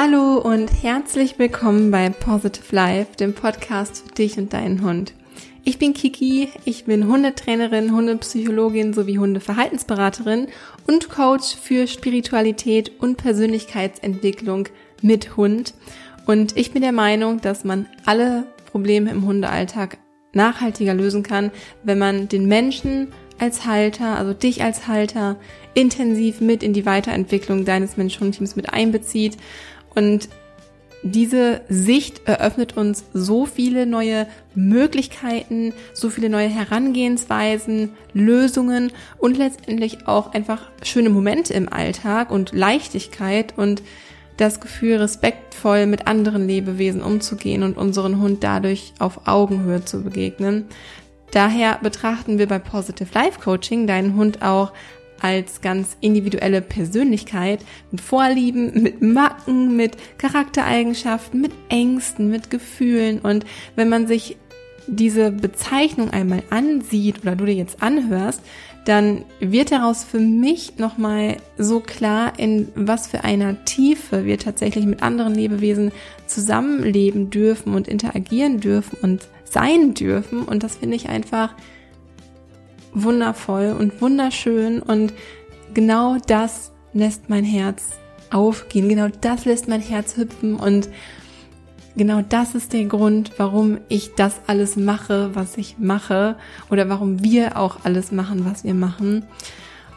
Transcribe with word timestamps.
Hallo 0.00 0.36
und 0.36 0.68
herzlich 0.84 1.40
willkommen 1.40 1.90
bei 1.90 2.08
Positive 2.08 2.72
Life, 2.72 3.16
dem 3.16 3.34
Podcast 3.34 4.04
für 4.06 4.14
dich 4.14 4.38
und 4.38 4.52
deinen 4.52 4.84
Hund. 4.84 5.12
Ich 5.64 5.80
bin 5.80 5.92
Kiki, 5.92 6.50
ich 6.64 6.84
bin 6.84 7.08
Hundetrainerin, 7.08 7.90
Hundepsychologin 7.90 8.92
sowie 8.92 9.18
Hundeverhaltensberaterin 9.18 10.46
und 10.86 11.08
Coach 11.08 11.56
für 11.56 11.88
Spiritualität 11.88 12.92
und 13.00 13.16
Persönlichkeitsentwicklung 13.16 14.68
mit 15.02 15.36
Hund. 15.36 15.74
Und 16.26 16.56
ich 16.56 16.70
bin 16.70 16.82
der 16.82 16.92
Meinung, 16.92 17.40
dass 17.40 17.64
man 17.64 17.88
alle 18.06 18.46
Probleme 18.70 19.10
im 19.10 19.26
Hundealltag 19.26 19.98
nachhaltiger 20.32 20.94
lösen 20.94 21.24
kann, 21.24 21.50
wenn 21.82 21.98
man 21.98 22.28
den 22.28 22.46
Menschen 22.46 23.08
als 23.40 23.66
Halter, 23.66 24.16
also 24.16 24.32
dich 24.32 24.62
als 24.62 24.86
Halter, 24.86 25.36
intensiv 25.74 26.40
mit 26.40 26.62
in 26.62 26.72
die 26.72 26.86
Weiterentwicklung 26.86 27.64
deines 27.64 27.96
Mensch-Hund-Teams 27.96 28.56
mit 28.56 28.72
einbezieht. 28.72 29.36
Und 29.98 30.28
diese 31.02 31.62
Sicht 31.68 32.28
eröffnet 32.28 32.76
uns 32.76 33.04
so 33.12 33.46
viele 33.46 33.84
neue 33.84 34.28
Möglichkeiten, 34.54 35.72
so 35.92 36.08
viele 36.08 36.28
neue 36.28 36.48
Herangehensweisen, 36.48 37.90
Lösungen 38.12 38.92
und 39.18 39.36
letztendlich 39.36 40.06
auch 40.06 40.34
einfach 40.34 40.70
schöne 40.84 41.10
Momente 41.10 41.52
im 41.52 41.72
Alltag 41.72 42.30
und 42.30 42.52
Leichtigkeit 42.52 43.58
und 43.58 43.82
das 44.36 44.60
Gefühl, 44.60 44.98
respektvoll 44.98 45.86
mit 45.86 46.06
anderen 46.06 46.46
Lebewesen 46.46 47.02
umzugehen 47.02 47.64
und 47.64 47.76
unseren 47.76 48.20
Hund 48.20 48.44
dadurch 48.44 48.92
auf 49.00 49.26
Augenhöhe 49.26 49.84
zu 49.84 50.04
begegnen. 50.04 50.66
Daher 51.32 51.80
betrachten 51.82 52.38
wir 52.38 52.46
bei 52.46 52.60
Positive 52.60 53.12
Life 53.14 53.40
Coaching 53.40 53.88
deinen 53.88 54.14
Hund 54.14 54.42
auch 54.42 54.72
als 55.20 55.60
ganz 55.60 55.96
individuelle 56.00 56.60
Persönlichkeit 56.60 57.64
mit 57.90 58.00
Vorlieben, 58.00 58.82
mit 58.82 59.02
Macken, 59.02 59.76
mit 59.76 59.96
Charaktereigenschaften, 60.18 61.40
mit 61.40 61.52
Ängsten, 61.68 62.30
mit 62.30 62.50
Gefühlen. 62.50 63.18
Und 63.20 63.44
wenn 63.76 63.88
man 63.88 64.06
sich 64.06 64.36
diese 64.86 65.30
Bezeichnung 65.30 66.10
einmal 66.10 66.42
ansieht 66.50 67.22
oder 67.22 67.36
du 67.36 67.44
dir 67.44 67.54
jetzt 67.54 67.82
anhörst, 67.82 68.40
dann 68.84 69.24
wird 69.38 69.70
daraus 69.70 70.02
für 70.02 70.18
mich 70.18 70.78
nochmal 70.78 71.36
so 71.58 71.80
klar, 71.80 72.32
in 72.38 72.68
was 72.74 73.06
für 73.06 73.22
einer 73.22 73.64
Tiefe 73.66 74.24
wir 74.24 74.38
tatsächlich 74.38 74.86
mit 74.86 75.02
anderen 75.02 75.34
Lebewesen 75.34 75.92
zusammenleben 76.26 77.28
dürfen 77.28 77.74
und 77.74 77.86
interagieren 77.86 78.60
dürfen 78.60 78.96
und 79.02 79.28
sein 79.44 79.92
dürfen. 79.92 80.42
Und 80.42 80.62
das 80.62 80.76
finde 80.76 80.96
ich 80.96 81.10
einfach 81.10 81.54
wundervoll 82.92 83.76
und 83.78 84.00
wunderschön. 84.00 84.80
Und 84.80 85.12
genau 85.74 86.16
das 86.26 86.72
lässt 86.92 87.28
mein 87.28 87.44
Herz 87.44 87.98
aufgehen. 88.30 88.88
Genau 88.88 89.08
das 89.20 89.44
lässt 89.44 89.68
mein 89.68 89.80
Herz 89.80 90.16
hüpfen. 90.16 90.56
Und 90.56 90.88
genau 91.96 92.22
das 92.22 92.54
ist 92.54 92.72
der 92.72 92.84
Grund, 92.84 93.32
warum 93.38 93.78
ich 93.88 94.14
das 94.14 94.40
alles 94.46 94.76
mache, 94.76 95.34
was 95.34 95.56
ich 95.56 95.76
mache. 95.78 96.36
Oder 96.70 96.88
warum 96.88 97.22
wir 97.22 97.56
auch 97.56 97.84
alles 97.84 98.12
machen, 98.12 98.44
was 98.44 98.64
wir 98.64 98.74
machen. 98.74 99.24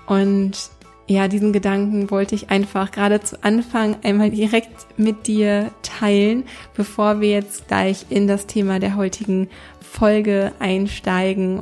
Und 0.08 0.72
ja, 1.08 1.28
diesen 1.28 1.52
Gedanken 1.52 2.10
wollte 2.10 2.36
ich 2.36 2.52
einfach 2.52 2.92
gerade 2.92 3.20
zu 3.20 3.44
Anfang 3.44 3.98
einmal 4.02 4.32
direkt 4.32 4.88
mit 4.98 5.28
dir 5.28 5.72
teilen, 5.82 6.44
bevor 6.74 7.20
wir 7.20 7.32
jetzt 7.32 7.68
gleich 7.68 8.06
in 8.10 8.28
das 8.28 8.48
Thema 8.48 8.80
der 8.80 8.96
heutigen 8.96 9.50
Folge 9.82 10.54
einsteigen. 10.60 11.62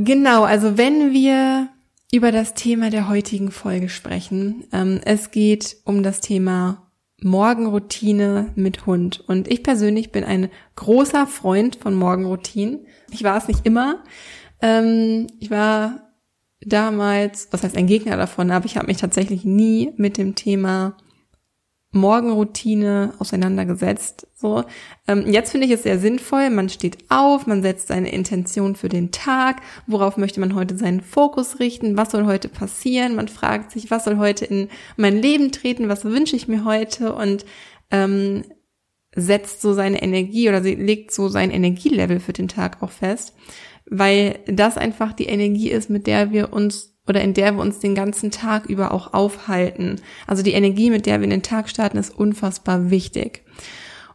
Genau, 0.00 0.44
also 0.44 0.78
wenn 0.78 1.12
wir 1.12 1.70
über 2.12 2.30
das 2.30 2.54
Thema 2.54 2.88
der 2.88 3.08
heutigen 3.08 3.50
Folge 3.50 3.88
sprechen, 3.88 4.64
ähm, 4.72 5.00
es 5.04 5.32
geht 5.32 5.78
um 5.84 6.04
das 6.04 6.20
Thema 6.20 6.88
Morgenroutine 7.20 8.52
mit 8.54 8.86
Hund. 8.86 9.24
Und 9.26 9.48
ich 9.48 9.64
persönlich 9.64 10.12
bin 10.12 10.22
ein 10.22 10.50
großer 10.76 11.26
Freund 11.26 11.76
von 11.76 11.96
Morgenroutinen. 11.96 12.86
Ich 13.10 13.24
war 13.24 13.38
es 13.38 13.48
nicht 13.48 13.66
immer. 13.66 14.04
Ähm, 14.62 15.26
ich 15.40 15.50
war 15.50 16.12
damals, 16.60 17.48
was 17.50 17.64
heißt 17.64 17.76
ein 17.76 17.88
Gegner 17.88 18.16
davon, 18.16 18.52
aber 18.52 18.66
ich 18.66 18.76
habe 18.76 18.86
mich 18.86 18.98
tatsächlich 18.98 19.44
nie 19.44 19.92
mit 19.96 20.16
dem 20.16 20.36
Thema 20.36 20.96
Morgenroutine 21.90 23.14
auseinandergesetzt. 23.18 24.26
So, 24.34 24.64
ähm, 25.06 25.32
jetzt 25.32 25.52
finde 25.52 25.66
ich 25.66 25.72
es 25.72 25.82
sehr 25.82 25.98
sinnvoll. 25.98 26.50
Man 26.50 26.68
steht 26.68 26.98
auf, 27.08 27.46
man 27.46 27.62
setzt 27.62 27.88
seine 27.88 28.12
Intention 28.12 28.76
für 28.76 28.88
den 28.88 29.10
Tag. 29.10 29.62
Worauf 29.86 30.16
möchte 30.16 30.40
man 30.40 30.54
heute 30.54 30.76
seinen 30.76 31.00
Fokus 31.00 31.60
richten? 31.60 31.96
Was 31.96 32.10
soll 32.10 32.26
heute 32.26 32.48
passieren? 32.48 33.14
Man 33.14 33.28
fragt 33.28 33.72
sich, 33.72 33.90
was 33.90 34.04
soll 34.04 34.18
heute 34.18 34.44
in 34.44 34.68
mein 34.96 35.16
Leben 35.20 35.50
treten? 35.50 35.88
Was 35.88 36.04
wünsche 36.04 36.36
ich 36.36 36.46
mir 36.46 36.64
heute? 36.64 37.14
Und 37.14 37.46
ähm, 37.90 38.44
setzt 39.14 39.62
so 39.62 39.72
seine 39.72 40.02
Energie 40.02 40.48
oder 40.48 40.60
legt 40.60 41.12
so 41.12 41.28
sein 41.28 41.50
Energielevel 41.50 42.20
für 42.20 42.34
den 42.34 42.48
Tag 42.48 42.82
auch 42.82 42.90
fest 42.90 43.34
weil 43.90 44.40
das 44.46 44.76
einfach 44.76 45.12
die 45.12 45.26
Energie 45.26 45.70
ist, 45.70 45.90
mit 45.90 46.06
der 46.06 46.30
wir 46.30 46.52
uns 46.52 46.97
oder 47.08 47.22
in 47.22 47.34
der 47.34 47.54
wir 47.54 47.62
uns 47.62 47.78
den 47.78 47.94
ganzen 47.94 48.30
Tag 48.30 48.66
über 48.66 48.92
auch 48.92 49.14
aufhalten. 49.14 50.00
Also 50.26 50.42
die 50.42 50.52
Energie, 50.52 50.90
mit 50.90 51.06
der 51.06 51.18
wir 51.20 51.24
in 51.24 51.30
den 51.30 51.42
Tag 51.42 51.68
starten, 51.68 51.98
ist 51.98 52.16
unfassbar 52.16 52.90
wichtig. 52.90 53.44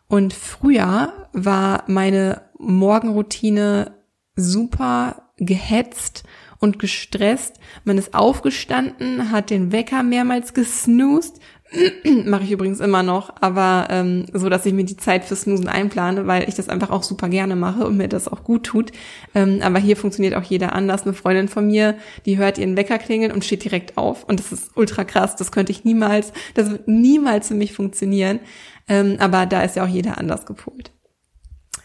Und 0.08 0.34
früher 0.34 1.28
war 1.34 1.84
meine 1.88 2.42
Morgenroutine 2.60 3.96
super 4.36 5.32
gehetzt 5.38 6.24
und 6.60 6.80
gestresst. 6.80 7.60
Man 7.84 7.98
ist 7.98 8.14
aufgestanden, 8.14 9.32
hat 9.32 9.50
den 9.50 9.72
Wecker 9.72 10.04
mehrmals 10.04 10.54
gesnoost, 10.54 11.40
Mache 12.26 12.44
ich 12.44 12.52
übrigens 12.52 12.80
immer 12.80 13.04
noch, 13.04 13.34
aber 13.42 13.88
ähm, 13.90 14.26
so, 14.32 14.50
dass 14.50 14.66
ich 14.66 14.74
mir 14.74 14.86
die 14.86 14.98
Zeit 14.98 15.26
für 15.26 15.36
Snoosen 15.36 15.68
einplane, 15.68 16.28
weil 16.28 16.48
ich 16.48 16.56
das 16.56 16.70
einfach 16.70 16.92
auch 16.92 17.04
super 17.04 17.30
gerne 17.30 17.56
mache 17.56 17.86
und 17.86 17.98
mir 17.98 18.08
das 18.08 18.28
auch 18.28 18.44
gut 18.44 18.64
tut. 18.64 18.92
Ähm, 19.34 19.60
aber 19.62 19.80
hier 19.80 19.98
funktioniert 19.98 20.36
auch 20.36 20.44
jeder 20.44 20.74
anders. 20.74 21.04
Eine 21.04 21.14
Freundin 21.14 21.48
von 21.48 21.68
mir, 21.68 21.96
die 22.26 22.38
hört 22.38 22.58
ihren 22.58 22.78
Wecker 22.78 23.00
klingeln 23.00 23.32
und 23.32 23.44
steht 23.44 23.64
direkt 23.64 23.98
auf. 23.98 24.24
Und 24.24 24.40
das 24.40 24.52
ist 24.52 24.72
ultra 24.76 25.04
krass. 25.04 25.36
Das 25.36 25.52
könnte 25.52 25.72
ich 25.72 25.84
niemals, 25.84 26.32
das 26.54 26.70
wird 26.70 26.88
niemals 26.88 27.48
für 27.48 27.56
mich 27.56 27.74
funktionieren. 27.74 28.40
Ähm, 28.88 29.18
aber 29.20 29.46
da 29.46 29.64
ist 29.64 29.76
ja 29.76 29.84
auch 29.84 29.90
jeder 29.90 30.18
anders 30.18 30.46
gepolt. 30.46 30.92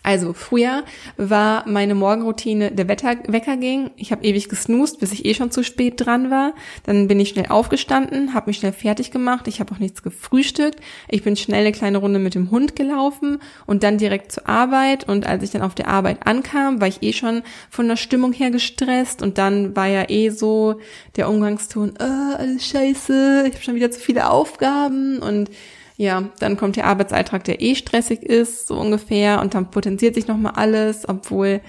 Also 0.09 0.33
früher 0.33 0.85
war 1.19 1.69
meine 1.69 1.95
Morgenroutine, 1.95 2.71
der 2.71 2.89
Wetter, 2.89 3.17
Wecker 3.27 3.59
ging. 3.59 3.91
Ich 3.97 4.11
habe 4.11 4.25
ewig 4.25 4.49
gesnoost, 4.49 5.01
bis 5.01 5.13
ich 5.13 5.27
eh 5.27 5.35
schon 5.35 5.51
zu 5.51 5.63
spät 5.63 5.95
dran 5.99 6.31
war. 6.31 6.55
Dann 6.85 7.09
bin 7.09 7.21
ich 7.21 7.29
schnell 7.29 7.49
aufgestanden, 7.51 8.33
habe 8.33 8.49
mich 8.49 8.57
schnell 8.57 8.73
fertig 8.73 9.11
gemacht. 9.11 9.47
Ich 9.49 9.61
habe 9.61 9.71
auch 9.75 9.79
nichts 9.79 10.03
gefrühstückt. 10.03 10.81
Ich 11.11 11.25
bin 11.25 11.37
schnell 11.37 11.61
eine 11.61 11.73
kleine 11.73 11.99
Runde 11.99 12.21
mit 12.21 12.35
dem 12.35 12.51
Hund 12.51 12.75
gelaufen 12.75 13.37
und 13.67 13.83
dann 13.83 13.99
direkt 13.99 14.33
zur 14.33 14.49
Arbeit. 14.49 15.07
Und 15.07 15.27
als 15.27 15.43
ich 15.43 15.51
dann 15.51 15.61
auf 15.61 15.75
der 15.75 15.89
Arbeit 15.89 16.27
ankam, 16.27 16.81
war 16.81 16.89
ich 16.89 17.03
eh 17.03 17.13
schon 17.13 17.43
von 17.69 17.87
der 17.87 17.97
Stimmung 17.97 18.33
her 18.33 18.51
gestresst. 18.51 19.21
Und 19.21 19.37
dann 19.37 19.77
war 19.77 19.89
ja 19.89 20.09
eh 20.09 20.31
so 20.31 20.81
der 21.17 21.29
Umgangston, 21.29 21.97
äh, 21.99 22.05
alles 22.39 22.67
scheiße, 22.67 23.45
ich 23.47 23.53
habe 23.53 23.63
schon 23.63 23.75
wieder 23.75 23.91
zu 23.91 24.01
viele 24.01 24.31
Aufgaben 24.31 25.19
und 25.19 25.51
ja, 25.99 26.31
dann 26.39 26.57
kommt 26.57 26.77
der 26.77 26.87
Arbeitsalltag, 26.87 27.43
der 27.45 27.61
eh 27.61 27.75
stressig 27.75 28.23
ist, 28.23 28.69
so 28.69 28.79
ungefähr, 28.79 29.43
und 29.43 29.55
dann 29.55 29.71
potenziert 29.71 30.15
sich 30.15 30.29
nochmal 30.29 30.53
alles, 30.55 31.09
obwohl 31.09 31.61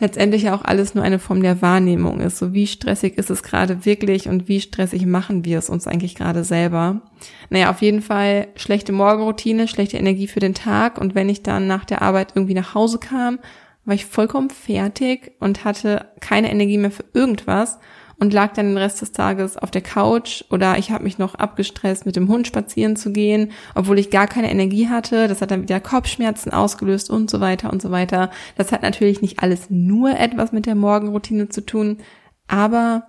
letztendlich 0.00 0.42
ja 0.42 0.54
auch 0.54 0.62
alles 0.62 0.94
nur 0.94 1.02
eine 1.02 1.18
Form 1.18 1.42
der 1.42 1.62
Wahrnehmung 1.62 2.20
ist. 2.20 2.36
So 2.36 2.52
wie 2.52 2.66
stressig 2.66 3.16
ist 3.16 3.30
es 3.30 3.42
gerade 3.42 3.86
wirklich 3.86 4.28
und 4.28 4.48
wie 4.48 4.60
stressig 4.60 5.06
machen 5.06 5.46
wir 5.46 5.58
es 5.58 5.70
uns 5.70 5.86
eigentlich 5.86 6.14
gerade 6.14 6.44
selber. 6.44 7.00
Naja, 7.48 7.70
auf 7.70 7.80
jeden 7.80 8.02
Fall 8.02 8.48
schlechte 8.54 8.92
Morgenroutine, 8.92 9.66
schlechte 9.66 9.96
Energie 9.96 10.28
für 10.28 10.40
den 10.40 10.54
Tag 10.54 10.98
und 10.98 11.14
wenn 11.14 11.30
ich 11.30 11.42
dann 11.42 11.66
nach 11.66 11.86
der 11.86 12.02
Arbeit 12.02 12.32
irgendwie 12.34 12.54
nach 12.54 12.74
Hause 12.74 12.98
kam, 12.98 13.38
war 13.86 13.94
ich 13.94 14.04
vollkommen 14.04 14.50
fertig 14.50 15.32
und 15.40 15.64
hatte 15.64 16.06
keine 16.20 16.50
Energie 16.50 16.78
mehr 16.78 16.90
für 16.90 17.04
irgendwas 17.14 17.78
und 18.20 18.34
lag 18.34 18.52
dann 18.52 18.66
den 18.66 18.76
Rest 18.76 19.00
des 19.00 19.12
Tages 19.12 19.56
auf 19.56 19.70
der 19.70 19.80
Couch 19.80 20.44
oder 20.50 20.78
ich 20.78 20.90
habe 20.90 21.04
mich 21.04 21.18
noch 21.18 21.34
abgestresst, 21.34 22.04
mit 22.04 22.16
dem 22.16 22.28
Hund 22.28 22.46
spazieren 22.46 22.94
zu 22.94 23.12
gehen, 23.12 23.50
obwohl 23.74 23.98
ich 23.98 24.10
gar 24.10 24.26
keine 24.26 24.50
Energie 24.50 24.88
hatte. 24.88 25.26
Das 25.26 25.40
hat 25.40 25.50
dann 25.50 25.62
wieder 25.62 25.80
Kopfschmerzen 25.80 26.52
ausgelöst 26.52 27.08
und 27.08 27.30
so 27.30 27.40
weiter 27.40 27.72
und 27.72 27.80
so 27.80 27.90
weiter. 27.90 28.30
Das 28.56 28.72
hat 28.72 28.82
natürlich 28.82 29.22
nicht 29.22 29.42
alles 29.42 29.70
nur 29.70 30.10
etwas 30.10 30.52
mit 30.52 30.66
der 30.66 30.74
Morgenroutine 30.74 31.48
zu 31.48 31.64
tun, 31.64 31.98
aber 32.46 33.04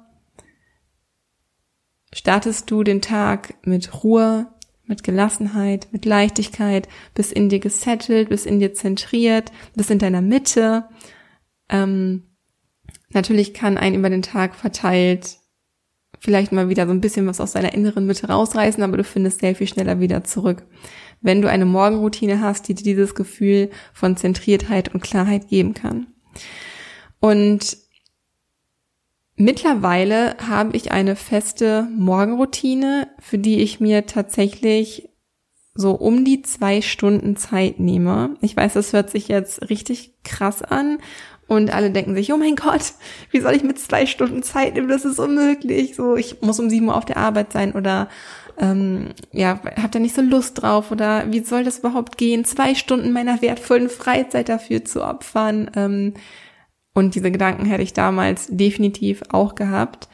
startest 2.14 2.72
du 2.72 2.84
den 2.84 3.02
Tag 3.02 3.56
mit 3.66 4.04
Ruhe, 4.04 4.48
mit 4.86 5.04
Gelassenheit, 5.04 5.90
mit 5.92 6.06
Leichtigkeit, 6.06 6.88
bis 7.14 7.34
in 7.34 7.50
dir 7.50 7.60
gesettelt, 7.60 8.30
bis 8.30 8.46
in 8.46 8.60
dir 8.60 8.74
zentriert, 8.74 9.52
bis 9.76 9.90
in 9.90 10.00
deiner 10.00 10.22
Mitte, 10.22 10.86
ähm, 11.70 12.31
Natürlich 13.14 13.54
kann 13.54 13.78
ein 13.78 13.96
über 13.96 14.10
den 14.10 14.22
Tag 14.22 14.56
verteilt 14.56 15.38
vielleicht 16.20 16.52
mal 16.52 16.70
wieder 16.70 16.86
so 16.86 16.92
ein 16.92 17.02
bisschen 17.02 17.26
was 17.26 17.42
aus 17.42 17.54
deiner 17.54 17.74
inneren 17.74 18.06
Mitte 18.06 18.28
rausreißen, 18.28 18.84
aber 18.84 18.98
du 18.98 19.04
findest 19.04 19.40
sehr 19.40 19.56
viel 19.56 19.68
schneller 19.68 20.00
wieder 20.00 20.24
zurück. 20.24 20.64
Wenn 21.20 21.42
du 21.42 21.50
eine 21.50 21.66
Morgenroutine 21.66 22.42
hast, 22.42 22.68
die 22.68 22.76
dir 22.76 22.84
dieses 22.84 23.16
Gefühl 23.16 23.72
von 23.92 24.18
Zentriertheit 24.18 24.94
und 24.94 25.02
Klarheit 25.02 25.48
geben 25.48 25.74
kann. 25.74 26.08
Und 27.20 27.78
Mittlerweile 29.42 30.36
habe 30.38 30.78
ich 30.78 30.92
eine 30.92 31.16
feste 31.16 31.88
Morgenroutine, 31.98 33.08
für 33.18 33.40
die 33.40 33.62
ich 33.62 33.80
mir 33.80 34.06
tatsächlich 34.06 35.10
so 35.74 35.94
um 35.94 36.24
die 36.26 36.44
zwei 36.44 36.82
Stunden 36.84 37.36
Zeit 37.38 37.80
nehme. 37.80 38.36
Ich 38.42 38.56
weiß, 38.56 38.74
das 38.74 38.94
hört 38.94 39.10
sich 39.10 39.30
jetzt 39.30 39.68
richtig 39.72 40.14
krass 40.24 40.62
an 40.62 41.00
und 41.52 41.74
alle 41.74 41.92
denken 41.92 42.16
sich, 42.16 42.32
oh 42.32 42.38
mein 42.38 42.56
Gott, 42.56 42.94
wie 43.30 43.42
soll 43.42 43.54
ich 43.54 43.64
mit 43.64 43.78
zwei 43.78 44.06
Stunden 44.06 44.42
Zeit 44.42 44.74
nehmen? 44.74 44.88
Das 44.88 45.04
ist 45.04 45.20
unmöglich. 45.20 45.98
So, 45.98 46.16
ich 46.16 46.42
muss 46.42 46.62
um 46.62 46.70
sieben 46.70 46.88
Uhr 46.88 46.96
auf 46.96 47.04
der 47.04 47.18
Arbeit 47.18 47.52
sein 47.52 47.74
oder 47.74 48.08
ähm, 48.58 49.10
ja, 49.34 49.60
habt 49.76 49.94
ihr 49.94 50.00
nicht 50.00 50.16
so 50.16 50.22
Lust 50.22 50.62
drauf 50.62 50.92
oder 50.92 51.30
wie 51.30 51.42
soll 51.42 51.66
das 51.66 51.80
überhaupt 51.80 52.18
gehen? 52.18 52.46
Zwei 52.46 52.74
Stunden 52.74 53.12
meiner 53.12 53.42
wertvollen 53.42 53.90
Freizeit 53.90 54.48
dafür 54.48 54.86
zu 54.86 55.04
opfern. 55.04 55.70
Ähm, 55.76 56.14
und 56.94 57.16
diese 57.16 57.32
Gedanken 57.32 57.66
hätte 57.66 57.84
ich 57.84 57.92
damals 57.92 58.48
definitiv 58.50 59.22
auch 59.32 59.54
gehabt. 59.54 60.08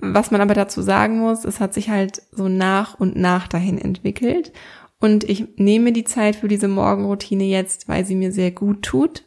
Was 0.00 0.32
man 0.32 0.40
aber 0.40 0.54
dazu 0.54 0.82
sagen 0.82 1.20
muss, 1.20 1.44
es 1.44 1.60
hat 1.60 1.72
sich 1.72 1.88
halt 1.88 2.20
so 2.32 2.48
nach 2.48 2.98
und 2.98 3.14
nach 3.14 3.46
dahin 3.46 3.78
entwickelt. 3.78 4.52
Und 4.98 5.22
ich 5.22 5.56
nehme 5.56 5.92
die 5.92 6.04
Zeit 6.04 6.34
für 6.34 6.48
diese 6.48 6.66
Morgenroutine 6.66 7.44
jetzt, 7.44 7.88
weil 7.88 8.04
sie 8.04 8.16
mir 8.16 8.32
sehr 8.32 8.50
gut 8.50 8.82
tut. 8.82 9.25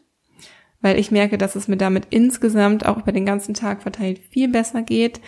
Weil 0.81 0.97
ich 0.97 1.11
merke, 1.11 1.37
dass 1.37 1.55
es 1.55 1.67
mir 1.67 1.77
damit 1.77 2.07
insgesamt 2.09 2.85
auch 2.85 2.97
über 2.97 3.11
den 3.11 3.25
ganzen 3.25 3.53
Tag 3.53 3.81
verteilt 3.81 4.19
viel 4.29 4.47
besser 4.47 4.81
geht. 4.81 5.19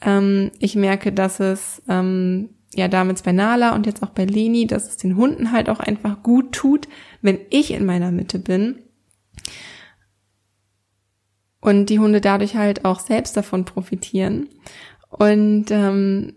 Ähm, 0.00 0.50
ich 0.58 0.74
merke, 0.76 1.12
dass 1.12 1.40
es 1.40 1.82
ähm, 1.88 2.50
ja 2.74 2.88
damals 2.88 3.22
bei 3.22 3.32
Nala 3.32 3.74
und 3.74 3.86
jetzt 3.86 4.02
auch 4.02 4.10
bei 4.10 4.24
Leni, 4.24 4.66
dass 4.66 4.88
es 4.88 4.96
den 4.96 5.16
Hunden 5.16 5.52
halt 5.52 5.68
auch 5.68 5.80
einfach 5.80 6.22
gut 6.22 6.52
tut, 6.52 6.88
wenn 7.22 7.38
ich 7.50 7.72
in 7.72 7.86
meiner 7.86 8.10
Mitte 8.10 8.38
bin 8.38 8.80
und 11.66 11.86
die 11.86 11.98
Hunde 11.98 12.20
dadurch 12.20 12.54
halt 12.54 12.84
auch 12.84 13.00
selbst 13.00 13.36
davon 13.36 13.64
profitieren. 13.64 14.48
Und 15.10 15.66
ähm, 15.70 16.34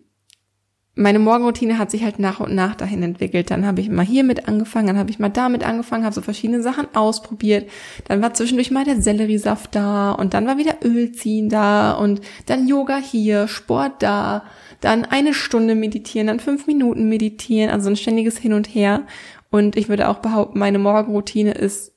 meine 0.99 1.19
Morgenroutine 1.19 1.77
hat 1.77 1.91
sich 1.91 2.03
halt 2.03 2.19
nach 2.19 2.41
und 2.41 2.53
nach 2.53 2.75
dahin 2.75 3.01
entwickelt. 3.03 3.49
Dann 3.51 3.65
habe 3.65 3.79
ich 3.79 3.89
mal 3.89 4.05
hier 4.05 4.25
mit 4.25 4.49
angefangen, 4.49 4.87
dann 4.87 4.97
habe 4.97 5.09
ich 5.09 5.17
mal 5.17 5.29
damit 5.29 5.63
angefangen, 5.63 6.03
habe 6.03 6.13
so 6.13 6.21
verschiedene 6.21 6.61
Sachen 6.61 6.93
ausprobiert. 6.93 7.69
Dann 8.09 8.21
war 8.21 8.33
zwischendurch 8.33 8.69
mal 8.69 8.83
der 8.83 9.01
Selleriesaft 9.01 9.73
da 9.75 10.11
und 10.11 10.33
dann 10.33 10.45
war 10.45 10.57
wieder 10.57 10.75
Ölziehen 10.83 11.47
da 11.47 11.93
und 11.93 12.19
dann 12.47 12.67
Yoga 12.67 12.97
hier, 12.97 13.47
Sport 13.47 14.03
da, 14.03 14.43
dann 14.81 15.05
eine 15.05 15.33
Stunde 15.33 15.73
meditieren, 15.73 16.27
dann 16.27 16.41
fünf 16.41 16.67
Minuten 16.67 17.07
meditieren, 17.07 17.71
also 17.71 17.89
ein 17.89 17.95
ständiges 17.95 18.37
Hin 18.37 18.51
und 18.51 18.67
Her. 18.67 19.03
Und 19.49 19.77
ich 19.77 19.87
würde 19.87 20.09
auch 20.09 20.19
behaupten, 20.19 20.59
meine 20.59 20.79
Morgenroutine 20.79 21.51
ist 21.51 21.93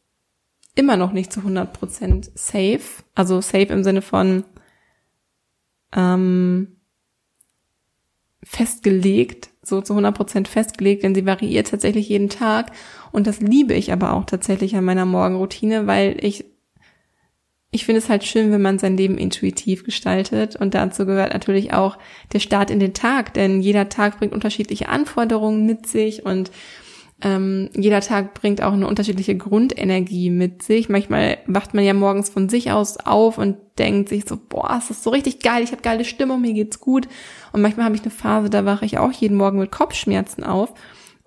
immer 0.76 0.96
noch 0.96 1.12
nicht 1.12 1.32
zu 1.32 1.40
100% 1.40 2.30
safe. 2.34 3.02
Also 3.16 3.40
safe 3.40 3.72
im 3.72 3.82
Sinne 3.82 4.00
von 4.00 4.44
ähm, 5.92 6.76
festgelegt, 8.44 9.50
so 9.62 9.80
zu 9.80 9.94
100% 9.94 10.46
festgelegt, 10.46 11.02
denn 11.04 11.14
sie 11.14 11.26
variiert 11.26 11.68
tatsächlich 11.68 12.08
jeden 12.08 12.28
Tag. 12.28 12.72
Und 13.12 13.26
das 13.26 13.40
liebe 13.40 13.74
ich 13.74 13.92
aber 13.92 14.12
auch 14.12 14.24
tatsächlich 14.24 14.74
an 14.76 14.84
meiner 14.84 15.06
Morgenroutine, 15.06 15.86
weil 15.86 16.16
ich 16.24 16.44
ich 17.74 17.86
finde 17.86 18.00
es 18.00 18.10
halt 18.10 18.22
schön, 18.22 18.52
wenn 18.52 18.60
man 18.60 18.78
sein 18.78 18.98
Leben 18.98 19.16
intuitiv 19.16 19.82
gestaltet. 19.82 20.56
Und 20.56 20.74
dazu 20.74 21.06
gehört 21.06 21.32
natürlich 21.32 21.72
auch 21.72 21.96
der 22.34 22.38
Start 22.38 22.70
in 22.70 22.78
den 22.78 22.92
Tag, 22.92 23.32
denn 23.32 23.62
jeder 23.62 23.88
Tag 23.88 24.18
bringt 24.18 24.34
unterschiedliche 24.34 24.90
Anforderungen 24.90 25.64
mit 25.64 25.86
sich 25.86 26.26
und 26.26 26.50
ähm, 27.22 27.70
jeder 27.76 28.00
Tag 28.00 28.34
bringt 28.34 28.62
auch 28.62 28.72
eine 28.72 28.86
unterschiedliche 28.86 29.36
Grundenergie 29.36 30.28
mit 30.30 30.62
sich. 30.62 30.88
Manchmal 30.88 31.38
wacht 31.46 31.72
man 31.72 31.84
ja 31.84 31.94
morgens 31.94 32.28
von 32.28 32.48
sich 32.48 32.72
aus 32.72 32.96
auf 32.98 33.38
und 33.38 33.56
denkt 33.78 34.08
sich 34.08 34.24
so, 34.28 34.36
boah, 34.36 34.82
ist 34.90 35.02
so 35.04 35.10
richtig 35.10 35.40
geil, 35.40 35.62
ich 35.62 35.70
habe 35.70 35.82
geile 35.82 36.04
Stimmung, 36.04 36.40
mir 36.40 36.52
geht's 36.52 36.80
gut. 36.80 37.06
Und 37.52 37.62
manchmal 37.62 37.86
habe 37.86 37.94
ich 37.94 38.02
eine 38.02 38.10
Phase, 38.10 38.50
da 38.50 38.64
wache 38.64 38.84
ich 38.84 38.98
auch 38.98 39.12
jeden 39.12 39.36
Morgen 39.36 39.60
mit 39.60 39.70
Kopfschmerzen 39.70 40.42
auf. 40.42 40.74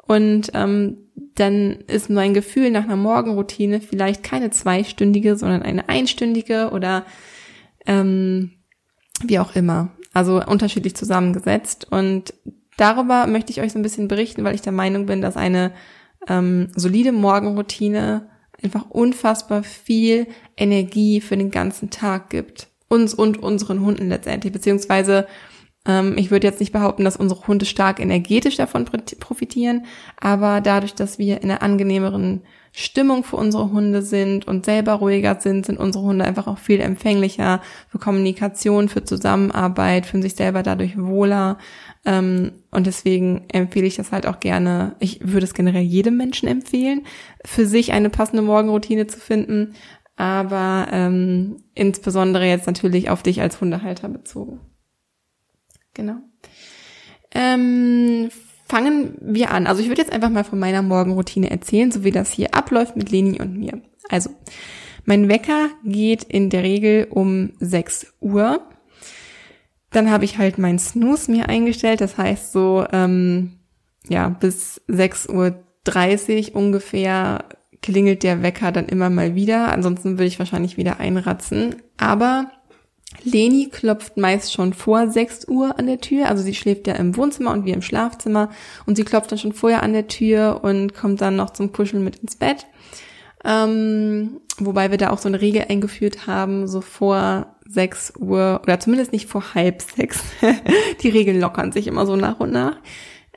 Und 0.05 0.51
ähm, 0.53 0.97
dann 1.35 1.79
ist 1.87 2.09
mein 2.09 2.33
Gefühl 2.33 2.71
nach 2.71 2.83
einer 2.83 2.97
Morgenroutine 2.97 3.79
vielleicht 3.79 4.21
keine 4.21 4.49
zweistündige, 4.49 5.37
sondern 5.37 5.63
eine 5.63 5.87
einstündige 5.87 6.71
oder 6.71 7.05
ähm, 7.85 8.51
wie 9.23 9.39
auch 9.39 9.55
immer. 9.55 9.91
Also 10.13 10.43
unterschiedlich 10.43 10.95
zusammengesetzt. 10.95 11.87
Und 11.89 12.33
darüber 12.77 13.27
möchte 13.27 13.51
ich 13.51 13.61
euch 13.61 13.73
so 13.73 13.79
ein 13.79 13.83
bisschen 13.83 14.07
berichten, 14.07 14.43
weil 14.43 14.55
ich 14.55 14.61
der 14.61 14.71
Meinung 14.71 15.05
bin, 15.05 15.21
dass 15.21 15.37
eine 15.37 15.71
ähm, 16.27 16.69
solide 16.75 17.11
Morgenroutine 17.11 18.29
einfach 18.63 18.89
unfassbar 18.89 19.63
viel 19.63 20.27
Energie 20.57 21.21
für 21.21 21.37
den 21.37 21.51
ganzen 21.51 21.89
Tag 21.89 22.29
gibt. 22.29 22.67
Uns 22.87 23.13
und 23.13 23.41
unseren 23.41 23.81
Hunden 23.81 24.09
letztendlich, 24.09 24.53
beziehungsweise 24.53 25.27
ähm, 25.87 26.15
ich 26.17 26.31
würde 26.31 26.47
jetzt 26.47 26.59
nicht 26.59 26.71
behaupten, 26.71 27.03
dass 27.03 27.17
unsere 27.17 27.47
Hunde 27.47 27.65
stark 27.65 27.99
energetisch 27.99 28.57
davon 28.57 28.85
profitieren, 28.85 29.85
aber 30.19 30.61
dadurch, 30.61 30.93
dass 30.93 31.19
wir 31.19 31.41
in 31.41 31.51
einer 31.51 31.61
angenehmeren 31.61 32.41
Stimmung 32.71 33.23
für 33.23 33.37
unsere 33.37 33.71
Hunde 33.71 34.01
sind 34.01 34.47
und 34.47 34.65
selber 34.65 34.93
ruhiger 34.93 35.39
sind, 35.39 35.65
sind 35.65 35.79
unsere 35.79 36.03
Hunde 36.03 36.25
einfach 36.25 36.47
auch 36.47 36.57
viel 36.57 36.81
empfänglicher 36.81 37.61
für 37.87 37.99
Kommunikation, 37.99 38.89
für 38.89 39.05
Zusammenarbeit, 39.05 40.05
fühlen 40.05 40.23
sich 40.23 40.35
selber 40.35 40.61
dadurch 40.61 40.97
wohler. 40.97 41.57
Ähm, 42.05 42.51
und 42.71 42.87
deswegen 42.87 43.45
empfehle 43.51 43.87
ich 43.87 43.95
das 43.95 44.11
halt 44.11 44.27
auch 44.27 44.39
gerne. 44.39 44.95
Ich 44.99 45.19
würde 45.21 45.45
es 45.45 45.53
generell 45.53 45.81
jedem 45.81 46.17
Menschen 46.17 46.47
empfehlen, 46.47 47.05
für 47.43 47.65
sich 47.65 47.93
eine 47.93 48.09
passende 48.09 48.43
Morgenroutine 48.43 49.07
zu 49.07 49.19
finden, 49.19 49.73
aber 50.15 50.87
ähm, 50.91 51.57
insbesondere 51.73 52.45
jetzt 52.45 52.67
natürlich 52.67 53.09
auf 53.09 53.23
dich 53.23 53.41
als 53.41 53.59
Hundehalter 53.59 54.07
bezogen. 54.07 54.59
Genau. 55.93 56.17
Ähm, 57.31 58.29
fangen 58.65 59.17
wir 59.19 59.51
an. 59.51 59.67
Also 59.67 59.81
ich 59.81 59.89
würde 59.89 60.01
jetzt 60.01 60.13
einfach 60.13 60.29
mal 60.29 60.43
von 60.43 60.59
meiner 60.59 60.81
Morgenroutine 60.81 61.49
erzählen, 61.49 61.91
so 61.91 62.03
wie 62.03 62.11
das 62.11 62.31
hier 62.31 62.53
abläuft 62.53 62.95
mit 62.95 63.11
Leni 63.11 63.41
und 63.41 63.57
mir. 63.57 63.81
Also, 64.09 64.29
mein 65.05 65.29
Wecker 65.29 65.69
geht 65.83 66.23
in 66.23 66.49
der 66.49 66.63
Regel 66.63 67.07
um 67.09 67.53
6 67.59 68.13
Uhr. 68.21 68.61
Dann 69.95 70.11
habe 70.11 70.25
ich 70.25 70.37
halt 70.37 70.57
mein 70.57 70.77
Snooze 70.77 71.31
mir 71.31 71.47
eingestellt. 71.47 72.01
Das 72.01 72.17
heißt 72.17 72.51
so, 72.51 72.85
ähm, 72.91 73.53
ja, 74.09 74.27
bis 74.27 74.81
6.30 74.89 76.49
Uhr 76.49 76.55
ungefähr 76.55 77.45
klingelt 77.81 78.23
der 78.23 78.43
Wecker 78.43 78.73
dann 78.73 78.87
immer 78.87 79.09
mal 79.09 79.35
wieder. 79.35 79.71
Ansonsten 79.71 80.17
würde 80.17 80.25
ich 80.25 80.37
wahrscheinlich 80.37 80.75
wieder 80.75 80.99
einratzen. 80.99 81.75
Aber 81.97 82.51
Leni 83.23 83.69
klopft 83.71 84.17
meist 84.17 84.51
schon 84.51 84.73
vor 84.73 85.09
6 85.09 85.47
Uhr 85.47 85.79
an 85.79 85.87
der 85.87 86.01
Tür, 86.01 86.27
also 86.27 86.43
sie 86.43 86.53
schläft 86.53 86.87
ja 86.87 86.95
im 86.95 87.15
Wohnzimmer 87.15 87.51
und 87.51 87.63
wir 87.63 87.73
im 87.73 87.81
Schlafzimmer 87.81 88.49
und 88.85 88.97
sie 88.97 89.05
klopft 89.05 89.31
dann 89.31 89.39
schon 89.39 89.53
vorher 89.53 89.83
an 89.83 89.93
der 89.93 90.07
Tür 90.07 90.59
und 90.63 90.93
kommt 90.93 91.21
dann 91.21 91.37
noch 91.37 91.51
zum 91.51 91.71
Kuscheln 91.71 92.03
mit 92.03 92.17
ins 92.17 92.35
Bett. 92.35 92.65
Ähm, 93.45 94.41
wobei 94.57 94.91
wir 94.91 94.97
da 94.97 95.11
auch 95.11 95.19
so 95.19 95.29
eine 95.29 95.39
Regel 95.39 95.65
eingeführt 95.69 96.27
haben, 96.27 96.67
so 96.67 96.81
vor 96.81 97.54
6 97.67 98.13
Uhr 98.19 98.61
oder 98.63 98.79
zumindest 98.79 99.11
nicht 99.11 99.27
vor 99.27 99.53
halb 99.53 99.81
sechs. 99.81 100.21
Die 101.01 101.09
Regeln 101.09 101.39
lockern 101.39 101.71
sich 101.71 101.87
immer 101.87 102.05
so 102.05 102.15
nach 102.15 102.39
und 102.39 102.51
nach. 102.51 102.77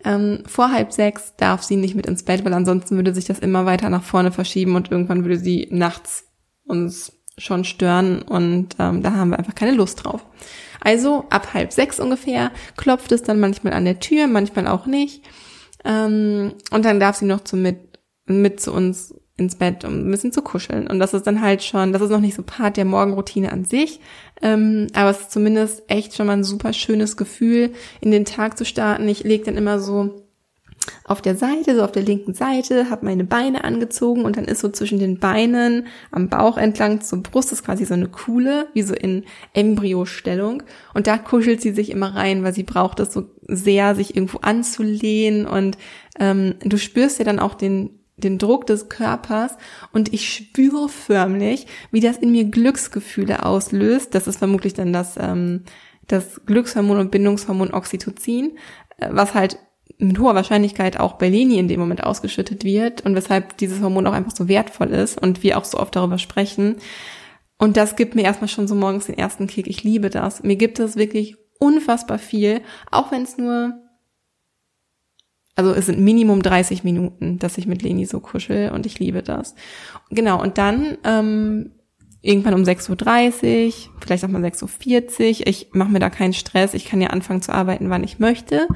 Ähm, 0.05 0.43
vor 0.47 0.71
halb 0.71 0.93
sechs 0.93 1.35
darf 1.37 1.63
sie 1.63 1.77
nicht 1.77 1.95
mit 1.95 2.07
ins 2.07 2.23
Bett, 2.23 2.45
weil 2.45 2.53
ansonsten 2.53 2.97
würde 2.97 3.15
sich 3.15 3.25
das 3.25 3.39
immer 3.41 3.67
weiter 3.67 3.91
nach 3.91 4.03
vorne 4.03 4.31
verschieben 4.31 4.77
und 4.77 4.91
irgendwann 4.91 5.25
würde 5.25 5.39
sie 5.39 5.69
nachts 5.71 6.25
uns 6.65 7.13
schon 7.37 7.65
stören 7.65 8.23
und 8.23 8.77
ähm, 8.79 9.03
da 9.03 9.13
haben 9.13 9.31
wir 9.31 9.39
einfach 9.39 9.55
keine 9.55 9.73
Lust 9.73 10.05
drauf. 10.05 10.25
Also 10.81 11.25
ab 11.31 11.55
halb 11.55 11.73
sechs 11.73 11.99
ungefähr 11.99 12.51
klopft 12.77 13.13
es 13.13 13.23
dann 13.23 13.41
manchmal 13.41 13.73
an 13.73 13.85
der 13.85 14.01
Tür, 14.01 14.27
manchmal 14.27 14.67
auch 14.67 14.87
nicht. 14.87 15.25
Ähm, 15.85 16.55
und 16.71 16.85
dann 16.85 17.01
darf 17.01 17.17
sie 17.17 17.25
noch 17.25 17.43
zu 17.43 17.57
mit, 17.57 17.99
mit 18.27 18.61
zu 18.61 18.73
uns 18.73 19.15
ins 19.39 19.55
Bett, 19.55 19.85
um 19.85 20.07
ein 20.07 20.11
bisschen 20.11 20.33
zu 20.33 20.43
kuscheln. 20.43 20.87
Und 20.87 20.99
das 20.99 21.15
ist 21.15 21.27
dann 21.27 21.41
halt 21.41 21.63
schon, 21.63 21.93
das 21.93 22.03
ist 22.03 22.11
noch 22.11 22.21
nicht 22.21 22.35
so 22.35 22.43
Part 22.43 22.77
der 22.77 22.85
Morgenroutine 22.85 23.51
an 23.51 23.65
sich, 23.65 24.01
ähm, 24.43 24.89
aber 24.95 25.11
es 25.11 25.21
ist 25.21 25.31
zumindest 25.31 25.85
echt 25.89 26.15
schon 26.15 26.27
mal 26.27 26.35
ein 26.35 26.45
super 26.45 26.73
schönes 26.73 27.17
Gefühl, 27.17 27.73
in 28.01 28.11
den 28.11 28.25
Tag 28.25 28.59
zu 28.59 28.65
starten. 28.65 29.09
Ich 29.09 29.25
lege 29.25 29.45
dann 29.45 29.57
immer 29.57 29.79
so 29.79 30.25
auf 31.05 31.23
der 31.23 31.37
Seite, 31.37 31.77
so 31.77 31.83
auf 31.83 31.93
der 31.93 32.03
linken 32.03 32.35
Seite, 32.35 32.91
habe 32.91 33.07
meine 33.07 33.25
Beine 33.25 33.65
angezogen 33.65 34.25
und 34.25 34.37
dann 34.37 34.45
ist 34.45 34.61
so 34.61 34.69
zwischen 34.69 34.99
den 34.99 35.19
Beinen 35.19 35.87
am 36.11 36.29
Bauch 36.29 36.57
entlang 36.57 37.01
zur 37.01 37.23
Brust 37.23 37.53
ist 37.53 37.65
quasi 37.65 37.85
so 37.85 37.95
eine 37.95 38.09
Kuhle, 38.09 38.69
wie 38.75 38.83
so 38.83 38.95
in 38.95 39.25
Embryostellung 39.55 40.63
und 40.95 41.07
da 41.07 41.19
kuschelt 41.19 41.61
sie 41.61 41.73
sich 41.73 41.91
immer 41.91 42.15
rein, 42.15 42.43
weil 42.43 42.55
sie 42.55 42.63
braucht 42.63 43.01
es 43.01 43.13
so 43.13 43.25
sehr, 43.47 43.95
sich 43.95 44.17
irgendwo 44.17 44.39
anzulehnen 44.39 45.47
und 45.47 45.79
ähm, 46.19 46.55
du 46.61 46.77
spürst 46.79 47.19
ja 47.19 47.25
dann 47.25 47.39
auch 47.39 47.55
den 47.55 47.98
den 48.19 48.39
Druck 48.39 48.67
des 48.67 48.89
Körpers 48.89 49.57
und 49.93 50.13
ich 50.13 50.33
spüre 50.33 50.89
förmlich, 50.89 51.67
wie 51.91 52.01
das 52.01 52.19
in 52.19 52.33
mir 52.33 52.45
Glücksgefühle 52.45 53.45
auslöst. 53.45 54.15
Das 54.15 54.27
ist 54.27 54.39
vermutlich 54.39 54.75
dann 54.75 54.93
das 54.93 55.17
ähm, 55.19 55.65
das 56.09 56.41
Glückshormon 56.47 56.99
und 56.99 57.11
Bindungshormon 57.11 57.73
Oxytocin, 57.73 58.57
äh, 58.99 59.09
was 59.11 59.35
halt 59.35 59.59
mit 59.99 60.19
hoher 60.19 60.35
Wahrscheinlichkeit 60.35 60.99
auch 60.99 61.15
Bellini 61.15 61.59
in 61.59 61.69
dem 61.69 61.81
Moment 61.81 62.05
ausgeschüttet 62.05 62.65
wird 62.65 63.05
und 63.05 63.15
weshalb 63.15 63.57
dieses 63.59 63.81
Hormon 63.81 64.07
auch 64.07 64.13
einfach 64.13 64.35
so 64.35 64.49
wertvoll 64.49 64.89
ist 64.89 65.21
und 65.21 65.43
wir 65.43 65.59
auch 65.59 65.65
so 65.65 65.79
oft 65.79 65.95
darüber 65.97 66.19
sprechen. 66.19 66.77
Und 67.59 67.77
das 67.77 67.97
gibt 67.97 68.15
mir 68.15 68.23
erstmal 68.23 68.49
schon 68.49 68.69
so 68.69 68.75
morgens 68.75 69.07
den 69.07 69.19
ersten 69.19 69.49
Kick. 69.49 69.67
Ich 69.67 69.83
liebe 69.83 70.11
das. 70.11 70.43
Mir 70.43 70.57
gibt 70.57 70.79
es 70.79 70.97
wirklich 70.97 71.37
unfassbar 71.59 72.19
viel, 72.19 72.61
auch 72.91 73.11
wenn 73.11 73.23
es 73.23 73.37
nur, 73.37 73.75
also 75.59 75.73
es 75.73 75.87
sind 75.87 75.99
Minimum 75.99 76.41
30 76.41 76.85
Minuten, 76.85 77.41
dass 77.41 77.59
ich 77.59 77.67
mit 77.67 77.83
Leni 77.83 78.07
so 78.07 78.21
kuschel 78.21 78.71
und 78.71 78.87
ich 78.87 79.01
liebe 79.01 79.25
das. 79.25 79.57
Genau, 80.09 80.41
und 80.41 80.57
dann 80.57 80.99
ähm, 81.03 81.73
irgendwann 82.23 82.55
um 82.55 82.63
6.30 82.63 83.67
Uhr, 83.67 83.73
vielleicht 84.01 84.25
auch 84.25 84.29
mal 84.29 84.41
6.40 84.41 85.41
Uhr, 85.41 85.47
ich 85.49 85.71
mache 85.73 85.91
mir 85.91 85.99
da 85.99 86.11
keinen 86.11 86.33
Stress, 86.33 86.75
ich 86.75 86.85
kann 86.85 87.01
ja 87.01 87.09
anfangen 87.09 87.43
zu 87.43 87.53
arbeiten, 87.53 87.91
wann 87.91 88.05
ich 88.05 88.21
möchte, 88.21 88.69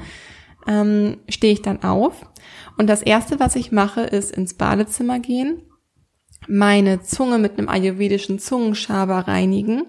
ähm, 0.67 1.19
stehe 1.29 1.53
ich 1.53 1.61
dann 1.61 1.83
auf. 1.83 2.29
Und 2.77 2.87
das 2.87 3.01
Erste, 3.01 3.39
was 3.39 3.55
ich 3.55 3.71
mache, 3.71 4.01
ist 4.01 4.35
ins 4.35 4.55
Badezimmer 4.55 5.19
gehen, 5.19 5.61
meine 6.49 7.01
Zunge 7.01 7.37
mit 7.37 7.57
einem 7.57 7.69
ayurvedischen 7.69 8.39
Zungenschaber 8.39 9.19
reinigen 9.19 9.83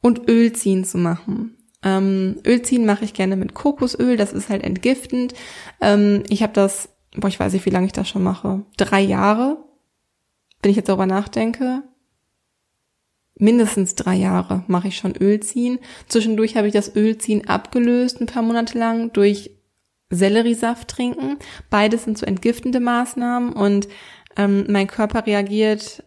und 0.00 0.28
Öl 0.28 0.52
ziehen 0.52 0.84
zu 0.84 0.98
machen. 0.98 1.61
Ähm, 1.82 2.36
Öl 2.46 2.62
ziehen 2.62 2.86
mache 2.86 3.04
ich 3.04 3.14
gerne 3.14 3.36
mit 3.36 3.54
Kokosöl, 3.54 4.16
das 4.16 4.32
ist 4.32 4.48
halt 4.48 4.62
entgiftend. 4.62 5.34
Ähm, 5.80 6.22
ich 6.28 6.42
habe 6.42 6.52
das, 6.52 6.88
boah, 7.16 7.28
ich 7.28 7.40
weiß 7.40 7.52
nicht, 7.52 7.66
wie 7.66 7.70
lange 7.70 7.86
ich 7.86 7.92
das 7.92 8.08
schon 8.08 8.22
mache. 8.22 8.62
Drei 8.76 9.00
Jahre, 9.00 9.58
wenn 10.62 10.70
ich 10.70 10.76
jetzt 10.76 10.88
darüber 10.88 11.06
nachdenke. 11.06 11.82
Mindestens 13.34 13.94
drei 13.94 14.14
Jahre 14.14 14.62
mache 14.68 14.88
ich 14.88 14.96
schon 14.96 15.16
Öl 15.16 15.40
ziehen. 15.40 15.78
Zwischendurch 16.06 16.56
habe 16.56 16.68
ich 16.68 16.72
das 16.72 16.94
Ölziehen 16.94 17.48
abgelöst, 17.48 18.20
ein 18.20 18.26
paar 18.26 18.42
Monate 18.42 18.78
lang, 18.78 19.12
durch 19.12 19.50
Selleriesaft 20.10 20.88
trinken. 20.88 21.38
Beides 21.70 22.04
sind 22.04 22.18
so 22.18 22.26
entgiftende 22.26 22.78
Maßnahmen 22.78 23.52
und 23.54 23.88
ähm, 24.36 24.66
mein 24.68 24.86
Körper 24.86 25.26
reagiert 25.26 26.04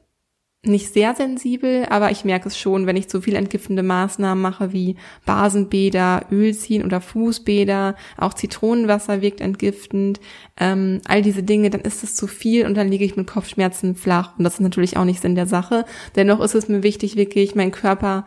nicht 0.65 0.93
sehr 0.93 1.15
sensibel, 1.15 1.85
aber 1.89 2.11
ich 2.11 2.25
merke 2.25 2.47
es 2.47 2.57
schon, 2.57 2.85
wenn 2.85 2.95
ich 2.95 3.07
zu 3.07 3.21
viel 3.21 3.35
entgiftende 3.35 3.83
Maßnahmen 3.83 4.41
mache, 4.41 4.73
wie 4.73 4.95
Basenbäder, 5.25 6.25
Ölziehen 6.31 6.83
oder 6.83 7.01
Fußbäder, 7.01 7.95
auch 8.17 8.33
Zitronenwasser 8.33 9.21
wirkt 9.21 9.41
entgiftend, 9.41 10.19
ähm, 10.57 11.01
all 11.07 11.21
diese 11.21 11.43
Dinge, 11.43 11.69
dann 11.69 11.81
ist 11.81 12.03
es 12.03 12.15
zu 12.15 12.27
viel 12.27 12.65
und 12.65 12.75
dann 12.75 12.89
liege 12.89 13.05
ich 13.05 13.15
mit 13.15 13.27
Kopfschmerzen 13.27 13.95
flach. 13.95 14.37
Und 14.37 14.43
das 14.43 14.55
ist 14.55 14.61
natürlich 14.61 14.97
auch 14.97 15.05
nicht 15.05 15.21
Sinn 15.21 15.35
der 15.35 15.47
Sache. 15.47 15.85
Dennoch 16.15 16.39
ist 16.39 16.55
es 16.55 16.67
mir 16.67 16.83
wichtig, 16.83 17.15
wirklich 17.15 17.55
meinen 17.55 17.71
Körper 17.71 18.25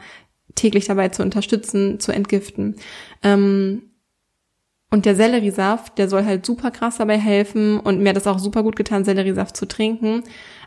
täglich 0.54 0.86
dabei 0.86 1.08
zu 1.08 1.22
unterstützen, 1.22 2.00
zu 2.00 2.12
entgiften. 2.12 2.76
Ähm, 3.22 3.82
und 4.90 5.04
der 5.04 5.14
Selleriesaft, 5.14 5.98
der 5.98 6.08
soll 6.08 6.24
halt 6.24 6.46
super 6.46 6.70
krass 6.70 6.96
dabei 6.96 7.18
helfen 7.18 7.78
und 7.78 8.00
mir 8.00 8.08
hat 8.10 8.16
es 8.16 8.26
auch 8.26 8.38
super 8.38 8.62
gut 8.62 8.74
getan, 8.74 9.04
Selleriesaft 9.04 9.54
zu 9.54 9.68
trinken. 9.68 10.22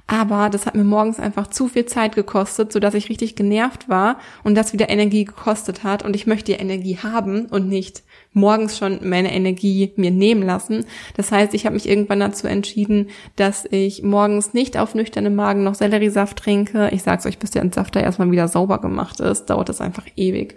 Aber 0.07 0.49
das 0.49 0.65
hat 0.65 0.75
mir 0.75 0.83
morgens 0.83 1.19
einfach 1.19 1.47
zu 1.47 1.67
viel 1.67 1.85
Zeit 1.85 2.15
gekostet, 2.15 2.73
sodass 2.73 2.93
ich 2.93 3.09
richtig 3.09 3.35
genervt 3.35 3.87
war 3.87 4.19
und 4.43 4.55
das 4.55 4.73
wieder 4.73 4.89
Energie 4.89 5.25
gekostet 5.25 5.83
hat. 5.83 6.03
Und 6.03 6.15
ich 6.15 6.27
möchte 6.27 6.51
die 6.51 6.59
Energie 6.59 6.97
haben 6.97 7.45
und 7.45 7.69
nicht 7.69 8.03
morgens 8.33 8.77
schon 8.77 8.99
meine 9.07 9.33
Energie 9.33 9.93
mir 9.95 10.11
nehmen 10.11 10.43
lassen. 10.43 10.85
Das 11.15 11.31
heißt, 11.31 11.53
ich 11.53 11.65
habe 11.65 11.75
mich 11.75 11.87
irgendwann 11.87 12.19
dazu 12.19 12.47
entschieden, 12.47 13.09
dass 13.35 13.65
ich 13.69 14.03
morgens 14.03 14.53
nicht 14.53 14.77
auf 14.77 14.95
nüchternem 14.95 15.35
Magen 15.35 15.63
noch 15.63 15.75
Selleriesaft 15.75 16.37
trinke. 16.37 16.89
Ich 16.91 17.03
sag's 17.03 17.25
euch, 17.25 17.39
bis 17.39 17.51
der 17.51 17.61
Entsafter 17.61 18.01
erstmal 18.01 18.31
wieder 18.31 18.47
sauber 18.47 18.79
gemacht 18.79 19.19
ist, 19.19 19.45
dauert 19.45 19.69
das 19.69 19.81
einfach 19.81 20.07
ewig. 20.15 20.55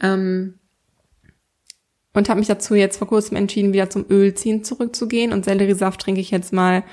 Ähm 0.00 0.54
und 2.14 2.28
habe 2.28 2.40
mich 2.40 2.48
dazu 2.48 2.74
jetzt 2.74 2.98
vor 2.98 3.08
kurzem 3.08 3.38
entschieden, 3.38 3.72
wieder 3.72 3.88
zum 3.88 4.04
Ölziehen 4.10 4.64
zurückzugehen. 4.64 5.32
Und 5.32 5.46
Selleriesaft 5.46 6.00
trinke 6.00 6.20
ich 6.20 6.30
jetzt 6.30 6.52
mal, 6.52 6.84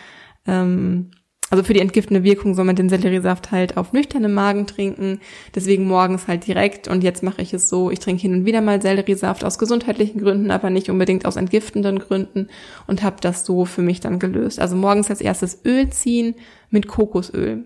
ähm, 0.47 1.11
also 1.49 1.63
für 1.63 1.73
die 1.73 1.79
entgiftende 1.79 2.23
Wirkung 2.23 2.53
soll 2.53 2.65
man 2.65 2.75
den 2.75 2.89
Selleriesaft 2.89 3.51
halt 3.51 3.77
auf 3.77 3.93
nüchternem 3.93 4.33
Magen 4.33 4.67
trinken. 4.67 5.19
Deswegen 5.55 5.87
morgens 5.87 6.27
halt 6.27 6.45
direkt. 6.45 6.87
Und 6.87 7.03
jetzt 7.03 7.23
mache 7.23 7.41
ich 7.41 7.53
es 7.53 7.69
so, 7.69 7.89
ich 7.89 7.99
trinke 7.99 8.21
hin 8.21 8.33
und 8.33 8.45
wieder 8.45 8.61
mal 8.61 8.81
Selleriesaft 8.81 9.43
aus 9.43 9.57
gesundheitlichen 9.57 10.21
Gründen, 10.21 10.51
aber 10.51 10.69
nicht 10.69 10.89
unbedingt 10.89 11.25
aus 11.25 11.35
entgiftenden 11.35 11.99
Gründen. 11.99 12.49
Und 12.87 13.03
habe 13.03 13.17
das 13.21 13.45
so 13.45 13.65
für 13.65 13.81
mich 13.81 13.99
dann 13.99 14.19
gelöst. 14.19 14.59
Also 14.59 14.75
morgens 14.75 15.09
als 15.09 15.21
erstes 15.21 15.61
Öl 15.65 15.89
ziehen 15.89 16.35
mit 16.69 16.87
Kokosöl. 16.87 17.65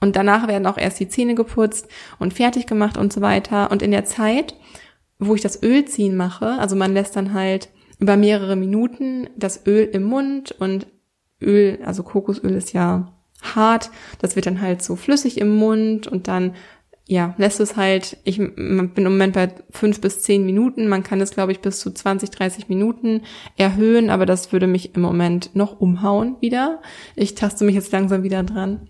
Und 0.00 0.16
danach 0.16 0.48
werden 0.48 0.66
auch 0.66 0.78
erst 0.78 1.00
die 1.00 1.08
Zähne 1.08 1.34
geputzt 1.34 1.88
und 2.18 2.34
fertig 2.34 2.66
gemacht 2.66 2.96
und 2.96 3.12
so 3.12 3.20
weiter. 3.20 3.70
Und 3.70 3.82
in 3.82 3.90
der 3.90 4.04
Zeit 4.04 4.54
wo 5.18 5.34
ich 5.34 5.40
das 5.40 5.62
Öl 5.62 5.84
ziehen 5.84 6.16
mache, 6.16 6.58
also 6.58 6.76
man 6.76 6.92
lässt 6.92 7.16
dann 7.16 7.34
halt 7.34 7.68
über 7.98 8.16
mehrere 8.16 8.56
Minuten 8.56 9.28
das 9.36 9.66
Öl 9.66 9.88
im 9.92 10.04
Mund 10.04 10.52
und 10.52 10.86
Öl, 11.40 11.78
also 11.84 12.02
Kokosöl 12.02 12.54
ist 12.54 12.72
ja 12.72 13.12
hart, 13.44 13.90
das 14.20 14.36
wird 14.36 14.46
dann 14.46 14.60
halt 14.60 14.82
so 14.82 14.96
flüssig 14.96 15.38
im 15.38 15.56
Mund 15.56 16.06
und 16.06 16.28
dann 16.28 16.54
ja, 17.06 17.34
lässt 17.36 17.60
es 17.60 17.76
halt, 17.76 18.16
ich 18.24 18.38
bin 18.38 18.92
im 18.94 19.04
Moment 19.04 19.34
bei 19.34 19.52
fünf 19.70 20.00
bis 20.00 20.22
zehn 20.22 20.46
Minuten, 20.46 20.88
man 20.88 21.02
kann 21.02 21.20
es, 21.20 21.32
glaube 21.32 21.52
ich, 21.52 21.60
bis 21.60 21.78
zu 21.80 21.90
20, 21.90 22.30
30 22.30 22.68
Minuten 22.70 23.22
erhöhen, 23.56 24.08
aber 24.08 24.24
das 24.24 24.52
würde 24.52 24.66
mich 24.66 24.94
im 24.94 25.02
Moment 25.02 25.54
noch 25.54 25.80
umhauen 25.80 26.36
wieder. 26.40 26.80
Ich 27.14 27.34
taste 27.34 27.64
mich 27.64 27.74
jetzt 27.74 27.92
langsam 27.92 28.22
wieder 28.22 28.42
dran. 28.42 28.88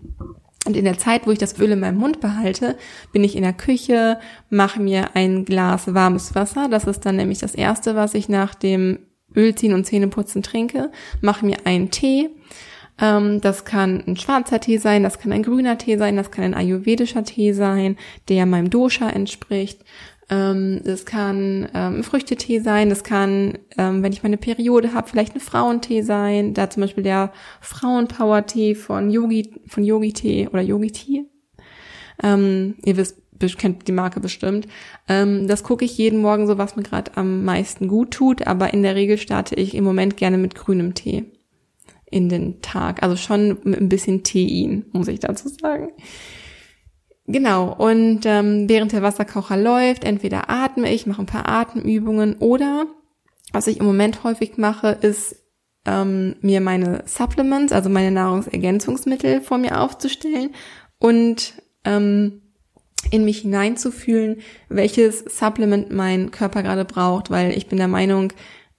Und 0.65 0.77
in 0.77 0.85
der 0.85 0.97
Zeit, 0.97 1.27
wo 1.27 1.31
ich 1.31 1.37
das 1.37 1.59
Öl 1.59 1.71
in 1.71 1.79
meinem 1.81 1.97
Mund 1.97 2.21
behalte, 2.21 2.77
bin 3.11 3.23
ich 3.23 3.35
in 3.35 3.43
der 3.43 3.53
Küche, 3.53 4.17
mache 4.49 4.81
mir 4.81 5.15
ein 5.15 5.45
Glas 5.45 5.93
warmes 5.93 6.33
Wasser. 6.33 6.69
Das 6.69 6.85
ist 6.85 7.05
dann 7.05 7.17
nämlich 7.17 7.39
das 7.39 7.53
erste, 7.53 7.95
was 7.95 8.13
ich 8.15 8.29
nach 8.29 8.55
dem 8.55 8.99
Ölziehen 9.35 9.73
und 9.73 9.85
Zähneputzen 9.85 10.41
trinke. 10.41 10.91
Mache 11.21 11.45
mir 11.45 11.57
einen 11.65 11.91
Tee. 11.91 12.29
Ähm, 12.99 13.41
das 13.41 13.65
kann 13.65 14.03
ein 14.07 14.15
schwarzer 14.15 14.59
Tee 14.59 14.77
sein, 14.77 15.03
das 15.03 15.19
kann 15.19 15.31
ein 15.31 15.43
grüner 15.43 15.77
Tee 15.77 15.97
sein, 15.97 16.15
das 16.15 16.31
kann 16.31 16.45
ein 16.45 16.53
ayurvedischer 16.53 17.23
Tee 17.23 17.51
sein, 17.51 17.97
der 18.29 18.45
meinem 18.45 18.69
Dosha 18.69 19.09
entspricht. 19.09 19.83
Ähm, 20.29 20.81
das 20.83 21.05
kann 21.05 21.69
ähm, 21.73 22.03
Früchtetee 22.03 22.59
sein, 22.59 22.89
das 22.89 23.03
kann, 23.03 23.59
ähm, 23.77 24.01
wenn 24.01 24.13
ich 24.13 24.23
meine 24.23 24.37
Periode 24.37 24.93
habe, 24.93 25.07
vielleicht 25.07 25.35
ein 25.35 25.41
Frauentee 25.41 26.01
sein. 26.01 26.53
Da 26.53 26.69
zum 26.69 26.81
Beispiel 26.81 27.03
der 27.03 27.31
Frauenpower-Tee 27.61 28.75
von 28.75 29.09
Yogi, 29.09 29.53
von 29.67 29.83
Yogi-Tee 29.83 30.47
oder 30.47 30.61
Yogi-Tee. 30.61 31.25
Ähm, 32.23 32.75
ihr 32.85 32.97
wisst, 32.97 33.21
kennt 33.57 33.87
die 33.87 33.91
Marke 33.91 34.19
bestimmt. 34.19 34.67
Ähm, 35.07 35.47
das 35.47 35.63
gucke 35.63 35.85
ich 35.85 35.97
jeden 35.97 36.21
Morgen 36.21 36.47
so, 36.47 36.57
was 36.57 36.75
mir 36.75 36.83
gerade 36.83 37.11
am 37.17 37.43
meisten 37.43 37.87
gut 37.87 38.11
tut, 38.11 38.47
aber 38.47 38.73
in 38.73 38.81
der 38.81 38.95
Regel 38.95 39.17
starte 39.17 39.55
ich 39.55 39.75
im 39.75 39.83
Moment 39.83 40.17
gerne 40.17 40.37
mit 40.37 40.55
grünem 40.55 40.95
Tee 40.95 41.25
in 42.15 42.29
den 42.29 42.61
Tag. 42.61 43.03
Also 43.03 43.17
schon 43.17 43.57
mit 43.63 43.79
ein 43.79 43.89
bisschen 43.89 44.23
Tein, 44.23 44.85
muss 44.93 45.09
ich 45.09 45.19
dazu 45.19 45.49
sagen. 45.49 45.89
Genau, 47.27 47.73
und 47.73 48.21
ähm, 48.25 48.69
während 48.69 48.93
der 48.93 49.01
Wasserkocher 49.01 49.57
läuft, 49.57 50.03
entweder 50.03 50.49
atme 50.49 50.93
ich, 50.93 51.07
mache 51.07 51.23
ein 51.23 51.27
paar 51.27 51.49
Atemübungen 51.49 52.35
oder 52.35 52.85
was 53.51 53.67
ich 53.67 53.79
im 53.79 53.85
Moment 53.85 54.23
häufig 54.23 54.57
mache, 54.57 54.89
ist 54.89 55.35
ähm, 55.85 56.35
mir 56.41 56.61
meine 56.61 57.03
Supplements, 57.05 57.73
also 57.73 57.89
meine 57.89 58.11
Nahrungsergänzungsmittel 58.11 59.41
vor 59.41 59.57
mir 59.57 59.81
aufzustellen 59.81 60.51
und 60.99 61.53
ähm, 61.83 62.41
in 63.11 63.25
mich 63.25 63.39
hineinzufühlen, 63.39 64.37
welches 64.69 65.19
Supplement 65.19 65.91
mein 65.91 66.31
Körper 66.31 66.63
gerade 66.63 66.85
braucht, 66.85 67.29
weil 67.29 67.57
ich 67.57 67.67
bin 67.67 67.77
der 67.77 67.87
Meinung, 67.87 68.33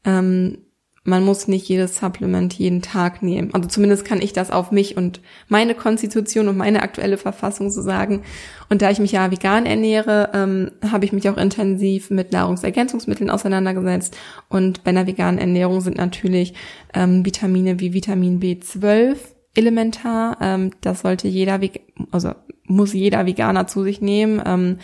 ähm, 0.05 0.66
man 1.07 1.25
muss 1.25 1.49
nicht 1.49 1.69
jedes 1.69 1.97
Supplement 1.97 2.53
jeden 2.55 2.83
Tag 2.83 3.23
nehmen. 3.23 3.55
Also 3.55 3.69
zumindest 3.69 4.05
kann 4.05 4.21
ich 4.21 4.33
das 4.33 4.51
auf 4.51 4.73
mich 4.73 4.97
und 4.97 5.21
meine 5.49 5.75
Konstitution 5.75 6.49
und 6.49 6.57
meine 6.57 6.83
aktuelle 6.83 7.17
Verfassung 7.17 7.71
so 7.71 7.81
sagen. 7.81 8.23
Und 8.69 8.83
da 8.83 8.91
ich 8.91 8.99
mich 8.99 9.13
ja 9.13 9.31
vegan 9.31 9.67
ernähre, 9.67 10.31
ähm, 10.35 10.73
habe 10.91 11.05
ich 11.05 11.13
mich 11.13 11.29
auch 11.31 11.37
intensiv 11.37 12.11
mit 12.11 12.33
Nahrungsergänzungsmitteln 12.33 13.31
auseinandergesetzt. 13.31 14.17
Und 14.49 14.83
bei 14.85 14.91
einer 14.91 15.07
veganen 15.07 15.39
Ernährung 15.39 15.81
sind 15.81 15.97
natürlich 15.97 16.55
ähm, 16.93 17.25
Vitamine 17.25 17.79
wie 17.79 17.93
Vitamin 17.93 18.41
B12 18.41 19.17
elementar. 19.55 20.39
Ähm, 20.41 20.73
das 20.81 21.01
sollte 21.01 21.29
jeder, 21.29 21.61
also 22.11 22.33
muss 22.65 22.93
jeder 22.93 23.27
Veganer 23.27 23.69
zu 23.69 23.85
sich 23.85 24.01
nehmen. 24.01 24.43
Ähm, 24.45 24.79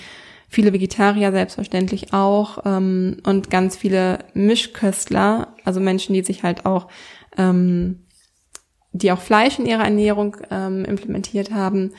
viele 0.53 0.75
Vegetarier 0.75 1.33
selbstverständlich 1.33 2.13
auch 2.13 2.59
ähm, 2.67 3.17
und 3.25 3.51
ganz 3.51 3.75
viele 3.75 4.19
Mischköstler, 4.35 5.57
also 5.65 5.81
Menschen, 5.81 6.13
die 6.13 6.23
sich 6.23 6.43
halt 6.43 6.67
auch, 6.67 6.89
ähm, 7.39 8.05
die 8.93 9.11
auch 9.11 9.21
Fleisch 9.21 9.59
in 9.59 9.65
ihrer 9.65 9.85
Ernährung 9.85 10.37
ähm, 10.51 10.85
implementiert 10.85 11.53
haben, 11.53 11.93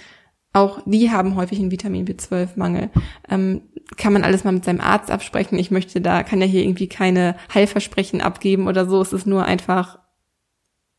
auch 0.53 0.81
die 0.85 1.09
haben 1.09 1.35
häufig 1.35 1.59
einen 1.59 1.71
Vitamin 1.71 2.05
B12-Mangel. 2.05 2.91
Ähm, 3.27 3.63
kann 3.97 4.13
man 4.13 4.23
alles 4.23 4.43
mal 4.43 4.51
mit 4.51 4.63
seinem 4.63 4.81
Arzt 4.81 5.09
absprechen. 5.09 5.57
Ich 5.57 5.71
möchte 5.71 5.99
da, 5.99 6.21
kann 6.21 6.39
ja 6.39 6.45
hier 6.45 6.61
irgendwie 6.61 6.87
keine 6.87 7.35
Heilversprechen 7.51 8.21
abgeben 8.21 8.67
oder 8.67 8.87
so. 8.87 9.01
Es 9.01 9.13
ist 9.13 9.25
nur 9.25 9.45
einfach, 9.45 9.97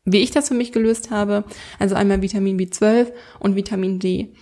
wie 0.03 0.19
ich 0.19 0.31
das 0.31 0.49
für 0.49 0.55
mich 0.55 0.73
gelöst 0.73 1.09
habe. 1.09 1.45
Also 1.79 1.95
einmal 1.95 2.21
Vitamin 2.21 2.59
B12 2.59 3.13
und 3.39 3.55
Vitamin 3.55 3.99
D. 3.99 4.33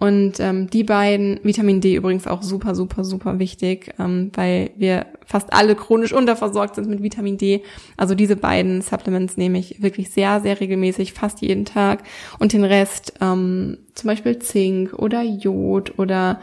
Und 0.00 0.40
ähm, 0.40 0.70
die 0.70 0.82
beiden, 0.82 1.40
Vitamin 1.42 1.82
D 1.82 1.94
übrigens 1.94 2.26
auch 2.26 2.42
super, 2.42 2.74
super, 2.74 3.04
super 3.04 3.38
wichtig, 3.38 3.92
ähm, 3.98 4.32
weil 4.34 4.70
wir 4.76 5.04
fast 5.26 5.52
alle 5.52 5.76
chronisch 5.76 6.14
unterversorgt 6.14 6.74
sind 6.74 6.88
mit 6.88 7.02
Vitamin 7.02 7.36
D. 7.36 7.62
Also 7.98 8.14
diese 8.14 8.34
beiden 8.34 8.80
Supplements 8.80 9.36
nehme 9.36 9.58
ich 9.58 9.82
wirklich 9.82 10.10
sehr, 10.10 10.40
sehr 10.40 10.58
regelmäßig, 10.58 11.12
fast 11.12 11.42
jeden 11.42 11.66
Tag. 11.66 12.02
Und 12.38 12.54
den 12.54 12.64
Rest, 12.64 13.12
ähm, 13.20 13.76
zum 13.94 14.08
Beispiel 14.08 14.38
Zink 14.38 14.94
oder 14.94 15.20
Jod 15.22 15.98
oder 15.98 16.40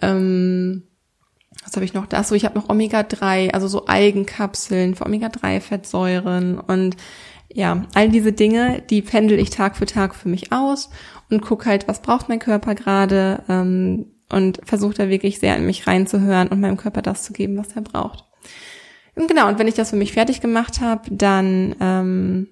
ähm, 0.00 0.84
was 1.62 1.76
habe 1.76 1.84
ich 1.84 1.92
noch? 1.92 2.06
Da 2.06 2.24
so, 2.24 2.34
ich 2.34 2.46
habe 2.46 2.58
noch 2.58 2.70
Omega-3, 2.70 3.50
also 3.50 3.68
so 3.68 3.84
Algenkapseln 3.84 4.94
für 4.94 5.04
Omega-3-Fettsäuren 5.04 6.58
und 6.58 6.96
ja, 7.54 7.86
all 7.94 8.08
diese 8.10 8.32
Dinge, 8.32 8.82
die 8.90 9.00
pendel 9.00 9.38
ich 9.38 9.50
Tag 9.50 9.76
für 9.76 9.86
Tag 9.86 10.14
für 10.14 10.28
mich 10.28 10.52
aus 10.52 10.90
und 11.30 11.40
guck 11.40 11.66
halt, 11.66 11.86
was 11.86 12.02
braucht 12.02 12.28
mein 12.28 12.40
Körper 12.40 12.74
gerade 12.74 13.42
ähm, 13.48 14.06
und 14.28 14.60
versuche 14.64 14.94
da 14.94 15.08
wirklich 15.08 15.38
sehr 15.38 15.56
in 15.56 15.64
mich 15.64 15.86
reinzuhören 15.86 16.48
und 16.48 16.60
meinem 16.60 16.76
Körper 16.76 17.00
das 17.00 17.22
zu 17.22 17.32
geben, 17.32 17.56
was 17.56 17.74
er 17.76 17.82
braucht. 17.82 18.24
Und 19.14 19.28
genau, 19.28 19.48
und 19.48 19.60
wenn 19.60 19.68
ich 19.68 19.74
das 19.74 19.90
für 19.90 19.96
mich 19.96 20.12
fertig 20.12 20.40
gemacht 20.40 20.80
habe, 20.80 21.08
dann 21.12 21.76
ähm, 21.80 22.48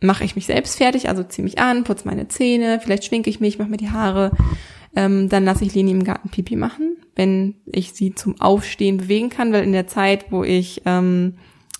mache 0.00 0.24
ich 0.24 0.36
mich 0.36 0.46
selbst 0.46 0.78
fertig, 0.78 1.10
also 1.10 1.22
ziehe 1.22 1.44
mich 1.44 1.58
an, 1.58 1.84
putze 1.84 2.08
meine 2.08 2.28
Zähne, 2.28 2.80
vielleicht 2.82 3.04
schminke 3.04 3.28
ich 3.28 3.40
mich, 3.40 3.58
mache 3.58 3.68
mir 3.68 3.76
die 3.76 3.90
Haare, 3.90 4.32
ähm, 4.94 5.28
dann 5.28 5.44
lasse 5.44 5.64
ich 5.64 5.74
Leni 5.74 5.90
im 5.90 6.04
Garten 6.04 6.30
Pipi 6.30 6.56
machen, 6.56 6.96
wenn 7.14 7.56
ich 7.66 7.92
sie 7.92 8.14
zum 8.14 8.40
Aufstehen 8.40 8.96
bewegen 8.96 9.28
kann, 9.28 9.52
weil 9.52 9.64
in 9.64 9.72
der 9.72 9.86
Zeit, 9.86 10.32
wo 10.32 10.44
ich 10.44 10.80
ähm, 10.86 11.36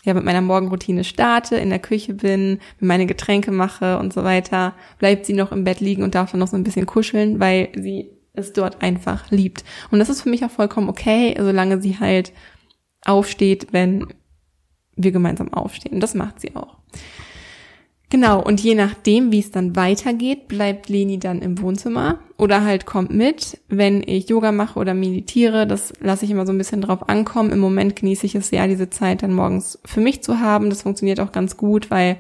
ja 0.07 0.15
mit 0.15 0.25
meiner 0.25 0.41
Morgenroutine 0.41 1.05
starte, 1.05 1.57
in 1.57 1.69
der 1.69 1.79
Küche 1.79 2.15
bin, 2.15 2.61
meine 2.81 3.07
Getränke 3.07 3.51
mache 3.51 3.99
und 3.99 4.13
so 4.13 4.25
weiter, 4.25 4.75
bleibt 4.99 5.27
sie 5.27 5.35
noch 5.35 5.53
im 5.53 5.65
Bett 5.65 5.81
liegen 5.81 6.03
und 6.03 6.15
darf 6.15 6.31
dann 6.31 6.41
noch 6.41 6.49
so 6.49 6.57
ein 6.57 6.65
bisschen 6.65 6.87
kuscheln, 6.87 7.39
weil 7.41 7.69
sie 7.75 8.11
es 8.33 8.53
dort 8.53 8.83
einfach 8.83 9.31
liebt. 9.31 9.65
Und 9.91 9.99
das 9.99 10.09
ist 10.09 10.23
für 10.23 10.31
mich 10.31 10.45
auch 10.45 10.51
vollkommen 10.51 10.89
okay, 10.89 11.35
solange 11.39 11.81
sie 11.81 11.99
halt 11.99 12.33
aufsteht, 13.05 13.69
wenn 13.73 14.07
wir 14.97 15.13
gemeinsam 15.13 15.53
aufstehen. 15.53 16.01
Das 16.01 16.15
macht 16.15 16.41
sie 16.41 16.57
auch. 16.57 16.79
Genau, 18.09 18.41
und 18.41 18.61
je 18.61 18.77
nachdem, 18.77 19.33
wie 19.33 19.41
es 19.41 19.51
dann 19.51 19.75
weitergeht, 19.75 20.47
bleibt 20.47 20.89
Leni 20.89 21.19
dann 21.19 21.43
im 21.43 21.61
Wohnzimmer 21.61 22.21
oder 22.37 22.63
halt 22.63 22.87
kommt 22.87 23.11
mit, 23.11 23.59
wenn 23.69 24.01
ich 24.07 24.29
Yoga 24.29 24.53
mache 24.53 24.79
oder 24.79 24.95
meditiere. 24.95 25.67
Das 25.67 25.93
lasse 26.01 26.25
ich 26.25 26.31
immer 26.31 26.47
so 26.47 26.53
ein 26.53 26.59
bisschen 26.59 26.81
drauf 26.81 27.09
ankommen. 27.09 27.51
Im 27.51 27.59
Moment 27.59 27.97
genieße 27.97 28.25
ich 28.27 28.37
es 28.37 28.49
sehr, 28.49 28.69
diese 28.69 28.91
Zeit 28.91 29.25
dann 29.25 29.33
morgens 29.33 29.81
für 29.85 30.01
mich 30.01 30.23
zu 30.23 30.39
haben. 30.39 30.71
Das 30.71 30.83
funktioniert 30.83 31.19
auch 31.19 31.33
ganz 31.33 31.57
gut, 31.57 31.91
weil 31.91 32.19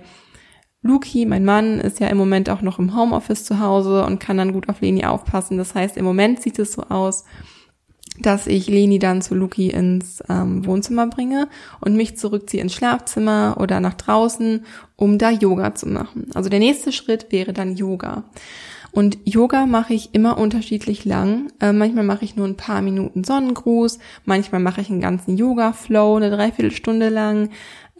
Luki, 0.83 1.25
mein 1.25 1.45
Mann, 1.45 1.79
ist 1.79 2.01
ja 2.01 2.09
im 2.09 2.19
Moment 2.19 2.51
auch 2.51 2.63
noch 2.63 2.81
im 2.81 2.97
Homeoffice 2.97 3.45
zu 3.45 3.61
Hause 3.61 4.05
und 4.05 4.19
kann 4.19 4.39
dann 4.39 4.53
gut 4.53 4.69
auf 4.69 4.81
Leni 4.81 5.05
aufpassen. 5.05 5.57
Das 5.57 5.77
heißt, 5.77 5.97
im 5.97 6.05
Moment 6.05 6.43
sieht 6.43 6.59
es 6.59 6.73
so 6.73 6.83
aus, 6.83 7.25
dass 8.21 8.47
ich 8.47 8.69
Leni 8.69 8.99
dann 8.99 9.23
zu 9.23 9.35
Luki 9.35 9.69
ins 9.71 10.23
ähm, 10.29 10.65
Wohnzimmer 10.67 11.07
bringe 11.07 11.49
und 11.81 11.97
mich 11.97 12.17
zurückziehe 12.17 12.63
ins 12.63 12.75
Schlafzimmer 12.75 13.57
oder 13.61 13.81
nach 13.81 13.95
draußen, 13.95 14.65
um 14.97 15.19
da 15.19 15.31
Yoga 15.31 15.75
zu 15.75 15.89
machen. 15.89 16.31
Also 16.35 16.49
der 16.49 16.59
nächste 16.59 16.93
Schritt 16.93 17.31
wäre 17.31 17.53
dann 17.53 17.77
Yoga. 17.77 18.25
Und 18.97 19.19
Yoga 19.25 19.67
mache 19.67 19.93
ich 19.93 20.15
immer 20.15 20.39
unterschiedlich 20.39 21.05
lang. 21.05 21.53
Äh, 21.61 21.75
manchmal 21.75 22.05
mache 22.05 22.25
ich 22.25 22.35
nur 22.35 22.47
ein 22.47 22.57
paar 22.57 22.81
Minuten 22.81 23.25
Sonnengruß, 23.25 23.99
manchmal 24.25 24.63
mache 24.63 24.81
ich 24.81 24.89
einen 24.89 25.03
ganzen 25.03 25.37
Yoga-Flow, 25.37 26.17
eine 26.17 26.31
Dreiviertelstunde 26.31 27.11
lang. 27.11 27.51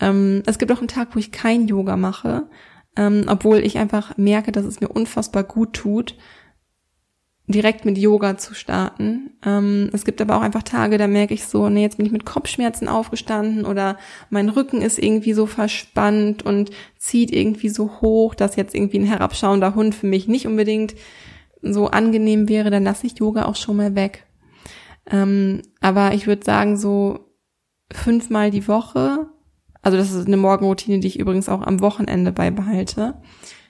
Ähm, 0.01 0.43
es 0.47 0.59
gibt 0.59 0.73
auch 0.73 0.79
einen 0.79 0.89
Tag, 0.89 1.09
wo 1.13 1.19
ich 1.19 1.33
kein 1.33 1.69
Yoga 1.69 1.99
mache, 1.99 2.45
ähm, 2.97 3.27
obwohl 3.29 3.59
ich 3.59 3.77
einfach 3.77 4.17
merke, 4.17 4.53
dass 4.53 4.65
es 4.65 4.81
mir 4.81 4.89
unfassbar 4.89 5.45
gut 5.45 5.75
tut, 5.75 6.15
direkt 7.49 7.85
mit 7.85 7.97
Yoga 7.97 8.37
zu 8.37 8.55
starten. 8.55 9.31
Ähm, 9.45 9.91
es 9.93 10.05
gibt 10.05 10.21
aber 10.21 10.37
auch 10.37 10.41
einfach 10.41 10.65
Tage, 10.65 10.99
da 10.99 11.07
merke 11.07 11.35
ich 11.35 11.45
so, 11.45 11.69
nee, 11.69 11.83
jetzt 11.83 11.97
bin 11.97 12.07
ich 12.07 12.13
mit 12.13 12.25
Kopfschmerzen 12.27 12.89
aufgestanden 12.89 13.65
oder 13.65 13.99
mein 14.31 14.49
Rücken 14.49 14.83
ist 14.83 14.99
irgendwie 14.99 15.33
so 15.33 15.47
verspannt 15.47 16.45
und 16.45 16.71
zieht 16.99 17.31
irgendwie 17.31 17.69
so 17.69 18.01
hoch, 18.01 18.35
dass 18.35 18.57
jetzt 18.57 18.75
irgendwie 18.75 18.99
ein 18.99 19.07
herabschauender 19.07 19.77
Hund 19.77 19.95
für 19.95 20.09
mich 20.09 20.27
nicht 20.27 20.47
unbedingt 20.47 20.97
so 21.63 21.87
angenehm 21.87 22.49
wäre, 22.49 22.71
dann 22.71 22.85
lasse 22.85 23.07
ich 23.07 23.19
Yoga 23.19 23.45
auch 23.45 23.57
schon 23.57 23.77
mal 23.77 23.95
weg. 23.95 24.27
Ähm, 25.09 25.63
aber 25.81 26.15
ich 26.15 26.27
würde 26.27 26.45
sagen, 26.45 26.77
so 26.77 27.21
fünfmal 27.93 28.51
die 28.51 28.67
Woche, 28.67 29.29
also 29.83 29.97
das 29.97 30.11
ist 30.11 30.27
eine 30.27 30.37
Morgenroutine, 30.37 30.99
die 30.99 31.07
ich 31.07 31.21
übrigens 31.21 31.49
auch 31.49 31.63
am 31.63 31.81
Wochenende 31.81 32.33
beibehalte 32.33 33.15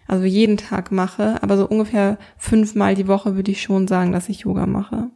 also 0.07 0.25
jeden 0.25 0.57
Tag 0.57 0.93
mache, 0.93 1.43
aber 1.43 1.57
so 1.57 1.67
ungefähr 1.67 2.19
fünfmal 2.37 2.95
die 2.95 3.09
Woche 3.09 3.37
würde 3.37 3.51
ich 3.51 3.63
schon 3.63 3.89
sagen, 3.89 4.13
dass 4.13 4.29
ich 4.29 4.41
Yoga 4.41 4.67
mache. 4.67 5.11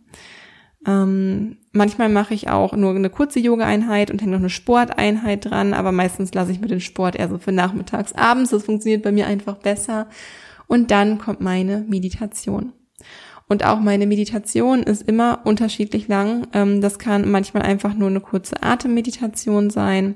Ähm, 0.87 1.59
manchmal 1.73 2.09
mache 2.09 2.33
ich 2.35 2.49
auch 2.49 2.73
nur 2.73 2.95
eine 2.95 3.11
kurze 3.11 3.39
Yoga-Einheit 3.39 4.11
und 4.11 4.21
hänge 4.23 4.33
noch 4.33 4.39
eine 4.39 4.51
Sporteinheit 4.51 5.45
dran, 5.45 5.75
aber 5.75 5.93
meistens 5.93 6.33
lasse 6.33 6.53
ich 6.53 6.61
mir 6.61 6.69
den 6.69 6.81
Sport 6.81 7.17
eher 7.17 7.29
so 7.29 7.39
für 7.39 7.53
nachmittags, 7.53 8.13
abends. 8.15 8.51
Das 8.51 8.65
funktioniert 8.65 9.03
bei 9.03 9.13
mir 9.13 9.27
einfach 9.27 9.57
besser. 9.57 10.09
Und 10.67 10.91
dann 10.91 11.19
kommt 11.19 11.41
meine 11.41 11.85
Meditation. 11.89 12.73
Und 13.49 13.65
auch 13.65 13.81
meine 13.81 14.07
Meditation 14.07 14.83
ist 14.85 15.03
immer 15.03 15.41
unterschiedlich 15.45 16.09
lang. 16.09 16.47
Ähm, 16.53 16.81
das 16.81 16.99
kann 16.99 17.31
manchmal 17.31 17.65
einfach 17.65 17.95
nur 17.95 18.09
eine 18.09 18.21
kurze 18.21 18.63
Atemmeditation 18.63 19.71
sein 19.71 20.15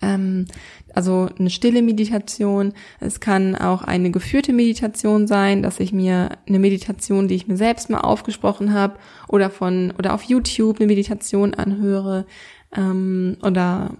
ähm, 0.00 0.46
also 0.94 1.28
eine 1.38 1.50
stille 1.50 1.82
Meditation. 1.82 2.72
Es 3.00 3.20
kann 3.20 3.54
auch 3.54 3.82
eine 3.82 4.10
geführte 4.10 4.52
Meditation 4.52 5.26
sein, 5.26 5.62
dass 5.62 5.80
ich 5.80 5.92
mir 5.92 6.30
eine 6.46 6.58
Meditation, 6.58 7.28
die 7.28 7.34
ich 7.34 7.48
mir 7.48 7.56
selbst 7.56 7.90
mal 7.90 8.00
aufgesprochen 8.00 8.72
habe, 8.72 8.98
oder 9.28 9.50
von 9.50 9.92
oder 9.98 10.14
auf 10.14 10.22
YouTube 10.24 10.78
eine 10.78 10.86
Meditation 10.86 11.54
anhöre 11.54 12.26
ähm, 12.76 13.36
oder 13.42 13.90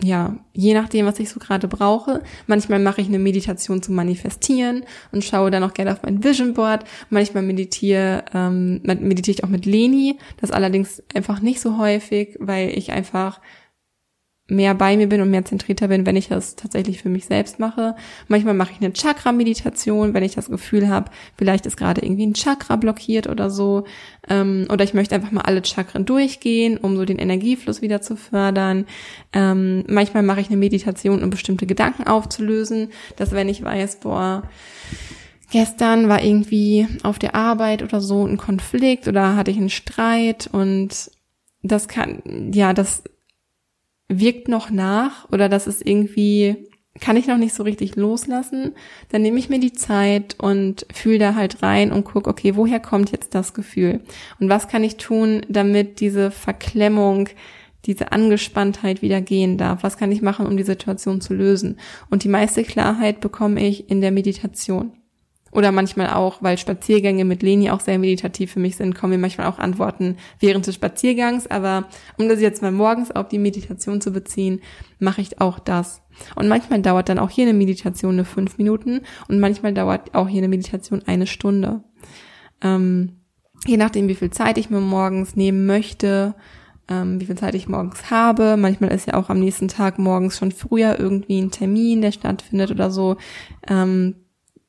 ja, 0.00 0.36
je 0.52 0.74
nachdem, 0.74 1.06
was 1.06 1.18
ich 1.18 1.28
so 1.28 1.40
gerade 1.40 1.66
brauche. 1.66 2.22
Manchmal 2.46 2.78
mache 2.78 3.00
ich 3.00 3.08
eine 3.08 3.18
Meditation 3.18 3.82
zum 3.82 3.96
Manifestieren 3.96 4.84
und 5.10 5.24
schaue 5.24 5.50
dann 5.50 5.64
auch 5.64 5.74
gerne 5.74 5.92
auf 5.92 6.02
mein 6.04 6.22
Vision 6.22 6.54
Board. 6.54 6.84
Manchmal 7.10 7.42
meditiere, 7.42 8.24
ähm, 8.32 8.80
meditiere 8.84 9.34
ich 9.34 9.44
auch 9.44 9.48
mit 9.48 9.66
Leni. 9.66 10.18
Das 10.40 10.52
allerdings 10.52 11.02
einfach 11.14 11.40
nicht 11.40 11.60
so 11.60 11.78
häufig, 11.78 12.36
weil 12.38 12.70
ich 12.78 12.92
einfach 12.92 13.40
mehr 14.48 14.74
bei 14.74 14.96
mir 14.96 15.08
bin 15.08 15.20
und 15.20 15.30
mehr 15.30 15.44
zentrierter 15.44 15.88
bin, 15.88 16.06
wenn 16.06 16.16
ich 16.16 16.28
das 16.28 16.56
tatsächlich 16.56 17.02
für 17.02 17.10
mich 17.10 17.26
selbst 17.26 17.58
mache. 17.58 17.94
Manchmal 18.28 18.54
mache 18.54 18.72
ich 18.72 18.78
eine 18.78 18.94
Chakra-Meditation, 18.94 20.14
wenn 20.14 20.24
ich 20.24 20.34
das 20.34 20.48
Gefühl 20.48 20.88
habe, 20.88 21.10
vielleicht 21.36 21.66
ist 21.66 21.76
gerade 21.76 22.00
irgendwie 22.02 22.26
ein 22.26 22.34
Chakra 22.34 22.76
blockiert 22.76 23.26
oder 23.28 23.50
so. 23.50 23.84
Ähm, 24.26 24.66
oder 24.72 24.84
ich 24.84 24.94
möchte 24.94 25.14
einfach 25.14 25.32
mal 25.32 25.42
alle 25.42 25.62
Chakren 25.64 26.06
durchgehen, 26.06 26.78
um 26.78 26.96
so 26.96 27.04
den 27.04 27.18
Energiefluss 27.18 27.82
wieder 27.82 28.00
zu 28.00 28.16
fördern. 28.16 28.86
Ähm, 29.34 29.84
manchmal 29.86 30.22
mache 30.22 30.40
ich 30.40 30.48
eine 30.48 30.56
Meditation, 30.56 31.22
um 31.22 31.28
bestimmte 31.28 31.66
Gedanken 31.66 32.06
aufzulösen, 32.06 32.88
dass 33.16 33.32
wenn 33.32 33.50
ich 33.50 33.62
weiß, 33.62 34.00
boah, 34.00 34.44
gestern 35.50 36.08
war 36.08 36.24
irgendwie 36.24 36.86
auf 37.02 37.18
der 37.18 37.34
Arbeit 37.34 37.82
oder 37.82 38.00
so 38.00 38.26
ein 38.26 38.38
Konflikt 38.38 39.08
oder 39.08 39.36
hatte 39.36 39.50
ich 39.50 39.58
einen 39.58 39.70
Streit 39.70 40.48
und 40.50 41.10
das 41.62 41.88
kann, 41.88 42.50
ja, 42.54 42.72
das 42.72 43.02
wirkt 44.08 44.48
noch 44.48 44.70
nach 44.70 45.30
oder 45.30 45.48
das 45.48 45.66
ist 45.66 45.86
irgendwie, 45.86 46.68
kann 47.00 47.16
ich 47.16 47.26
noch 47.26 47.36
nicht 47.36 47.54
so 47.54 47.62
richtig 47.62 47.96
loslassen, 47.96 48.74
dann 49.10 49.22
nehme 49.22 49.38
ich 49.38 49.48
mir 49.48 49.60
die 49.60 49.72
Zeit 49.72 50.36
und 50.38 50.86
fühle 50.92 51.18
da 51.18 51.34
halt 51.34 51.62
rein 51.62 51.92
und 51.92 52.04
guck, 52.04 52.26
okay, 52.26 52.56
woher 52.56 52.80
kommt 52.80 53.12
jetzt 53.12 53.34
das 53.34 53.54
Gefühl? 53.54 54.00
Und 54.40 54.48
was 54.48 54.68
kann 54.68 54.82
ich 54.84 54.96
tun, 54.96 55.42
damit 55.48 56.00
diese 56.00 56.30
Verklemmung, 56.30 57.28
diese 57.84 58.12
Angespanntheit 58.12 59.02
wieder 59.02 59.20
gehen 59.20 59.58
darf? 59.58 59.82
Was 59.82 59.96
kann 59.96 60.10
ich 60.10 60.22
machen, 60.22 60.46
um 60.46 60.56
die 60.56 60.64
Situation 60.64 61.20
zu 61.20 61.34
lösen? 61.34 61.78
Und 62.10 62.24
die 62.24 62.28
meiste 62.28 62.64
Klarheit 62.64 63.20
bekomme 63.20 63.64
ich 63.66 63.90
in 63.90 64.00
der 64.00 64.10
Meditation. 64.10 64.97
Oder 65.50 65.72
manchmal 65.72 66.10
auch, 66.10 66.42
weil 66.42 66.58
Spaziergänge 66.58 67.24
mit 67.24 67.42
Leni 67.42 67.70
auch 67.70 67.80
sehr 67.80 67.98
meditativ 67.98 68.52
für 68.52 68.60
mich 68.60 68.76
sind, 68.76 68.94
kommen 68.94 69.12
mir 69.12 69.18
manchmal 69.18 69.46
auch 69.46 69.58
Antworten 69.58 70.16
während 70.40 70.66
des 70.66 70.74
Spaziergangs. 70.74 71.46
Aber 71.46 71.88
um 72.18 72.28
das 72.28 72.40
jetzt 72.40 72.62
mal 72.62 72.72
morgens 72.72 73.10
auf 73.10 73.28
die 73.28 73.38
Meditation 73.38 74.00
zu 74.00 74.12
beziehen, 74.12 74.60
mache 74.98 75.20
ich 75.20 75.40
auch 75.40 75.58
das. 75.58 76.02
Und 76.34 76.48
manchmal 76.48 76.82
dauert 76.82 77.08
dann 77.08 77.18
auch 77.18 77.30
hier 77.30 77.44
eine 77.44 77.54
Meditation 77.56 78.14
eine 78.14 78.24
fünf 78.24 78.58
Minuten 78.58 79.02
und 79.28 79.40
manchmal 79.40 79.72
dauert 79.72 80.14
auch 80.14 80.28
hier 80.28 80.38
eine 80.38 80.48
Meditation 80.48 81.02
eine 81.06 81.26
Stunde. 81.26 81.82
Ähm, 82.60 83.20
je 83.66 83.76
nachdem, 83.76 84.08
wie 84.08 84.14
viel 84.14 84.30
Zeit 84.30 84.58
ich 84.58 84.70
mir 84.70 84.80
morgens 84.80 85.36
nehmen 85.36 85.66
möchte, 85.66 86.34
ähm, 86.88 87.20
wie 87.20 87.26
viel 87.26 87.36
Zeit 87.36 87.54
ich 87.54 87.68
morgens 87.68 88.10
habe. 88.10 88.56
Manchmal 88.56 88.90
ist 88.90 89.06
ja 89.06 89.14
auch 89.14 89.28
am 89.28 89.40
nächsten 89.40 89.68
Tag 89.68 89.98
morgens 89.98 90.38
schon 90.38 90.52
früher 90.52 90.98
irgendwie 90.98 91.40
ein 91.40 91.50
Termin, 91.50 92.00
der 92.00 92.12
stattfindet 92.12 92.70
oder 92.70 92.90
so. 92.90 93.16
Ähm, 93.68 94.16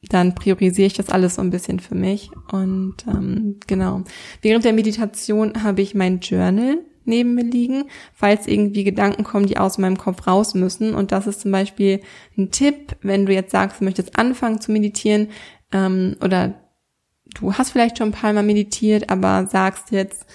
dann 0.08 0.34
priorisiere 0.34 0.88
ich 0.88 0.94
das 0.94 1.10
alles 1.10 1.36
so 1.36 1.42
ein 1.42 1.50
bisschen 1.50 1.80
für 1.80 1.96
mich. 1.96 2.32
Und 2.52 2.96
ähm, 3.08 3.58
genau. 3.68 4.04
Während 4.42 4.64
der 4.64 4.74
Meditation 4.74 5.64
habe 5.64 5.82
ich 5.82 5.94
mein 5.94 6.20
Journal 6.20 6.78
neben 7.04 7.36
mir 7.36 7.44
liegen, 7.44 7.86
falls 8.14 8.48
irgendwie 8.48 8.84
Gedanken 8.84 9.24
kommen, 9.24 9.48
die 9.48 9.58
aus 9.58 9.78
meinem 9.78 9.98
Kopf 9.98 10.26
raus 10.28 10.54
müssen. 10.54 10.94
Und 10.94 11.12
das 11.12 11.28
ist 11.28 11.42
zum 11.42 11.52
Beispiel 11.52 12.02
ein 12.38 12.52
Tipp, 12.52 12.96
wenn 13.02 13.26
du 13.26 13.34
jetzt 13.34 13.52
sagst, 13.52 13.82
du 13.82 13.86
möchtest 13.86 14.18
anfangen 14.18 14.62
zu 14.62 14.72
meditieren 14.72 15.30
ähm, 15.74 16.16
oder 16.24 16.54
du 17.40 17.54
hast 17.54 17.72
vielleicht 17.72 17.98
schon 17.98 18.10
ein 18.10 18.14
paar 18.14 18.34
Mal 18.34 18.44
meditiert, 18.44 19.10
aber 19.10 19.48
sagst 19.48 19.92
jetzt, 19.92 20.26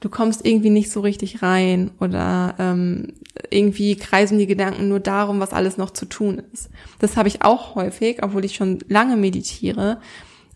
du 0.00 0.08
kommst 0.08 0.46
irgendwie 0.46 0.70
nicht 0.70 0.90
so 0.90 1.00
richtig 1.00 1.42
rein 1.42 1.90
oder 2.00 2.54
ähm, 2.58 3.14
irgendwie 3.50 3.96
kreisen 3.96 4.38
die 4.38 4.46
Gedanken 4.46 4.88
nur 4.88 5.00
darum, 5.00 5.40
was 5.40 5.52
alles 5.52 5.76
noch 5.76 5.90
zu 5.90 6.06
tun 6.06 6.42
ist. 6.52 6.70
Das 6.98 7.16
habe 7.16 7.28
ich 7.28 7.42
auch 7.42 7.74
häufig, 7.74 8.22
obwohl 8.22 8.44
ich 8.44 8.54
schon 8.54 8.78
lange 8.88 9.16
meditiere. 9.16 10.00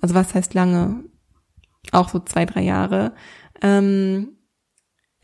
Also 0.01 0.15
was 0.15 0.35
heißt 0.35 0.55
lange? 0.55 1.05
Auch 1.91 2.09
so 2.09 2.21
zwei, 2.21 2.47
drei 2.47 2.63
Jahre. 2.63 3.13
Ähm, 3.61 4.37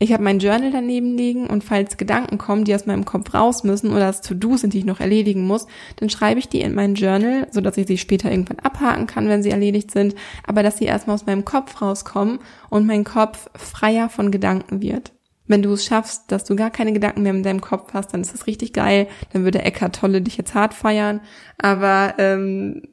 ich 0.01 0.13
habe 0.13 0.23
mein 0.23 0.39
Journal 0.39 0.71
daneben 0.71 1.17
liegen 1.17 1.47
und 1.47 1.61
falls 1.61 1.97
Gedanken 1.97 2.37
kommen, 2.37 2.63
die 2.63 2.73
aus 2.73 2.85
meinem 2.85 3.03
Kopf 3.03 3.33
raus 3.33 3.65
müssen 3.65 3.91
oder 3.91 4.07
das 4.07 4.21
To-Do 4.21 4.55
sind, 4.55 4.73
die 4.73 4.79
ich 4.79 4.85
noch 4.85 5.01
erledigen 5.01 5.45
muss, 5.45 5.67
dann 5.97 6.09
schreibe 6.09 6.39
ich 6.39 6.47
die 6.47 6.61
in 6.61 6.73
mein 6.73 6.95
Journal, 6.95 7.47
so 7.51 7.59
dass 7.59 7.75
ich 7.75 7.85
sie 7.85 7.97
später 7.97 8.31
irgendwann 8.31 8.59
abhaken 8.59 9.07
kann, 9.07 9.27
wenn 9.27 9.43
sie 9.43 9.49
erledigt 9.49 9.91
sind, 9.91 10.15
aber 10.47 10.63
dass 10.63 10.77
sie 10.77 10.85
erstmal 10.85 11.15
aus 11.15 11.25
meinem 11.25 11.43
Kopf 11.43 11.81
rauskommen 11.81 12.39
und 12.69 12.87
mein 12.87 13.03
Kopf 13.03 13.49
freier 13.55 14.07
von 14.07 14.31
Gedanken 14.31 14.81
wird. 14.81 15.11
Wenn 15.47 15.63
du 15.63 15.73
es 15.73 15.83
schaffst, 15.83 16.31
dass 16.31 16.45
du 16.45 16.55
gar 16.55 16.69
keine 16.69 16.93
Gedanken 16.93 17.23
mehr 17.23 17.33
in 17.33 17.43
deinem 17.43 17.59
Kopf 17.59 17.93
hast, 17.93 18.13
dann 18.13 18.21
ist 18.21 18.33
das 18.33 18.47
richtig 18.47 18.71
geil. 18.71 19.07
Dann 19.33 19.43
würde 19.43 19.63
Eckart 19.63 19.95
Tolle 19.95 20.21
dich 20.21 20.37
jetzt 20.37 20.53
hart 20.53 20.75
feiern. 20.75 21.21
Aber 21.57 22.13
ähm, 22.19 22.83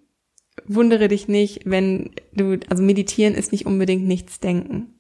wundere 0.67 1.09
dich 1.09 1.29
nicht, 1.29 1.61
wenn 1.67 2.13
du, 2.33 2.59
also 2.71 2.83
meditieren 2.83 3.35
ist 3.35 3.53
nicht 3.53 3.67
unbedingt 3.67 4.07
nichts 4.07 4.41
denken. 4.41 4.96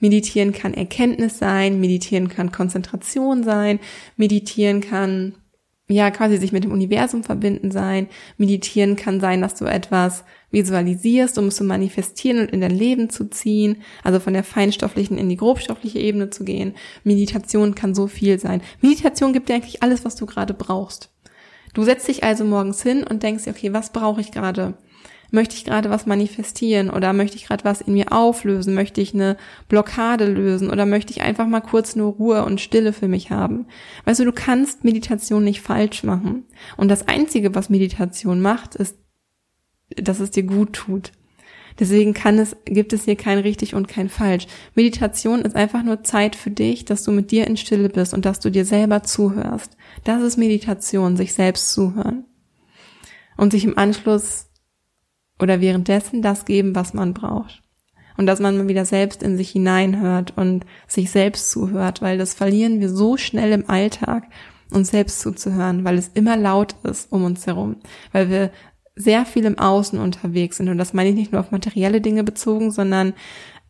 Meditieren 0.00 0.52
kann 0.52 0.74
Erkenntnis 0.74 1.38
sein, 1.38 1.80
meditieren 1.80 2.28
kann 2.28 2.52
Konzentration 2.52 3.44
sein, 3.44 3.80
meditieren 4.16 4.80
kann 4.80 5.34
ja 5.88 6.10
quasi 6.10 6.36
sich 6.36 6.52
mit 6.52 6.64
dem 6.64 6.72
Universum 6.72 7.22
verbinden 7.22 7.70
sein. 7.70 8.08
Meditieren 8.38 8.96
kann 8.96 9.20
sein, 9.20 9.40
dass 9.40 9.54
du 9.54 9.66
etwas 9.66 10.24
visualisierst, 10.50 11.38
um 11.38 11.46
es 11.46 11.56
zu 11.56 11.64
manifestieren 11.64 12.40
und 12.40 12.50
in 12.50 12.60
dein 12.60 12.76
Leben 12.76 13.08
zu 13.08 13.28
ziehen, 13.30 13.82
also 14.02 14.18
von 14.18 14.32
der 14.32 14.44
feinstofflichen 14.44 15.18
in 15.18 15.28
die 15.28 15.36
grobstoffliche 15.36 15.98
Ebene 15.98 16.30
zu 16.30 16.44
gehen. 16.44 16.74
Meditation 17.04 17.74
kann 17.74 17.94
so 17.94 18.06
viel 18.08 18.38
sein. 18.38 18.62
Meditation 18.80 19.32
gibt 19.32 19.48
dir 19.48 19.54
eigentlich 19.54 19.82
alles, 19.82 20.04
was 20.04 20.16
du 20.16 20.26
gerade 20.26 20.54
brauchst. 20.54 21.10
Du 21.74 21.84
setzt 21.84 22.08
dich 22.08 22.24
also 22.24 22.44
morgens 22.44 22.82
hin 22.82 23.04
und 23.04 23.22
denkst 23.22 23.44
dir, 23.44 23.50
okay, 23.50 23.72
was 23.72 23.92
brauche 23.92 24.20
ich 24.20 24.32
gerade? 24.32 24.74
Möchte 25.36 25.54
ich 25.54 25.66
gerade 25.66 25.90
was 25.90 26.06
manifestieren 26.06 26.88
oder 26.88 27.12
möchte 27.12 27.36
ich 27.36 27.44
gerade 27.44 27.62
was 27.62 27.82
in 27.82 27.92
mir 27.92 28.10
auflösen? 28.10 28.72
Möchte 28.72 29.02
ich 29.02 29.12
eine 29.12 29.36
Blockade 29.68 30.24
lösen 30.24 30.70
oder 30.70 30.86
möchte 30.86 31.12
ich 31.12 31.20
einfach 31.20 31.46
mal 31.46 31.60
kurz 31.60 31.94
nur 31.94 32.14
Ruhe 32.14 32.42
und 32.42 32.58
Stille 32.58 32.94
für 32.94 33.06
mich 33.06 33.30
haben? 33.30 33.66
Weißt 34.06 34.18
du, 34.18 34.24
du 34.24 34.32
kannst 34.32 34.82
Meditation 34.82 35.44
nicht 35.44 35.60
falsch 35.60 36.04
machen. 36.04 36.44
Und 36.78 36.88
das 36.88 37.06
Einzige, 37.06 37.54
was 37.54 37.68
Meditation 37.68 38.40
macht, 38.40 38.76
ist, 38.76 38.96
dass 39.94 40.20
es 40.20 40.30
dir 40.30 40.44
gut 40.44 40.72
tut. 40.72 41.12
Deswegen 41.78 42.14
kann 42.14 42.38
es, 42.38 42.56
gibt 42.64 42.94
es 42.94 43.04
hier 43.04 43.16
kein 43.16 43.36
richtig 43.36 43.74
und 43.74 43.88
kein 43.88 44.08
falsch. 44.08 44.46
Meditation 44.74 45.42
ist 45.42 45.54
einfach 45.54 45.82
nur 45.82 46.02
Zeit 46.02 46.34
für 46.34 46.50
dich, 46.50 46.86
dass 46.86 47.02
du 47.02 47.12
mit 47.12 47.30
dir 47.30 47.46
in 47.46 47.58
Stille 47.58 47.90
bist 47.90 48.14
und 48.14 48.24
dass 48.24 48.40
du 48.40 48.50
dir 48.50 48.64
selber 48.64 49.02
zuhörst. 49.02 49.76
Das 50.02 50.22
ist 50.22 50.38
Meditation, 50.38 51.18
sich 51.18 51.34
selbst 51.34 51.72
zuhören. 51.72 52.24
Und 53.36 53.52
sich 53.52 53.66
im 53.66 53.76
Anschluss 53.76 54.45
oder 55.40 55.60
währenddessen 55.60 56.22
das 56.22 56.44
geben, 56.44 56.74
was 56.74 56.94
man 56.94 57.14
braucht. 57.14 57.62
Und 58.16 58.26
dass 58.26 58.40
man 58.40 58.56
mal 58.56 58.68
wieder 58.68 58.86
selbst 58.86 59.22
in 59.22 59.36
sich 59.36 59.50
hineinhört 59.50 60.32
und 60.36 60.64
sich 60.86 61.10
selbst 61.10 61.50
zuhört, 61.50 62.00
weil 62.00 62.16
das 62.16 62.32
verlieren 62.34 62.80
wir 62.80 62.88
so 62.88 63.16
schnell 63.16 63.52
im 63.52 63.68
Alltag, 63.68 64.24
uns 64.70 64.90
selbst 64.90 65.20
zuzuhören, 65.20 65.84
weil 65.84 65.98
es 65.98 66.08
immer 66.08 66.36
laut 66.36 66.74
ist 66.82 67.12
um 67.12 67.24
uns 67.24 67.46
herum, 67.46 67.76
weil 68.12 68.30
wir 68.30 68.50
sehr 68.96 69.26
viel 69.26 69.44
im 69.44 69.58
Außen 69.58 69.98
unterwegs 69.98 70.56
sind. 70.56 70.70
Und 70.70 70.78
das 70.78 70.94
meine 70.94 71.10
ich 71.10 71.14
nicht 71.14 71.32
nur 71.32 71.40
auf 71.40 71.50
materielle 71.50 72.00
Dinge 72.00 72.24
bezogen, 72.24 72.70
sondern 72.70 73.12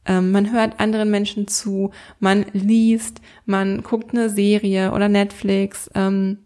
ähm, 0.07 0.31
man 0.31 0.53
hört 0.53 0.79
anderen 0.79 1.11
Menschen 1.11 1.49
zu, 1.49 1.91
man 2.21 2.47
liest, 2.53 3.21
man 3.45 3.83
guckt 3.83 4.13
eine 4.13 4.31
Serie 4.31 4.93
oder 4.93 5.09
Netflix, 5.09 5.91
ähm, 5.95 6.39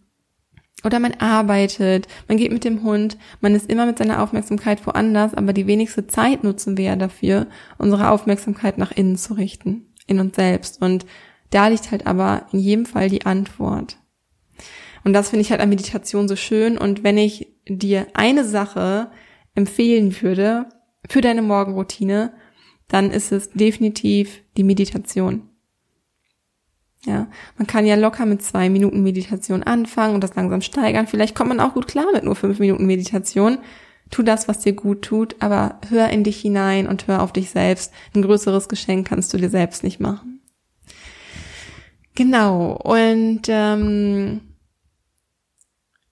oder 0.85 0.99
man 0.99 1.15
arbeitet, 1.15 2.09
man 2.29 2.37
geht 2.37 2.53
mit 2.53 2.65
dem 2.65 2.83
Hund, 2.83 3.19
man 3.41 3.55
ist 3.55 3.71
immer 3.71 3.87
mit 3.87 3.99
seiner 3.99 4.23
Aufmerksamkeit 4.23 4.87
woanders, 4.87 5.35
aber 5.35 5.53
die 5.53 5.67
wenigste 5.67 6.07
Zeit 6.07 6.45
nutzen 6.45 6.77
wir 6.77 6.85
ja 6.85 6.97
dafür, 6.97 7.47
unsere 7.79 8.11
Aufmerksamkeit 8.11 8.79
nach 8.79 8.93
innen 8.93 9.17
zu 9.17 9.35
richten, 9.35 9.93
in 10.07 10.21
uns 10.21 10.37
selbst. 10.37 10.81
Und 10.81 11.07
da 11.51 11.69
liegt 11.69 11.91
halt 11.91 12.07
aber 12.07 12.47
in 12.53 12.61
jedem 12.61 12.87
Fall 12.87 13.09
die 13.09 13.27
Antwort. 13.27 13.99
Und 15.05 15.13
das 15.13 15.31
finde 15.31 15.43
ich 15.43 15.51
halt 15.51 15.61
an 15.61 15.69
Meditation 15.69 16.29
so 16.29 16.37
schön. 16.37 16.79
Und 16.79 17.03
wenn 17.05 17.19
ich 17.19 17.55
dir 17.67 18.07
eine 18.15 18.45
Sache 18.45 19.11
empfehlen 19.55 20.15
würde 20.21 20.67
für 21.09 21.21
deine 21.21 21.43
Morgenroutine, 21.43 22.33
dann 22.89 23.11
ist 23.11 23.33
es 23.33 23.51
definitiv 23.51 24.43
die 24.57 24.65
Meditation. 24.65 25.50
Ja, 27.07 27.29
man 27.57 27.67
kann 27.67 27.87
ja 27.87 27.95
locker 27.95 28.27
mit 28.27 28.43
zwei 28.43 28.69
Minuten 28.69 29.03
Meditation 29.03 29.63
anfangen 29.63 30.15
und 30.15 30.23
das 30.23 30.35
langsam 30.35 30.61
steigern. 30.61 31.07
Vielleicht 31.07 31.35
kommt 31.35 31.49
man 31.49 31.61
auch 31.61 31.73
gut 31.73 31.89
klar 31.89 32.07
mit 32.13 32.25
nur 32.25 32.37
fünf 32.37 32.59
Minuten 32.59 32.87
Meditation. 32.87 33.59
Tu 34.11 34.23
das, 34.23 34.49
was 34.49 34.59
dir 34.59 34.75
gut 34.75 35.03
tut, 35.03 35.37
aber 35.41 35.79
hör 35.89 36.11
in 36.11 36.25
dich 36.25 36.41
hinein 36.41 36.87
und 36.87 37.07
hör 37.07 37.23
auf 37.23 37.33
dich 37.33 37.51
selbst. 37.51 37.93
Ein 38.15 38.23
größeres 38.23 38.69
Geschenk 38.69 39.09
kannst 39.09 39.33
du 39.33 39.39
dir 39.39 39.49
selbst 39.49 39.83
nicht 39.83 40.01
machen. 40.01 40.41
Genau. 42.15 42.73
Und 42.73 43.43
ähm, 43.49 44.41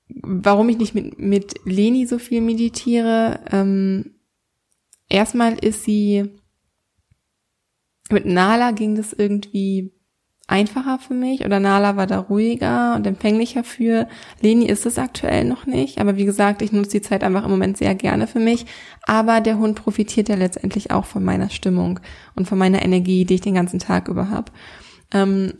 warum 0.09 0.70
ich 0.70 0.79
nicht 0.79 0.94
mit, 0.94 1.18
mit 1.18 1.55
Leni 1.64 2.07
so 2.07 2.18
viel 2.18 2.40
meditiere, 2.40 3.40
ähm, 3.51 4.14
erstmal 5.11 5.59
ist 5.59 5.85
sie, 5.85 6.31
mit 8.11 8.24
Nala 8.24 8.70
ging 8.70 8.94
das 8.94 9.12
irgendwie 9.12 9.92
einfacher 10.48 10.98
für 10.98 11.14
mich 11.14 11.44
oder 11.44 11.61
Nala 11.61 11.96
war 11.96 12.06
da 12.06 12.18
ruhiger 12.18 12.94
und 12.96 13.06
empfänglicher 13.06 13.62
für. 13.62 14.08
Leni 14.40 14.66
ist 14.66 14.87
es 14.87 14.98
aktuell 14.98 15.44
noch 15.44 15.66
nicht, 15.66 16.00
aber 16.00 16.16
wie 16.16 16.24
gesagt, 16.24 16.62
ich 16.62 16.72
nutze 16.72 16.98
die 16.98 17.02
Zeit 17.02 17.22
einfach 17.22 17.44
im 17.44 17.50
Moment 17.50 17.76
sehr 17.76 17.94
gerne 17.94 18.26
für 18.26 18.40
mich. 18.40 18.66
Aber 19.06 19.40
der 19.40 19.58
Hund 19.58 19.76
profitiert 19.76 20.28
ja 20.28 20.37
letztendlich 20.37 20.90
auch 20.90 21.04
von 21.04 21.22
meiner 21.22 21.50
Stimmung 21.50 22.00
und 22.34 22.48
von 22.48 22.58
meiner 22.58 22.82
Energie, 22.82 23.24
die 23.26 23.34
ich 23.34 23.40
den 23.42 23.54
ganzen 23.54 23.78
Tag 23.78 24.08
über 24.08 24.30
habe. 24.30 24.50
Ähm, 25.12 25.52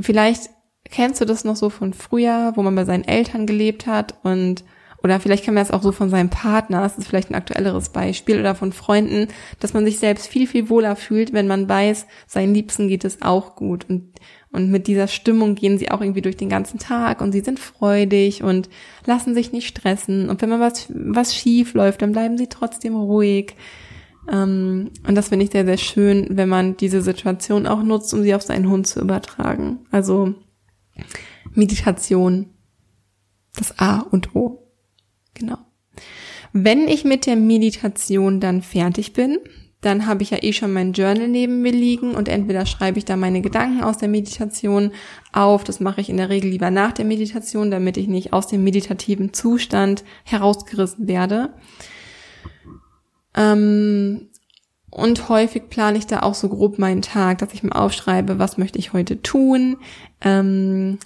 vielleicht 0.00 0.50
kennst 0.90 1.20
du 1.20 1.26
das 1.26 1.44
noch 1.44 1.56
so 1.56 1.68
von 1.68 1.92
früher, 1.92 2.52
wo 2.56 2.62
man 2.62 2.74
bei 2.74 2.86
seinen 2.86 3.04
Eltern 3.04 3.46
gelebt 3.46 3.86
hat 3.86 4.14
und 4.22 4.64
oder 5.02 5.20
vielleicht 5.20 5.44
kann 5.44 5.54
man 5.54 5.64
das 5.64 5.70
auch 5.70 5.82
so 5.82 5.92
von 5.92 6.10
seinem 6.10 6.30
Partner, 6.30 6.82
das 6.82 6.98
ist 6.98 7.08
vielleicht 7.08 7.30
ein 7.30 7.34
aktuelleres 7.34 7.88
Beispiel, 7.88 8.38
oder 8.38 8.54
von 8.54 8.72
Freunden, 8.72 9.28
dass 9.58 9.72
man 9.72 9.84
sich 9.84 9.98
selbst 9.98 10.26
viel, 10.26 10.46
viel 10.46 10.68
wohler 10.68 10.96
fühlt, 10.96 11.32
wenn 11.32 11.46
man 11.46 11.68
weiß, 11.68 12.06
seinen 12.26 12.54
Liebsten 12.54 12.88
geht 12.88 13.04
es 13.04 13.22
auch 13.22 13.56
gut. 13.56 13.86
Und, 13.88 14.12
und 14.52 14.70
mit 14.70 14.86
dieser 14.86 15.08
Stimmung 15.08 15.54
gehen 15.54 15.78
sie 15.78 15.90
auch 15.90 16.00
irgendwie 16.00 16.22
durch 16.22 16.36
den 16.36 16.48
ganzen 16.48 16.78
Tag 16.78 17.20
und 17.20 17.32
sie 17.32 17.40
sind 17.40 17.58
freudig 17.58 18.42
und 18.42 18.68
lassen 19.06 19.34
sich 19.34 19.52
nicht 19.52 19.68
stressen. 19.68 20.28
Und 20.28 20.42
wenn 20.42 20.50
man 20.50 20.60
was, 20.60 20.86
was 20.94 21.34
schief 21.34 21.74
läuft, 21.74 22.02
dann 22.02 22.12
bleiben 22.12 22.36
sie 22.36 22.48
trotzdem 22.48 22.94
ruhig. 22.94 23.56
Ähm, 24.30 24.90
und 25.06 25.14
das 25.14 25.28
finde 25.28 25.44
ich 25.46 25.52
sehr, 25.52 25.64
sehr 25.64 25.78
schön, 25.78 26.26
wenn 26.30 26.48
man 26.48 26.76
diese 26.76 27.00
Situation 27.00 27.66
auch 27.66 27.82
nutzt, 27.82 28.12
um 28.12 28.22
sie 28.22 28.34
auf 28.34 28.42
seinen 28.42 28.68
Hund 28.68 28.86
zu 28.86 29.00
übertragen. 29.00 29.80
Also 29.90 30.34
Meditation, 31.54 32.50
das 33.56 33.78
A 33.78 34.00
und 34.00 34.34
O. 34.34 34.69
Genau. 35.34 35.58
Wenn 36.52 36.88
ich 36.88 37.04
mit 37.04 37.26
der 37.26 37.36
Meditation 37.36 38.40
dann 38.40 38.62
fertig 38.62 39.12
bin, 39.12 39.38
dann 39.80 40.06
habe 40.06 40.22
ich 40.22 40.30
ja 40.30 40.42
eh 40.42 40.52
schon 40.52 40.72
mein 40.72 40.92
Journal 40.92 41.28
neben 41.28 41.62
mir 41.62 41.72
liegen 41.72 42.14
und 42.14 42.28
entweder 42.28 42.66
schreibe 42.66 42.98
ich 42.98 43.06
da 43.06 43.16
meine 43.16 43.40
Gedanken 43.40 43.82
aus 43.82 43.96
der 43.96 44.08
Meditation 44.08 44.92
auf, 45.32 45.64
das 45.64 45.80
mache 45.80 46.02
ich 46.02 46.10
in 46.10 46.18
der 46.18 46.28
Regel 46.28 46.50
lieber 46.50 46.70
nach 46.70 46.92
der 46.92 47.06
Meditation, 47.06 47.70
damit 47.70 47.96
ich 47.96 48.06
nicht 48.06 48.32
aus 48.32 48.46
dem 48.46 48.62
meditativen 48.62 49.32
Zustand 49.32 50.04
herausgerissen 50.24 51.08
werde. 51.08 51.54
Ähm, 53.34 54.28
und 54.90 55.28
häufig 55.28 55.70
plane 55.70 55.96
ich 55.96 56.06
da 56.06 56.20
auch 56.20 56.34
so 56.34 56.48
grob 56.48 56.78
meinen 56.78 57.00
Tag, 57.00 57.38
dass 57.38 57.54
ich 57.54 57.62
mir 57.62 57.74
aufschreibe, 57.74 58.38
was 58.38 58.58
möchte 58.58 58.78
ich 58.78 58.92
heute 58.92 59.22
tun, 59.22 59.78
ähm, 60.20 60.98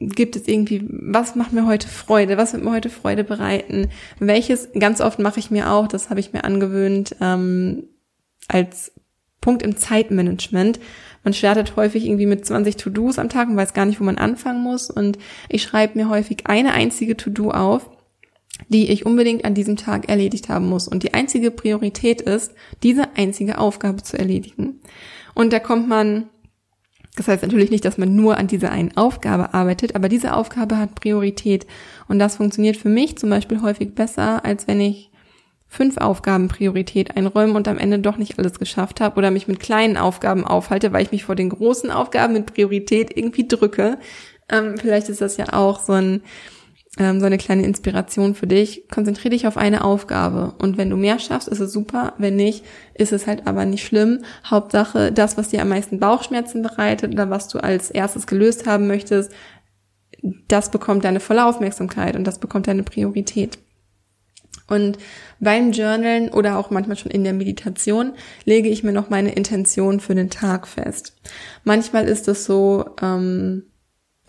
gibt 0.00 0.34
es 0.34 0.48
irgendwie, 0.48 0.82
was 0.88 1.36
macht 1.36 1.52
mir 1.52 1.66
heute 1.66 1.86
Freude, 1.86 2.38
was 2.38 2.54
wird 2.54 2.64
mir 2.64 2.72
heute 2.72 2.90
Freude 2.90 3.22
bereiten, 3.22 3.88
welches, 4.18 4.70
ganz 4.78 5.00
oft 5.00 5.18
mache 5.18 5.38
ich 5.38 5.50
mir 5.50 5.70
auch, 5.70 5.86
das 5.86 6.08
habe 6.08 6.20
ich 6.20 6.32
mir 6.32 6.44
angewöhnt, 6.44 7.16
ähm, 7.20 7.84
als 8.48 8.92
Punkt 9.40 9.62
im 9.62 9.76
Zeitmanagement. 9.76 10.80
Man 11.22 11.34
startet 11.34 11.76
häufig 11.76 12.06
irgendwie 12.06 12.26
mit 12.26 12.44
20 12.46 12.76
To-Dos 12.76 13.18
am 13.18 13.28
Tag 13.28 13.48
und 13.48 13.56
weiß 13.56 13.74
gar 13.74 13.84
nicht, 13.84 14.00
wo 14.00 14.04
man 14.04 14.18
anfangen 14.18 14.62
muss. 14.62 14.90
Und 14.90 15.18
ich 15.48 15.62
schreibe 15.62 15.98
mir 15.98 16.08
häufig 16.08 16.46
eine 16.46 16.72
einzige 16.72 17.16
To-Do 17.16 17.50
auf, 17.50 17.90
die 18.68 18.90
ich 18.90 19.06
unbedingt 19.06 19.44
an 19.44 19.54
diesem 19.54 19.76
Tag 19.76 20.08
erledigt 20.08 20.48
haben 20.48 20.68
muss. 20.68 20.88
Und 20.88 21.02
die 21.02 21.14
einzige 21.14 21.50
Priorität 21.50 22.20
ist, 22.22 22.54
diese 22.82 23.16
einzige 23.16 23.58
Aufgabe 23.58 24.02
zu 24.02 24.18
erledigen. 24.18 24.80
Und 25.34 25.52
da 25.52 25.58
kommt 25.58 25.88
man 25.88 26.29
das 27.20 27.28
heißt 27.28 27.42
natürlich 27.42 27.70
nicht, 27.70 27.84
dass 27.84 27.98
man 27.98 28.16
nur 28.16 28.38
an 28.38 28.46
dieser 28.46 28.70
einen 28.70 28.96
Aufgabe 28.96 29.52
arbeitet, 29.52 29.94
aber 29.94 30.08
diese 30.08 30.34
Aufgabe 30.34 30.78
hat 30.78 30.94
Priorität. 30.94 31.66
Und 32.08 32.18
das 32.18 32.36
funktioniert 32.36 32.78
für 32.78 32.88
mich 32.88 33.18
zum 33.18 33.28
Beispiel 33.28 33.60
häufig 33.60 33.94
besser, 33.94 34.42
als 34.42 34.66
wenn 34.66 34.80
ich 34.80 35.10
fünf 35.68 35.98
Aufgaben 35.98 36.48
Priorität 36.48 37.18
einräume 37.18 37.52
und 37.52 37.68
am 37.68 37.76
Ende 37.76 37.98
doch 37.98 38.16
nicht 38.16 38.38
alles 38.38 38.58
geschafft 38.58 39.02
habe 39.02 39.18
oder 39.18 39.30
mich 39.30 39.48
mit 39.48 39.60
kleinen 39.60 39.98
Aufgaben 39.98 40.46
aufhalte, 40.46 40.94
weil 40.94 41.02
ich 41.02 41.12
mich 41.12 41.24
vor 41.24 41.34
den 41.34 41.50
großen 41.50 41.90
Aufgaben 41.90 42.32
mit 42.32 42.54
Priorität 42.54 43.14
irgendwie 43.14 43.46
drücke. 43.46 43.98
Ähm, 44.48 44.78
vielleicht 44.78 45.10
ist 45.10 45.20
das 45.20 45.36
ja 45.36 45.52
auch 45.52 45.78
so 45.80 45.92
ein 45.92 46.22
ähm, 46.98 47.20
so 47.20 47.26
eine 47.26 47.38
kleine 47.38 47.64
Inspiration 47.64 48.34
für 48.34 48.46
dich. 48.46 48.88
Konzentriere 48.88 49.30
dich 49.30 49.46
auf 49.46 49.56
eine 49.56 49.84
Aufgabe. 49.84 50.54
Und 50.58 50.76
wenn 50.76 50.90
du 50.90 50.96
mehr 50.96 51.18
schaffst, 51.18 51.48
ist 51.48 51.60
es 51.60 51.72
super. 51.72 52.14
Wenn 52.18 52.36
nicht, 52.36 52.64
ist 52.94 53.12
es 53.12 53.26
halt 53.26 53.46
aber 53.46 53.64
nicht 53.64 53.84
schlimm. 53.84 54.24
Hauptsache, 54.44 55.12
das, 55.12 55.36
was 55.36 55.48
dir 55.50 55.62
am 55.62 55.68
meisten 55.68 56.00
Bauchschmerzen 56.00 56.62
bereitet 56.62 57.12
oder 57.12 57.30
was 57.30 57.48
du 57.48 57.58
als 57.58 57.90
erstes 57.90 58.26
gelöst 58.26 58.66
haben 58.66 58.88
möchtest, 58.88 59.32
das 60.48 60.70
bekommt 60.70 61.04
deine 61.04 61.20
volle 61.20 61.46
Aufmerksamkeit 61.46 62.16
und 62.16 62.24
das 62.26 62.38
bekommt 62.38 62.66
deine 62.66 62.82
Priorität. 62.82 63.58
Und 64.66 64.98
beim 65.40 65.72
Journalen 65.72 66.30
oder 66.30 66.56
auch 66.56 66.70
manchmal 66.70 66.96
schon 66.96 67.10
in 67.10 67.24
der 67.24 67.32
Meditation 67.32 68.12
lege 68.44 68.68
ich 68.68 68.84
mir 68.84 68.92
noch 68.92 69.10
meine 69.10 69.32
Intention 69.32 69.98
für 70.00 70.14
den 70.14 70.30
Tag 70.30 70.68
fest. 70.68 71.16
Manchmal 71.64 72.06
ist 72.06 72.28
es 72.28 72.44
so, 72.44 72.84
ähm, 73.02 73.69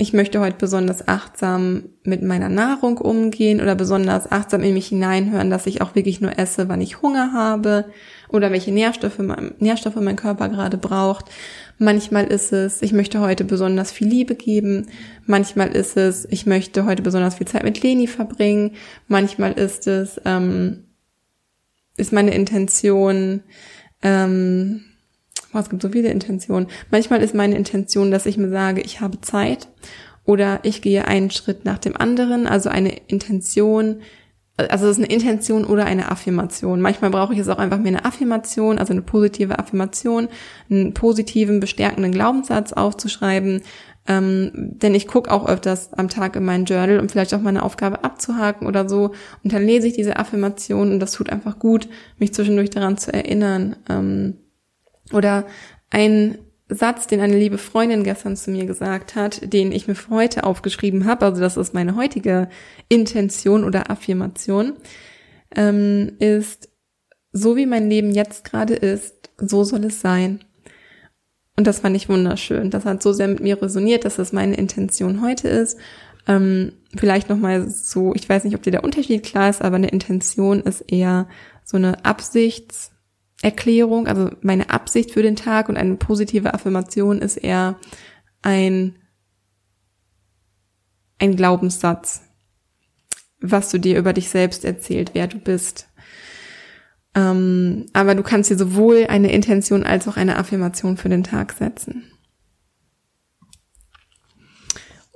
ich 0.01 0.13
möchte 0.13 0.39
heute 0.39 0.57
besonders 0.57 1.07
achtsam 1.07 1.83
mit 2.03 2.23
meiner 2.23 2.49
Nahrung 2.49 2.97
umgehen 2.97 3.61
oder 3.61 3.75
besonders 3.75 4.31
achtsam 4.31 4.63
in 4.63 4.73
mich 4.73 4.87
hineinhören, 4.87 5.51
dass 5.51 5.67
ich 5.67 5.81
auch 5.81 5.93
wirklich 5.93 6.19
nur 6.21 6.39
esse, 6.39 6.67
wann 6.67 6.81
ich 6.81 7.03
Hunger 7.03 7.33
habe 7.33 7.85
oder 8.27 8.51
welche 8.51 8.71
Nährstoffe 8.71 9.19
mein, 9.19 9.53
Nährstoffe 9.59 9.97
mein 9.97 10.15
Körper 10.15 10.49
gerade 10.49 10.77
braucht. 10.77 11.25
Manchmal 11.77 12.25
ist 12.25 12.51
es, 12.51 12.81
ich 12.81 12.93
möchte 12.93 13.19
heute 13.19 13.43
besonders 13.43 13.91
viel 13.91 14.07
Liebe 14.07 14.33
geben. 14.33 14.87
Manchmal 15.27 15.67
ist 15.67 15.95
es, 15.97 16.27
ich 16.31 16.47
möchte 16.47 16.85
heute 16.85 17.03
besonders 17.03 17.35
viel 17.35 17.47
Zeit 17.47 17.63
mit 17.63 17.83
Leni 17.83 18.07
verbringen. 18.07 18.71
Manchmal 19.07 19.51
ist 19.51 19.85
es, 19.85 20.19
ähm, 20.25 20.85
ist 21.95 22.11
meine 22.11 22.33
Intention, 22.33 23.43
ähm, 24.01 24.81
oh, 25.53 25.59
es 25.59 25.69
gibt 25.69 25.81
so 25.81 25.89
viele 25.89 26.09
Intentionen. 26.09 26.67
Manchmal 26.89 27.21
ist 27.21 27.35
meine 27.35 27.55
Intention, 27.55 28.11
dass 28.11 28.25
ich 28.25 28.37
mir 28.37 28.49
sage, 28.49 28.81
ich 28.81 29.01
habe 29.01 29.21
Zeit 29.21 29.67
oder 30.25 30.59
ich 30.63 30.81
gehe 30.81 31.07
einen 31.07 31.31
Schritt 31.31 31.65
nach 31.65 31.79
dem 31.79 31.97
anderen. 31.97 32.47
Also 32.47 32.69
eine 32.69 32.95
Intention, 33.07 34.01
also 34.57 34.85
es 34.85 34.97
ist 34.97 35.03
eine 35.03 35.13
Intention 35.13 35.65
oder 35.65 35.85
eine 35.85 36.11
Affirmation. 36.11 36.81
Manchmal 36.81 37.11
brauche 37.11 37.33
ich 37.33 37.39
es 37.39 37.49
auch 37.49 37.57
einfach 37.57 37.79
mir 37.79 37.89
eine 37.89 38.05
Affirmation, 38.05 38.77
also 38.77 38.93
eine 38.93 39.01
positive 39.01 39.57
Affirmation, 39.57 40.27
einen 40.69 40.93
positiven, 40.93 41.59
bestärkenden 41.59 42.11
Glaubenssatz 42.11 42.73
aufzuschreiben. 42.73 43.61
Ähm, 44.07 44.51
denn 44.53 44.95
ich 44.95 45.07
gucke 45.07 45.31
auch 45.31 45.47
öfters 45.47 45.93
am 45.93 46.09
Tag 46.09 46.35
in 46.35 46.43
mein 46.43 46.65
Journal, 46.65 46.99
um 46.99 47.07
vielleicht 47.07 47.33
auch 47.33 47.41
meine 47.41 47.61
Aufgabe 47.61 48.03
abzuhaken 48.03 48.67
oder 48.67 48.89
so. 48.89 49.11
Und 49.43 49.53
dann 49.53 49.63
lese 49.63 49.87
ich 49.87 49.93
diese 49.93 50.17
Affirmation 50.17 50.91
und 50.91 50.99
das 50.99 51.11
tut 51.11 51.29
einfach 51.29 51.59
gut, 51.59 51.87
mich 52.17 52.33
zwischendurch 52.33 52.71
daran 52.71 52.97
zu 52.97 53.13
erinnern. 53.13 53.75
Ähm, 53.89 54.37
oder 55.13 55.45
ein 55.89 56.37
Satz, 56.73 57.05
den 57.07 57.19
eine 57.19 57.37
liebe 57.37 57.57
Freundin 57.57 58.03
gestern 58.03 58.37
zu 58.37 58.49
mir 58.49 58.65
gesagt 58.65 59.15
hat, 59.15 59.53
den 59.53 59.73
ich 59.73 59.87
mir 59.87 59.95
für 59.95 60.09
heute 60.11 60.45
aufgeschrieben 60.45 61.05
habe, 61.05 61.25
also 61.25 61.41
das 61.41 61.57
ist 61.57 61.73
meine 61.73 61.95
heutige 61.97 62.47
Intention 62.87 63.65
oder 63.65 63.91
Affirmation, 63.91 64.73
ähm, 65.55 66.13
ist, 66.19 66.69
so 67.33 67.57
wie 67.57 67.65
mein 67.65 67.89
Leben 67.89 68.11
jetzt 68.11 68.45
gerade 68.45 68.73
ist, 68.73 69.29
so 69.37 69.65
soll 69.65 69.83
es 69.85 69.99
sein. 69.99 70.43
Und 71.57 71.67
das 71.67 71.79
fand 71.79 71.95
ich 71.97 72.07
wunderschön. 72.07 72.69
Das 72.69 72.85
hat 72.85 73.03
so 73.03 73.11
sehr 73.11 73.27
mit 73.27 73.41
mir 73.41 73.61
resoniert, 73.61 74.05
dass 74.05 74.15
das 74.15 74.31
meine 74.31 74.55
Intention 74.55 75.21
heute 75.21 75.49
ist. 75.49 75.77
Ähm, 76.25 76.71
vielleicht 76.95 77.27
nochmal 77.27 77.69
so, 77.69 78.13
ich 78.15 78.27
weiß 78.29 78.45
nicht, 78.45 78.55
ob 78.55 78.63
dir 78.63 78.71
der 78.71 78.85
Unterschied 78.85 79.23
klar 79.23 79.49
ist, 79.49 79.61
aber 79.61 79.75
eine 79.75 79.89
Intention 79.89 80.61
ist 80.61 80.81
eher 80.81 81.27
so 81.65 81.75
eine 81.75 82.05
Absichts- 82.05 82.91
Erklärung, 83.41 84.07
also 84.07 84.29
meine 84.41 84.69
Absicht 84.69 85.11
für 85.11 85.23
den 85.23 85.35
Tag 85.35 85.69
und 85.69 85.77
eine 85.77 85.95
positive 85.95 86.53
Affirmation 86.53 87.19
ist 87.19 87.37
eher 87.37 87.79
ein, 88.41 88.95
ein 91.19 91.35
Glaubenssatz, 91.35 92.21
was 93.39 93.69
du 93.69 93.79
dir 93.79 93.97
über 93.97 94.13
dich 94.13 94.29
selbst 94.29 94.63
erzählt, 94.63 95.11
wer 95.13 95.27
du 95.27 95.39
bist. 95.39 95.87
Ähm, 97.15 97.87
aber 97.93 98.15
du 98.15 98.23
kannst 98.23 98.49
dir 98.49 98.57
sowohl 98.57 99.07
eine 99.09 99.31
Intention 99.31 99.83
als 99.83 100.07
auch 100.07 100.17
eine 100.17 100.37
Affirmation 100.37 100.97
für 100.97 101.09
den 101.09 101.23
Tag 101.23 101.53
setzen. 101.53 102.11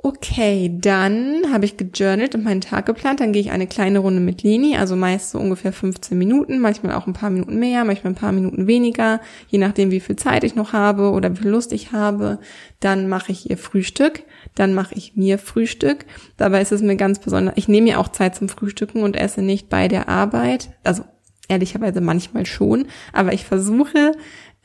Okay, 0.06 0.70
dann 0.72 1.52
habe 1.52 1.66
ich 1.66 1.78
gejournalt 1.78 2.36
und 2.36 2.44
meinen 2.44 2.62
Tag 2.62 2.86
geplant. 2.86 3.22
Dann 3.22 3.32
gehe 3.32 3.42
ich 3.42 3.50
eine 3.50 3.66
kleine 3.66 3.98
Runde 3.98 4.22
mit 4.22 4.44
Leni, 4.44 4.78
also 4.78 4.96
meist 4.96 5.32
so 5.32 5.40
ungefähr 5.40 5.74
15 5.74 6.16
Minuten, 6.16 6.60
manchmal 6.60 6.94
auch 6.94 7.08
ein 7.08 7.14
paar 7.14 7.32
Minuten 7.32 7.58
mehr, 7.58 7.84
manchmal 7.86 8.14
ein 8.14 8.16
paar 8.16 8.32
Minuten 8.32 8.68
weniger, 8.68 9.20
je 9.48 9.58
nachdem, 9.58 9.90
wie 9.90 10.00
viel 10.00 10.16
Zeit 10.16 10.44
ich 10.44 10.54
noch 10.54 10.74
habe 10.74 11.10
oder 11.10 11.32
wie 11.32 11.42
viel 11.42 11.50
Lust 11.50 11.74
ich 11.74 11.92
habe. 11.92 12.38
Dann 12.80 13.10
mache 13.10 13.32
ich 13.32 13.50
ihr 13.50 13.58
Frühstück, 13.58 14.22
dann 14.54 14.76
mache 14.76 14.94
ich 14.94 15.16
mir 15.16 15.40
Frühstück. 15.40 16.06
Dabei 16.38 16.62
ist 16.62 16.72
es 16.72 16.84
mir 16.84 16.98
ganz 16.98 17.18
besonders, 17.18 17.56
ich 17.58 17.68
nehme 17.68 17.86
mir 17.86 18.00
auch 18.00 18.10
Zeit 18.10 18.36
zum 18.36 18.48
Frühstücken 18.48 19.02
und 19.02 19.16
esse 19.16 19.42
nicht 19.42 19.70
bei 19.70 19.88
der 19.88 20.08
Arbeit. 20.08 20.70
Also 20.84 21.04
ehrlicherweise 21.48 22.02
manchmal 22.02 22.46
schon, 22.46 22.86
aber 23.12 23.34
ich 23.34 23.46
versuche 23.46 24.12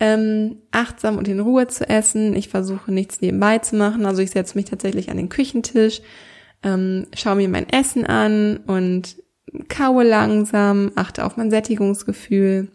ähm, 0.00 0.56
achtsam 0.70 1.18
und 1.18 1.28
in 1.28 1.40
Ruhe 1.40 1.68
zu 1.68 1.88
essen. 1.88 2.34
Ich 2.34 2.48
versuche 2.48 2.90
nichts 2.90 3.20
nebenbei 3.20 3.58
zu 3.58 3.76
machen. 3.76 4.06
Also 4.06 4.22
ich 4.22 4.30
setze 4.30 4.56
mich 4.56 4.64
tatsächlich 4.64 5.10
an 5.10 5.18
den 5.18 5.28
Küchentisch, 5.28 6.00
ähm, 6.62 7.06
schaue 7.14 7.36
mir 7.36 7.48
mein 7.48 7.68
Essen 7.68 8.06
an 8.06 8.58
und 8.66 9.16
kaue 9.68 10.04
langsam, 10.04 10.92
achte 10.94 11.24
auf 11.24 11.36
mein 11.36 11.50
Sättigungsgefühl 11.50 12.68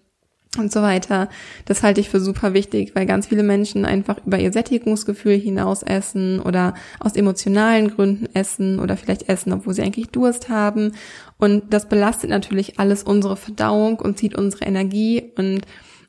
und 0.57 0.71
so 0.71 0.81
weiter. 0.81 1.29
Das 1.65 1.83
halte 1.83 1.99
ich 1.99 2.09
für 2.09 2.19
super 2.19 2.53
wichtig, 2.53 2.93
weil 2.95 3.05
ganz 3.05 3.27
viele 3.27 3.43
Menschen 3.43 3.85
einfach 3.85 4.25
über 4.25 4.39
ihr 4.39 4.53
Sättigungsgefühl 4.53 5.35
hinaus 5.35 5.83
essen 5.83 6.39
oder 6.39 6.75
aus 6.99 7.15
emotionalen 7.15 7.89
Gründen 7.89 8.27
essen 8.33 8.79
oder 8.79 8.97
vielleicht 8.97 9.29
essen, 9.29 9.51
obwohl 9.51 9.73
sie 9.73 9.81
eigentlich 9.81 10.09
Durst 10.09 10.49
haben. 10.49 10.93
Und 11.38 11.73
das 11.73 11.89
belastet 11.89 12.29
natürlich 12.29 12.79
alles 12.79 13.03
unsere 13.03 13.35
Verdauung 13.35 13.99
und 13.99 14.17
zieht 14.17 14.35
unsere 14.35 14.65
Energie 14.65 15.31
und 15.38 15.61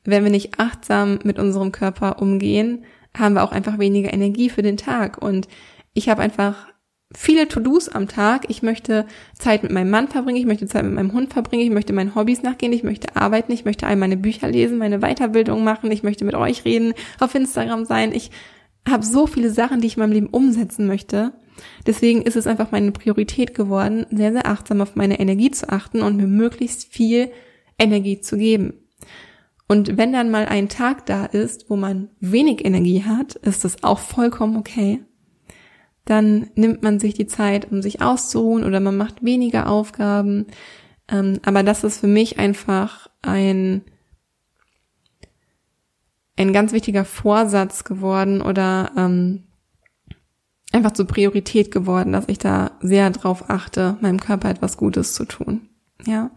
wenn 0.07 0.25
wir 0.25 0.31
nicht 0.31 0.59
achtsam 0.59 1.19
mit 1.25 1.38
unserem 1.38 1.73
Körper 1.73 2.21
umgehen, 2.21 2.85
haben 3.16 3.35
wir 3.35 3.45
auch 3.45 3.53
einfach 3.53 3.79
weniger 3.79 4.12
Energie 4.12 4.51
für 4.51 4.62
den 4.62 4.77
Tag. 4.77 5.23
Und 5.23 5.49
ich 5.95 6.09
habe 6.09 6.23
einfach 6.23 6.69
viele 7.14 7.49
To-Dos 7.49 7.88
am 7.88 8.09
Tag. 8.09 8.47
Ich 8.49 8.62
möchte 8.62 9.07
Zeit 9.35 9.62
mit 9.62 9.73
meinem 9.73 9.90
Mann 9.90 10.09
verbringen, 10.09 10.38
ich 10.38 10.47
möchte 10.47 10.66
Zeit 10.66 10.85
mit 10.85 10.95
meinem 10.95 11.12
Hund 11.12 11.33
verbringen, 11.33 11.62
ich 11.62 11.71
möchte 11.71 11.92
meinen 11.92 12.14
Hobbys 12.14 12.42
nachgehen, 12.42 12.73
ich 12.73 12.83
möchte 12.83 13.16
arbeiten, 13.16 13.53
ich 13.53 13.64
möchte 13.64 13.87
all 13.87 13.97
meine 13.97 14.16
Bücher 14.16 14.49
lesen, 14.49 14.79
meine 14.79 15.01
Weiterbildung 15.01 15.64
machen, 15.64 15.90
ich 15.92 16.03
möchte 16.03 16.25
mit 16.25 16.35
euch 16.35 16.64
reden, 16.64 16.95
auf 17.21 17.35
Instagram 17.35 17.85
sein. 17.85 18.12
Ich 18.12 18.31
habe 18.88 19.05
so 19.05 19.27
viele 19.27 19.51
Sachen, 19.51 19.81
die 19.81 19.87
ich 19.87 19.97
in 19.97 20.01
meinem 20.01 20.12
Leben 20.12 20.29
umsetzen 20.29 20.87
möchte. 20.87 21.33
Deswegen 21.87 22.23
ist 22.23 22.37
es 22.37 22.47
einfach 22.47 22.71
meine 22.71 22.92
Priorität 22.92 23.55
geworden, 23.55 24.07
sehr, 24.11 24.33
sehr 24.33 24.47
achtsam 24.47 24.81
auf 24.81 24.95
meine 24.95 25.19
Energie 25.19 25.51
zu 25.51 25.71
achten 25.71 26.03
und 26.03 26.16
mir 26.16 26.27
möglichst 26.27 26.92
viel 26.92 27.31
Energie 27.79 28.21
zu 28.21 28.37
geben. 28.37 28.75
Und 29.68 29.96
wenn 29.96 30.12
dann 30.12 30.31
mal 30.31 30.46
ein 30.46 30.68
Tag 30.68 31.07
da 31.07 31.24
ist, 31.24 31.68
wo 31.68 31.76
man 31.76 32.09
wenig 32.20 32.64
Energie 32.64 33.02
hat, 33.05 33.35
ist 33.35 33.64
das 33.64 33.83
auch 33.83 33.98
vollkommen 33.98 34.57
okay. 34.57 35.02
Dann 36.05 36.50
nimmt 36.55 36.83
man 36.83 37.00
sich 37.00 37.14
die 37.14 37.26
Zeit, 37.26 37.70
um 37.72 37.83
sich 37.83 38.00
auszuruhen 38.00 38.64
oder 38.64 38.79
man 38.79 38.96
macht 38.96 39.24
weniger 39.24 39.68
Aufgaben. 39.68 40.46
Ähm, 41.09 41.40
aber 41.44 41.64
das 41.64 41.83
ist 41.83 41.98
für 41.98 42.07
mich 42.07 42.38
einfach 42.38 43.09
ein, 43.22 43.83
ein 46.37 46.52
ganz 46.52 46.72
wichtiger 46.72 47.05
Vorsatz 47.05 47.83
geworden 47.83 48.42
oder 48.42 48.92
ähm, 48.96 49.46
einfach 50.70 50.92
zur 50.92 51.09
Priorität 51.09 51.72
geworden, 51.72 52.12
dass 52.12 52.29
ich 52.29 52.38
da 52.38 52.72
sehr 52.81 53.11
drauf 53.11 53.50
achte, 53.50 53.96
meinem 54.00 54.20
Körper 54.20 54.48
etwas 54.48 54.76
Gutes 54.76 55.14
zu 55.14 55.24
tun. 55.24 55.68
Ja. 56.07 56.31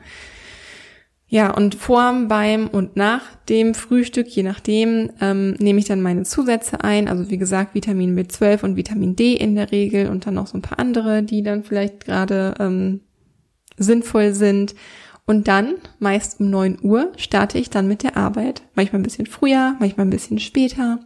Ja, 1.31 1.51
und 1.55 1.75
vorm, 1.75 2.27
beim 2.27 2.67
und 2.67 2.97
nach 2.97 3.21
dem 3.49 3.75
Frühstück, 3.75 4.27
je 4.27 4.41
nachdem, 4.41 5.11
ähm, 5.21 5.51
nehme 5.59 5.77
ich 5.77 5.85
dann 5.85 6.01
meine 6.01 6.23
Zusätze 6.23 6.83
ein. 6.83 7.07
Also 7.07 7.29
wie 7.29 7.37
gesagt, 7.37 7.75
Vitamin 7.75 8.17
B12 8.17 8.63
und 8.63 8.75
Vitamin 8.75 9.15
D 9.15 9.35
in 9.35 9.53
der 9.53 9.71
Regel 9.71 10.09
und 10.09 10.25
dann 10.25 10.33
noch 10.33 10.47
so 10.47 10.57
ein 10.57 10.63
paar 10.63 10.79
andere, 10.79 11.21
die 11.21 11.43
dann 11.43 11.63
vielleicht 11.63 12.03
gerade 12.03 12.55
ähm, 12.59 13.01
sinnvoll 13.77 14.33
sind. 14.33 14.73
Und 15.27 15.47
dann, 15.47 15.75
meist 15.99 16.39
um 16.39 16.49
neun 16.49 16.79
Uhr, 16.81 17.11
starte 17.17 17.59
ich 17.59 17.69
dann 17.69 17.87
mit 17.87 18.01
der 18.01 18.17
Arbeit. 18.17 18.63
Manchmal 18.73 18.99
ein 18.99 19.03
bisschen 19.03 19.27
früher, 19.27 19.75
manchmal 19.79 20.07
ein 20.07 20.11
bisschen 20.11 20.39
später. 20.39 20.99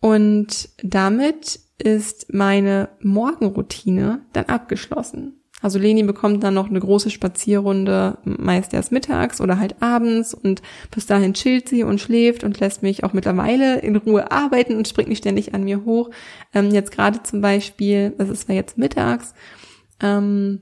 Und 0.00 0.70
damit 0.82 1.60
ist 1.78 2.34
meine 2.34 2.88
Morgenroutine 3.00 4.22
dann 4.32 4.46
abgeschlossen. 4.46 5.40
Also 5.66 5.80
Leni 5.80 6.04
bekommt 6.04 6.44
dann 6.44 6.54
noch 6.54 6.70
eine 6.70 6.78
große 6.78 7.10
Spazierrunde, 7.10 8.18
meist 8.22 8.72
erst 8.72 8.92
mittags 8.92 9.40
oder 9.40 9.58
halt 9.58 9.82
abends 9.82 10.32
und 10.32 10.62
bis 10.92 11.06
dahin 11.06 11.34
chillt 11.34 11.68
sie 11.68 11.82
und 11.82 12.00
schläft 12.00 12.44
und 12.44 12.60
lässt 12.60 12.84
mich 12.84 13.02
auch 13.02 13.12
mittlerweile 13.12 13.80
in 13.80 13.96
Ruhe 13.96 14.30
arbeiten 14.30 14.76
und 14.76 14.86
springt 14.86 15.08
nicht 15.08 15.18
ständig 15.18 15.54
an 15.54 15.64
mir 15.64 15.84
hoch. 15.84 16.10
Ähm, 16.54 16.70
jetzt 16.70 16.92
gerade 16.92 17.20
zum 17.24 17.40
Beispiel, 17.40 18.14
das 18.16 18.28
ist 18.28 18.42
zwar 18.42 18.54
jetzt 18.54 18.78
mittags, 18.78 19.34
ähm, 19.98 20.60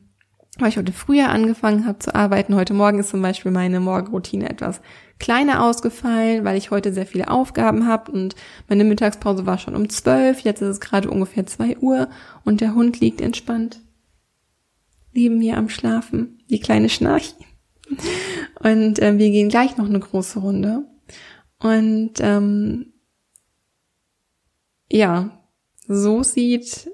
weil 0.58 0.70
ich 0.70 0.78
heute 0.78 0.92
früher 0.92 1.28
angefangen 1.28 1.86
habe 1.86 1.98
zu 1.98 2.14
arbeiten. 2.14 2.54
Heute 2.54 2.72
Morgen 2.72 2.98
ist 2.98 3.10
zum 3.10 3.20
Beispiel 3.20 3.52
meine 3.52 3.80
Morgenroutine 3.80 4.48
etwas 4.48 4.80
kleiner 5.18 5.64
ausgefallen, 5.64 6.46
weil 6.46 6.56
ich 6.56 6.70
heute 6.70 6.94
sehr 6.94 7.04
viele 7.04 7.28
Aufgaben 7.28 7.86
habe 7.86 8.10
und 8.10 8.36
meine 8.70 8.84
Mittagspause 8.84 9.44
war 9.44 9.58
schon 9.58 9.76
um 9.76 9.90
zwölf. 9.90 10.40
Jetzt 10.40 10.62
ist 10.62 10.68
es 10.68 10.80
gerade 10.80 11.10
ungefähr 11.10 11.44
zwei 11.44 11.76
Uhr 11.76 12.08
und 12.46 12.62
der 12.62 12.74
Hund 12.74 13.00
liegt 13.00 13.20
entspannt 13.20 13.83
neben 15.14 15.38
mir 15.38 15.56
am 15.56 15.68
Schlafen, 15.68 16.42
die 16.50 16.60
kleine 16.60 16.88
Schnarchi. 16.88 17.34
Und 18.60 18.98
äh, 18.98 19.18
wir 19.18 19.30
gehen 19.30 19.48
gleich 19.48 19.76
noch 19.76 19.86
eine 19.86 20.00
große 20.00 20.38
Runde. 20.38 20.84
Und 21.58 22.14
ähm, 22.20 22.92
ja, 24.90 25.42
so 25.86 26.22
sieht 26.22 26.90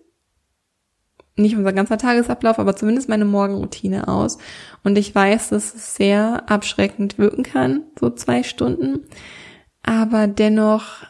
nicht 1.37 1.57
unser 1.57 1.73
ganzer 1.73 1.99
Tagesablauf, 1.99 2.59
aber 2.59 2.77
zumindest 2.77 3.09
meine 3.09 3.25
Morgenroutine 3.25 4.09
aus. 4.09 4.39
Und 4.85 4.99
ich 4.99 5.15
weiß, 5.15 5.51
dass 5.51 5.75
es 5.75 5.97
sehr 5.97 6.51
abschreckend 6.51 7.19
wirken 7.19 7.43
kann, 7.43 7.85
so 7.99 8.11
zwei 8.11 8.43
Stunden. 8.43 9.07
Aber 9.83 10.27
dennoch 10.27 11.05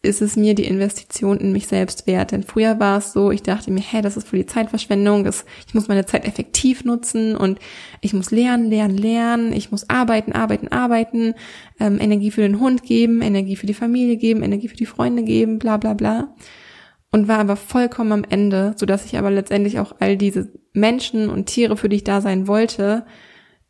ist 0.00 0.22
es 0.22 0.36
mir 0.36 0.54
die 0.54 0.66
Investition 0.66 1.38
in 1.38 1.52
mich 1.52 1.66
selbst 1.66 2.06
wert. 2.06 2.30
Denn 2.30 2.44
früher 2.44 2.78
war 2.78 2.98
es 2.98 3.12
so, 3.12 3.32
ich 3.32 3.42
dachte 3.42 3.72
mir, 3.72 3.80
hä, 3.80 4.00
das 4.00 4.16
ist 4.16 4.28
voll 4.28 4.38
die 4.38 4.46
Zeitverschwendung, 4.46 5.24
das, 5.24 5.44
ich 5.66 5.74
muss 5.74 5.88
meine 5.88 6.06
Zeit 6.06 6.24
effektiv 6.24 6.84
nutzen 6.84 7.36
und 7.36 7.58
ich 8.00 8.14
muss 8.14 8.30
lernen, 8.30 8.70
lernen, 8.70 8.96
lernen, 8.96 9.52
ich 9.52 9.72
muss 9.72 9.90
arbeiten, 9.90 10.32
arbeiten, 10.32 10.68
arbeiten, 10.68 11.34
ähm, 11.80 12.00
Energie 12.00 12.30
für 12.30 12.42
den 12.42 12.60
Hund 12.60 12.84
geben, 12.84 13.22
Energie 13.22 13.56
für 13.56 13.66
die 13.66 13.74
Familie 13.74 14.16
geben, 14.16 14.42
Energie 14.42 14.68
für 14.68 14.76
die 14.76 14.86
Freunde 14.86 15.24
geben, 15.24 15.58
bla 15.58 15.76
bla 15.78 15.94
bla. 15.94 16.34
Und 17.10 17.26
war 17.26 17.38
aber 17.38 17.56
vollkommen 17.56 18.12
am 18.12 18.24
Ende, 18.24 18.74
so 18.76 18.86
dass 18.86 19.06
ich 19.06 19.18
aber 19.18 19.30
letztendlich 19.30 19.80
auch 19.80 19.96
all 19.98 20.16
diese 20.16 20.52
Menschen 20.74 21.28
und 21.30 21.46
Tiere, 21.46 21.76
für 21.76 21.88
die 21.88 21.96
ich 21.96 22.04
da 22.04 22.20
sein 22.20 22.46
wollte, 22.46 23.06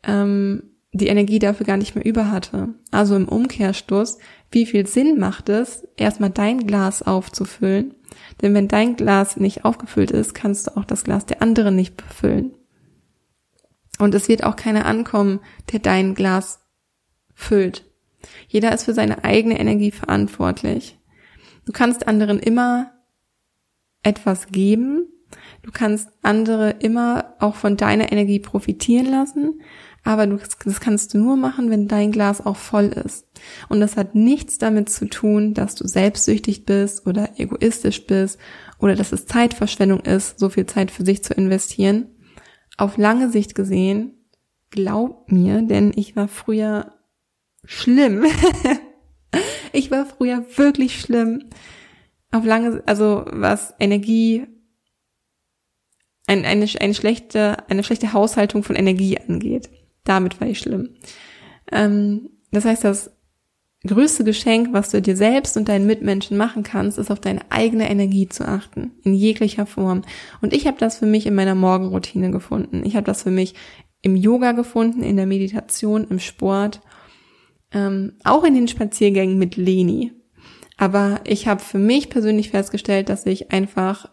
ähm, 0.07 0.75
die 0.99 1.07
Energie 1.07 1.39
dafür 1.39 1.65
gar 1.65 1.77
nicht 1.77 1.95
mehr 1.95 2.05
über 2.05 2.31
hatte. 2.31 2.69
Also 2.91 3.17
im 3.17 3.29
Umkehrstoß 3.29 4.19
wie 4.51 4.67
viel 4.67 4.87
Sinn 4.87 5.19
macht 5.19 5.49
es, 5.49 5.87
erstmal 5.97 6.31
dein 6.31 6.67
Glas 6.67 7.03
aufzufüllen? 7.03 7.95
Denn 8.41 8.55
wenn 8.55 8.69
dein 8.69 8.97
Glas 8.97 9.37
nicht 9.37 9.65
aufgefüllt 9.65 10.11
ist, 10.11 10.35
kannst 10.35 10.67
du 10.67 10.77
auch 10.77 10.85
das 10.85 11.05
Glas 11.05 11.27
der 11.27 11.43
anderen 11.43 11.77
nicht 11.77 11.97
befüllen. 11.97 12.53
Und 13.99 14.15
es 14.15 14.29
wird 14.29 14.45
auch 14.45 14.57
keiner 14.57 14.87
ankommen, 14.87 15.41
der 15.73 15.81
dein 15.81 16.15
Glas 16.15 16.61
füllt. 17.35 17.85
Jeder 18.49 18.73
ist 18.73 18.85
für 18.85 18.95
seine 18.95 19.25
eigene 19.25 19.59
Energie 19.59 19.91
verantwortlich. 19.91 20.99
Du 21.67 21.73
kannst 21.73 22.09
anderen 22.09 22.39
immer 22.39 22.93
etwas 24.03 24.47
geben. 24.49 25.07
Du 25.63 25.71
kannst 25.73 26.09
andere 26.23 26.71
immer 26.71 27.35
auch 27.39 27.55
von 27.55 27.77
deiner 27.77 28.11
Energie 28.11 28.39
profitieren 28.39 29.07
lassen. 29.07 29.61
Aber 30.05 30.27
du, 30.27 30.39
das 30.65 30.81
kannst 30.81 31.13
du 31.13 31.19
nur 31.19 31.37
machen, 31.37 31.71
wenn 31.71 31.89
dein 31.89 32.13
Glas 32.13 32.45
auch 32.45 32.57
voll 32.57 32.87
ist. 32.87 33.27
Und 33.69 33.81
das 33.81 33.97
hat 33.97 34.15
nichts 34.15 34.59
damit 34.59 34.89
zu 34.89 35.07
tun, 35.07 35.55
dass 35.55 35.75
du 35.75 35.87
selbstsüchtig 35.87 36.65
bist 36.65 37.07
oder 37.07 37.39
egoistisch 37.39 38.07
bist 38.07 38.39
oder 38.79 38.95
dass 38.95 39.13
es 39.13 39.27
Zeitverschwendung 39.27 40.01
ist, 40.01 40.39
so 40.39 40.49
viel 40.49 40.67
Zeit 40.67 40.91
für 40.91 41.05
sich 41.05 41.23
zu 41.23 41.35
investieren. 41.35 42.07
Auf 42.77 42.97
lange 42.97 43.31
Sicht 43.31 43.55
gesehen, 43.55 44.15
glaub 44.71 45.31
mir, 45.31 45.63
denn 45.63 45.93
ich 45.95 46.17
war 46.17 46.29
früher 46.29 46.95
schlimm. 47.65 48.25
ich 49.73 49.91
war 49.91 50.07
früher 50.07 50.45
wirklich 50.57 51.01
schlimm. 51.01 51.51
Auf 52.31 52.45
lange, 52.45 52.83
also 52.87 53.25
was 53.27 53.75
Energie, 53.81 54.47
ein, 56.27 56.45
eine, 56.45 56.67
eine 56.81 56.95
schlechte, 56.95 57.69
eine 57.69 57.83
schlechte 57.83 58.13
Haushaltung 58.13 58.63
von 58.63 58.77
Energie 58.77 59.19
angeht. 59.19 59.71
Damit 60.09 60.41
war 60.41 60.49
ich 60.49 60.59
schlimm. 60.59 60.89
Ähm, 61.71 62.31
das 62.51 62.65
heißt, 62.65 62.83
das 62.83 63.11
größte 63.87 64.25
Geschenk, 64.25 64.73
was 64.73 64.91
du 64.91 65.03
dir 65.03 65.17
selbst 65.17 65.57
und 65.59 65.69
deinen 65.69 65.87
Mitmenschen 65.87 66.39
machen 66.39 66.63
kannst, 66.63 66.97
ist 66.97 67.11
auf 67.11 67.21
deine 67.21 67.43
eigene 67.51 67.91
Energie 67.91 68.27
zu 68.27 68.49
achten, 68.49 68.93
in 69.05 69.13
jeglicher 69.13 69.67
Form. 69.67 70.03
Und 70.41 70.55
ich 70.55 70.67
habe 70.67 70.79
das 70.79 70.97
für 70.97 71.07
mich 71.07 71.27
in 71.27 71.35
meiner 71.35 71.55
Morgenroutine 71.55 72.31
gefunden. 72.31 72.85
Ich 72.87 72.97
habe 72.97 73.05
das 73.05 73.23
für 73.23 73.31
mich 73.31 73.55
im 74.01 74.17
Yoga 74.17 74.53
gefunden, 74.53 75.03
in 75.03 75.17
der 75.17 75.27
Meditation, 75.27 76.07
im 76.09 76.21
Sport, 76.21 76.81
ähm, 77.73 78.15
auch 78.25 78.45
in 78.45 78.55
den 78.55 78.67
Spaziergängen 78.67 79.37
mit 79.37 79.57
Leni. 79.57 80.13
Aber 80.79 81.21
ich 81.25 81.47
habe 81.47 81.61
für 81.61 81.79
mich 81.79 82.09
persönlich 82.09 82.51
festgestellt, 82.51 83.11
dass 83.11 83.27
ich 83.27 83.53
einfach 83.53 84.09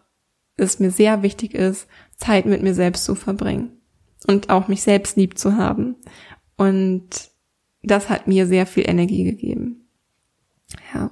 es 0.58 0.78
mir 0.78 0.90
sehr 0.90 1.22
wichtig 1.22 1.54
ist, 1.54 1.86
Zeit 2.16 2.44
mit 2.44 2.62
mir 2.62 2.74
selbst 2.74 3.04
zu 3.04 3.14
verbringen 3.14 3.75
und 4.26 4.50
auch 4.50 4.68
mich 4.68 4.82
selbst 4.82 5.16
lieb 5.16 5.38
zu 5.38 5.56
haben. 5.56 5.96
Und 6.56 7.30
das 7.82 8.08
hat 8.08 8.26
mir 8.26 8.46
sehr 8.46 8.66
viel 8.66 8.88
Energie 8.88 9.24
gegeben. 9.24 9.88
Ja. 10.94 11.10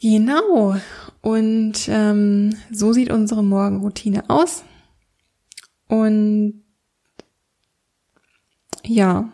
Genau. 0.00 0.76
Und 1.22 1.88
ähm, 1.88 2.56
so 2.70 2.92
sieht 2.92 3.10
unsere 3.10 3.42
Morgenroutine 3.42 4.28
aus. 4.28 4.64
Und 5.88 6.62
ja, 8.84 9.32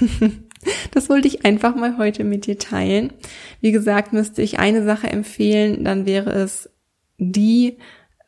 das 0.92 1.08
wollte 1.08 1.28
ich 1.28 1.44
einfach 1.44 1.74
mal 1.74 1.98
heute 1.98 2.24
mit 2.24 2.46
dir 2.46 2.58
teilen. 2.58 3.12
Wie 3.60 3.72
gesagt, 3.72 4.12
müsste 4.12 4.42
ich 4.42 4.58
eine 4.58 4.84
Sache 4.84 5.08
empfehlen, 5.08 5.84
dann 5.84 6.06
wäre 6.06 6.30
es 6.30 6.70
die, 7.18 7.78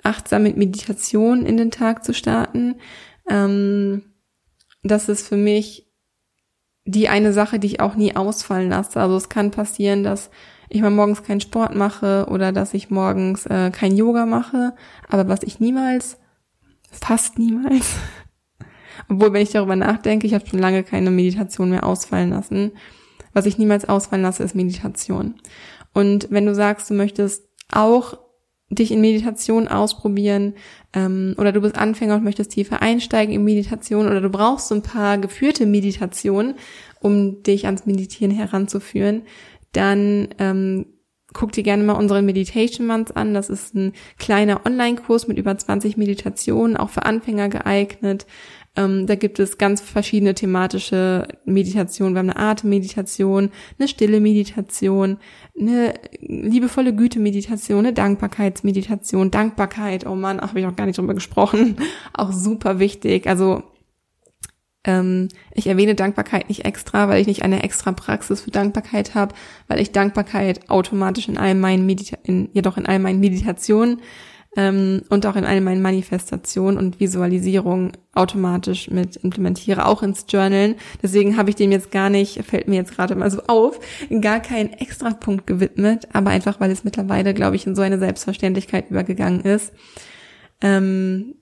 achtsam 0.02 0.44
mit 0.44 0.56
Meditation 0.56 1.44
in 1.44 1.56
den 1.56 1.70
Tag 1.70 2.04
zu 2.04 2.14
starten. 2.14 2.76
Ähm, 3.28 4.02
das 4.82 5.08
ist 5.08 5.26
für 5.26 5.36
mich 5.36 5.86
die 6.84 7.08
eine 7.08 7.32
Sache, 7.32 7.58
die 7.58 7.66
ich 7.66 7.80
auch 7.80 7.96
nie 7.96 8.16
ausfallen 8.16 8.70
lasse. 8.70 9.00
Also 9.00 9.16
es 9.16 9.28
kann 9.28 9.50
passieren, 9.50 10.04
dass 10.04 10.30
ich 10.70 10.80
mal 10.80 10.90
morgens 10.90 11.22
keinen 11.22 11.40
Sport 11.40 11.74
mache 11.74 12.26
oder 12.30 12.52
dass 12.52 12.74
ich 12.74 12.90
morgens 12.90 13.46
äh, 13.46 13.70
kein 13.70 13.96
Yoga 13.96 14.24
mache. 14.24 14.74
Aber 15.08 15.28
was 15.28 15.42
ich 15.42 15.60
niemals, 15.60 16.18
fast 16.90 17.38
niemals, 17.38 17.96
obwohl 19.08 19.32
wenn 19.32 19.42
ich 19.42 19.50
darüber 19.50 19.76
nachdenke, 19.76 20.26
ich 20.26 20.34
habe 20.34 20.46
schon 20.46 20.58
lange 20.58 20.82
keine 20.82 21.10
Meditation 21.10 21.70
mehr 21.70 21.84
ausfallen 21.84 22.30
lassen. 22.30 22.72
Was 23.34 23.46
ich 23.46 23.58
niemals 23.58 23.86
ausfallen 23.86 24.22
lasse, 24.22 24.42
ist 24.42 24.54
Meditation. 24.54 25.34
Und 25.92 26.30
wenn 26.30 26.46
du 26.46 26.54
sagst, 26.54 26.88
du 26.88 26.94
möchtest 26.94 27.48
auch 27.70 28.18
dich 28.70 28.92
in 28.92 29.00
Meditation 29.00 29.68
ausprobieren 29.68 30.54
ähm, 30.92 31.34
oder 31.38 31.52
du 31.52 31.60
bist 31.60 31.76
Anfänger 31.76 32.16
und 32.16 32.24
möchtest 32.24 32.52
tiefer 32.52 32.82
einsteigen 32.82 33.34
in 33.34 33.44
Meditation 33.44 34.06
oder 34.06 34.20
du 34.20 34.28
brauchst 34.28 34.68
so 34.68 34.74
ein 34.74 34.82
paar 34.82 35.18
geführte 35.18 35.66
Meditationen, 35.66 36.54
um 37.00 37.42
dich 37.42 37.66
ans 37.66 37.86
Meditieren 37.86 38.34
heranzuführen, 38.34 39.22
dann 39.72 40.28
ähm, 40.38 40.86
guck 41.32 41.52
dir 41.52 41.62
gerne 41.62 41.82
mal 41.82 41.92
unseren 41.94 42.24
Meditation 42.24 42.86
Month 42.86 43.16
an. 43.16 43.34
Das 43.34 43.50
ist 43.50 43.74
ein 43.74 43.92
kleiner 44.18 44.64
Online-Kurs 44.66 45.28
mit 45.28 45.38
über 45.38 45.56
20 45.56 45.96
Meditationen, 45.96 46.76
auch 46.76 46.90
für 46.90 47.04
Anfänger 47.04 47.48
geeignet. 47.48 48.26
Ähm, 48.78 49.08
da 49.08 49.16
gibt 49.16 49.40
es 49.40 49.58
ganz 49.58 49.80
verschiedene 49.80 50.34
thematische 50.34 51.26
Meditationen. 51.44 52.14
Wir 52.14 52.20
haben 52.20 52.30
eine 52.30 52.38
Atemmeditation, 52.38 53.50
eine 53.76 53.88
stille 53.88 54.20
Meditation, 54.20 55.18
eine 55.58 55.94
liebevolle 56.20 56.94
Güte-Meditation, 56.94 57.80
eine 57.80 57.92
Dankbarkeitsmeditation, 57.92 59.32
Dankbarkeit, 59.32 60.06
oh 60.06 60.14
Mann, 60.14 60.38
ach, 60.40 60.50
habe 60.50 60.60
ich 60.60 60.66
auch 60.66 60.76
gar 60.76 60.86
nicht 60.86 60.96
drüber 60.96 61.14
gesprochen, 61.14 61.76
auch 62.12 62.32
super 62.32 62.78
wichtig. 62.78 63.26
Also 63.26 63.64
ähm, 64.84 65.26
ich 65.54 65.66
erwähne 65.66 65.96
Dankbarkeit 65.96 66.48
nicht 66.48 66.64
extra, 66.64 67.08
weil 67.08 67.20
ich 67.20 67.26
nicht 67.26 67.42
eine 67.42 67.64
extra 67.64 67.90
Praxis 67.90 68.42
für 68.42 68.52
Dankbarkeit 68.52 69.16
habe, 69.16 69.34
weil 69.66 69.80
ich 69.80 69.90
Dankbarkeit 69.90 70.70
automatisch 70.70 71.26
in 71.26 71.36
all 71.36 71.56
meinen 71.56 71.84
Medita 71.84 72.16
in, 72.22 72.48
jedoch 72.52 72.76
in 72.76 72.86
all 72.86 73.00
meinen 73.00 73.18
Meditationen 73.18 74.02
ähm, 74.56 75.02
und 75.08 75.26
auch 75.26 75.36
in 75.36 75.44
all 75.44 75.60
meinen 75.60 75.82
Manifestationen 75.82 76.78
und 76.78 77.00
Visualisierungen 77.00 77.92
automatisch 78.14 78.90
mit 78.90 79.16
implementiere, 79.16 79.86
auch 79.86 80.02
ins 80.02 80.26
Journalen. 80.28 80.74
Deswegen 81.02 81.36
habe 81.36 81.50
ich 81.50 81.56
dem 81.56 81.70
jetzt 81.70 81.90
gar 81.90 82.10
nicht, 82.10 82.42
fällt 82.44 82.68
mir 82.68 82.76
jetzt 82.76 82.94
gerade 82.94 83.14
mal 83.14 83.30
so 83.30 83.42
auf, 83.46 83.78
gar 84.20 84.40
keinen 84.40 84.72
Extrapunkt 84.72 85.46
gewidmet, 85.46 86.08
aber 86.12 86.30
einfach, 86.30 86.60
weil 86.60 86.70
es 86.70 86.84
mittlerweile, 86.84 87.34
glaube 87.34 87.56
ich, 87.56 87.66
in 87.66 87.76
so 87.76 87.82
eine 87.82 87.98
Selbstverständlichkeit 87.98 88.90
übergegangen 88.90 89.42
ist. 89.42 89.72
Ähm, 90.60 91.34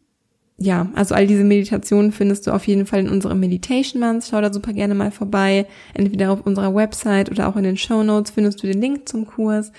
ja, 0.59 0.91
also 0.95 1.15
all 1.15 1.27
diese 1.27 1.45
Meditationen 1.45 2.13
findest 2.13 2.47
du 2.47 2.51
auf 2.51 2.67
jeden 2.67 2.87
Fall 2.87 3.01
in 3.01 3.11
unserem 3.11 3.39
Meditation 3.41 4.01
Month. 4.01 4.29
Schau 4.31 4.41
da 4.41 4.53
super 4.53 4.73
gerne 4.73 4.95
mal 4.95 5.11
vorbei. 5.11 5.67
Entweder 5.93 6.33
auf 6.33 6.47
unserer 6.47 6.75
Website 6.75 7.31
oder 7.31 7.49
auch 7.49 7.57
in 7.57 7.65
den 7.65 7.77
Show 7.77 8.03
Notes 8.03 8.31
findest 8.31 8.63
du 8.63 8.67
den 8.67 8.81
Link 8.81 9.07
zum 9.09 9.27
Kurs. 9.27 9.71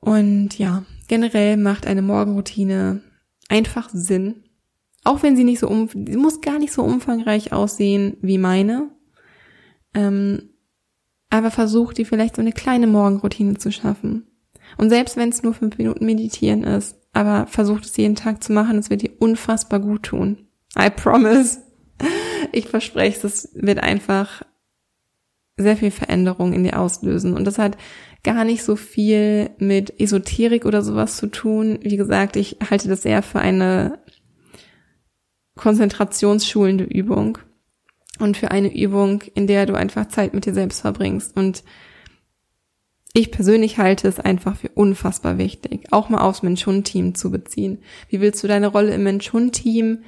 Und 0.00 0.58
ja, 0.58 0.84
generell 1.10 1.56
macht 1.56 1.88
eine 1.88 2.02
Morgenroutine 2.02 3.02
einfach 3.48 3.90
Sinn. 3.92 4.44
Auch 5.02 5.24
wenn 5.24 5.36
sie 5.36 5.42
nicht 5.42 5.58
so 5.58 5.66
um, 5.66 5.88
sie 5.88 6.16
muss 6.16 6.40
gar 6.40 6.60
nicht 6.60 6.72
so 6.72 6.84
umfangreich 6.84 7.52
aussehen 7.52 8.16
wie 8.22 8.38
meine. 8.38 8.90
Ähm, 9.92 10.50
aber 11.28 11.50
versuch 11.50 11.92
dir 11.92 12.06
vielleicht 12.06 12.36
so 12.36 12.42
eine 12.42 12.52
kleine 12.52 12.86
Morgenroutine 12.86 13.58
zu 13.58 13.72
schaffen. 13.72 14.28
Und 14.78 14.90
selbst 14.90 15.16
wenn 15.16 15.30
es 15.30 15.42
nur 15.42 15.52
fünf 15.52 15.78
Minuten 15.78 16.06
meditieren 16.06 16.62
ist, 16.62 16.96
aber 17.12 17.48
versuch 17.48 17.80
es 17.80 17.96
jeden 17.96 18.14
Tag 18.14 18.44
zu 18.44 18.52
machen. 18.52 18.78
Es 18.78 18.88
wird 18.88 19.02
dir 19.02 19.10
unfassbar 19.18 19.80
gut 19.80 20.04
tun. 20.04 20.46
I 20.78 20.90
promise. 20.90 21.58
Ich 22.52 22.68
verspreche 22.68 23.26
es 23.26 23.50
wird 23.52 23.80
einfach 23.80 24.42
sehr 25.62 25.76
viel 25.76 25.90
Veränderung 25.90 26.52
in 26.52 26.64
dir 26.64 26.78
auslösen. 26.78 27.34
Und 27.34 27.44
das 27.44 27.58
hat 27.58 27.76
gar 28.22 28.44
nicht 28.44 28.62
so 28.62 28.76
viel 28.76 29.50
mit 29.58 30.00
Esoterik 30.00 30.64
oder 30.64 30.82
sowas 30.82 31.16
zu 31.16 31.26
tun. 31.28 31.78
Wie 31.82 31.96
gesagt, 31.96 32.36
ich 32.36 32.58
halte 32.68 32.88
das 32.88 33.04
eher 33.04 33.22
für 33.22 33.40
eine 33.40 33.98
konzentrationsschulende 35.56 36.84
Übung 36.84 37.38
und 38.18 38.36
für 38.36 38.50
eine 38.50 38.74
Übung, 38.74 39.22
in 39.34 39.46
der 39.46 39.66
du 39.66 39.74
einfach 39.74 40.08
Zeit 40.08 40.34
mit 40.34 40.46
dir 40.46 40.54
selbst 40.54 40.80
verbringst. 40.80 41.36
Und 41.36 41.64
ich 43.12 43.30
persönlich 43.30 43.78
halte 43.78 44.06
es 44.06 44.20
einfach 44.20 44.56
für 44.56 44.68
unfassbar 44.68 45.38
wichtig, 45.38 45.92
auch 45.92 46.08
mal 46.08 46.20
aufs 46.20 46.42
Mensch-Hund-Team 46.42 47.14
zu 47.14 47.30
beziehen. 47.30 47.82
Wie 48.08 48.20
willst 48.20 48.42
du 48.42 48.48
deine 48.48 48.68
Rolle 48.68 48.94
im 48.94 49.02
Mensch-Hund-Team 49.02 50.04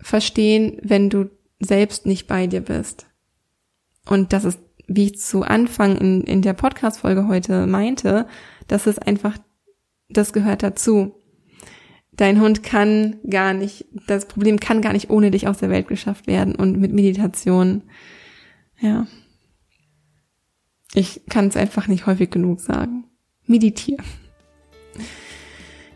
verstehen, 0.00 0.78
wenn 0.82 1.10
du 1.10 1.30
selbst 1.58 2.06
nicht 2.06 2.26
bei 2.26 2.46
dir 2.46 2.60
bist? 2.60 3.06
Und 4.08 4.32
das 4.32 4.44
ist, 4.44 4.60
wie 4.86 5.06
ich 5.06 5.20
zu 5.20 5.42
Anfang 5.42 5.96
in, 5.96 6.22
in 6.22 6.42
der 6.42 6.52
Podcast-Folge 6.52 7.26
heute 7.26 7.66
meinte, 7.66 8.26
das 8.68 8.86
ist 8.86 9.06
einfach, 9.06 9.36
das 10.08 10.32
gehört 10.32 10.62
dazu. 10.62 11.14
Dein 12.12 12.40
Hund 12.40 12.62
kann 12.62 13.16
gar 13.28 13.52
nicht, 13.52 13.86
das 14.06 14.26
Problem 14.26 14.58
kann 14.58 14.80
gar 14.80 14.92
nicht 14.92 15.10
ohne 15.10 15.30
dich 15.30 15.48
aus 15.48 15.58
der 15.58 15.70
Welt 15.70 15.88
geschafft 15.88 16.26
werden 16.26 16.54
und 16.54 16.78
mit 16.78 16.92
Meditation, 16.92 17.82
ja. 18.80 19.06
Ich 20.94 21.26
kann 21.28 21.48
es 21.48 21.56
einfach 21.56 21.88
nicht 21.88 22.06
häufig 22.06 22.30
genug 22.30 22.60
sagen. 22.60 23.04
Meditier. 23.46 23.98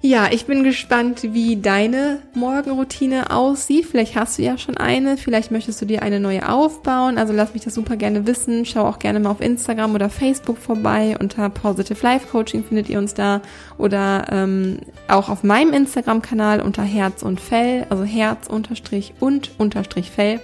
Ja, 0.02 0.28
ich 0.30 0.46
bin 0.46 0.64
gespannt, 0.64 1.34
wie 1.34 1.56
deine 1.56 2.20
Morgenroutine 2.32 3.30
aussieht. 3.30 3.84
Vielleicht 3.84 4.16
hast 4.16 4.38
du 4.38 4.42
ja 4.42 4.56
schon 4.56 4.78
eine, 4.78 5.18
vielleicht 5.18 5.50
möchtest 5.50 5.82
du 5.82 5.84
dir 5.84 6.00
eine 6.00 6.20
neue 6.20 6.48
aufbauen. 6.48 7.18
Also 7.18 7.34
lass 7.34 7.52
mich 7.52 7.64
das 7.64 7.74
super 7.74 7.96
gerne 7.96 8.26
wissen. 8.26 8.64
Schau 8.64 8.86
auch 8.86 8.98
gerne 8.98 9.20
mal 9.20 9.28
auf 9.28 9.42
Instagram 9.42 9.94
oder 9.94 10.08
Facebook 10.08 10.56
vorbei. 10.56 11.18
Unter 11.20 11.50
Positive 11.50 12.02
Life 12.02 12.28
Coaching 12.28 12.64
findet 12.64 12.88
ihr 12.88 12.98
uns 12.98 13.12
da. 13.12 13.42
Oder 13.76 14.24
ähm, 14.30 14.78
auch 15.06 15.28
auf 15.28 15.42
meinem 15.42 15.74
Instagram-Kanal 15.74 16.62
unter 16.62 16.82
Herz 16.82 17.22
und 17.22 17.38
Fell, 17.38 17.86
also 17.90 18.04
Herz 18.04 18.46
unterstrich 18.46 19.12
und 19.20 19.50
unterstrich 19.58 20.10
Fell 20.10 20.40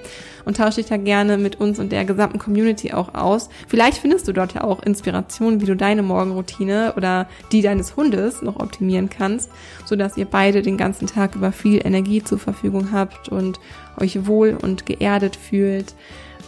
und 0.47 0.57
tausche 0.57 0.77
dich 0.77 0.87
da 0.87 0.97
gerne 0.97 1.37
mit 1.37 1.61
uns 1.61 1.79
und 1.79 1.93
der 1.93 2.07
gesamten 2.07 2.39
Community 2.39 2.93
auch 2.93 3.15
aus. 3.15 3.51
Vielleicht 3.69 3.99
findest 3.99 4.27
du 4.29 4.33
dort 4.33 4.55
ja 4.55 4.65
auch 4.65 4.83
Inspiration, 4.83 5.61
wie 5.61 5.67
du 5.67 5.77
deine 5.77 6.03
Morgenroutine 6.03 6.95
oder 6.97 7.29
die 7.53 7.61
deines 7.61 7.97
Hundes 7.97 8.41
noch 8.41 8.59
optimieren 8.59 9.11
kannst, 9.11 9.51
sodass 9.85 10.17
ihr 10.17 10.25
beide 10.25 10.63
den 10.63 10.79
ganzen 10.79 11.09
Tag 11.09 11.35
über 11.35 11.53
viel 11.53 11.85
Energie 11.85 12.23
zur 12.23 12.39
Verfügung 12.39 12.93
habt 12.93 13.29
und 13.29 13.59
euch 14.01 14.27
wohl 14.27 14.57
und 14.61 14.87
geerdet 14.87 15.37
fühlt. 15.37 15.95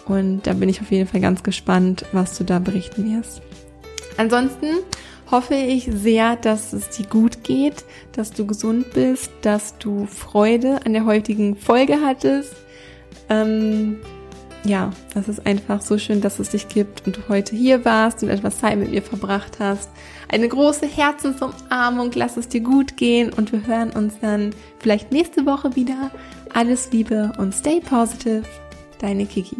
Und 0.07 0.47
da 0.47 0.55
bin 0.55 0.69
ich 0.69 0.81
auf 0.81 0.91
jeden 0.91 1.09
Fall 1.09 1.21
ganz 1.21 1.43
gespannt, 1.43 2.05
was 2.13 2.39
du 2.39 2.45
da 2.45 2.61
berichten 2.61 3.17
wirst. 3.17 3.43
Ansonsten 4.17 4.67
hoffe 5.31 5.55
ich 5.55 5.91
sehr, 5.93 6.37
dass 6.37 6.73
es 6.73 6.89
dir 6.91 7.07
gut 7.07 7.43
geht, 7.43 7.85
dass 8.13 8.31
du 8.31 8.47
gesund 8.47 8.95
bist, 8.95 9.33
dass 9.43 9.77
du 9.79 10.07
Freude 10.07 10.81
an 10.87 10.93
der 10.93 11.05
heutigen 11.05 11.57
Folge 11.57 11.99
hattest 12.01 12.55
ähm, 13.29 13.99
ja, 14.65 14.91
das 15.15 15.29
ist 15.29 15.47
einfach 15.47 15.81
so 15.81 15.99
schön, 15.99 16.21
dass 16.21 16.39
es 16.39 16.51
dich 16.51 16.69
gibt 16.69 17.07
und 17.07 17.17
du 17.17 17.21
heute 17.29 17.57
hier 17.57 17.85
warst 17.85 18.23
und 18.23 18.29
etwas 18.29 18.59
Zeit 18.59 18.79
mit 18.79 18.91
mir 18.91 19.03
verbracht 19.03 19.59
hast. 19.61 19.89
Eine 20.29 20.49
große 20.49 20.87
Herzensumarmung, 20.87 22.11
lass 22.15 22.37
es 22.37 22.49
dir 22.49 22.61
gut 22.61 22.97
gehen 22.97 23.33
und 23.33 23.53
wir 23.53 23.67
hören 23.67 23.91
uns 23.91 24.15
dann 24.21 24.51
vielleicht 24.79 25.13
nächste 25.13 25.47
Woche 25.47 25.77
wieder. 25.77 26.11
Alles 26.53 26.91
Liebe 26.93 27.33
und 27.39 27.55
stay 27.55 27.81
positive, 27.81 28.43
deine 29.01 29.27
Kiki. 29.27 29.57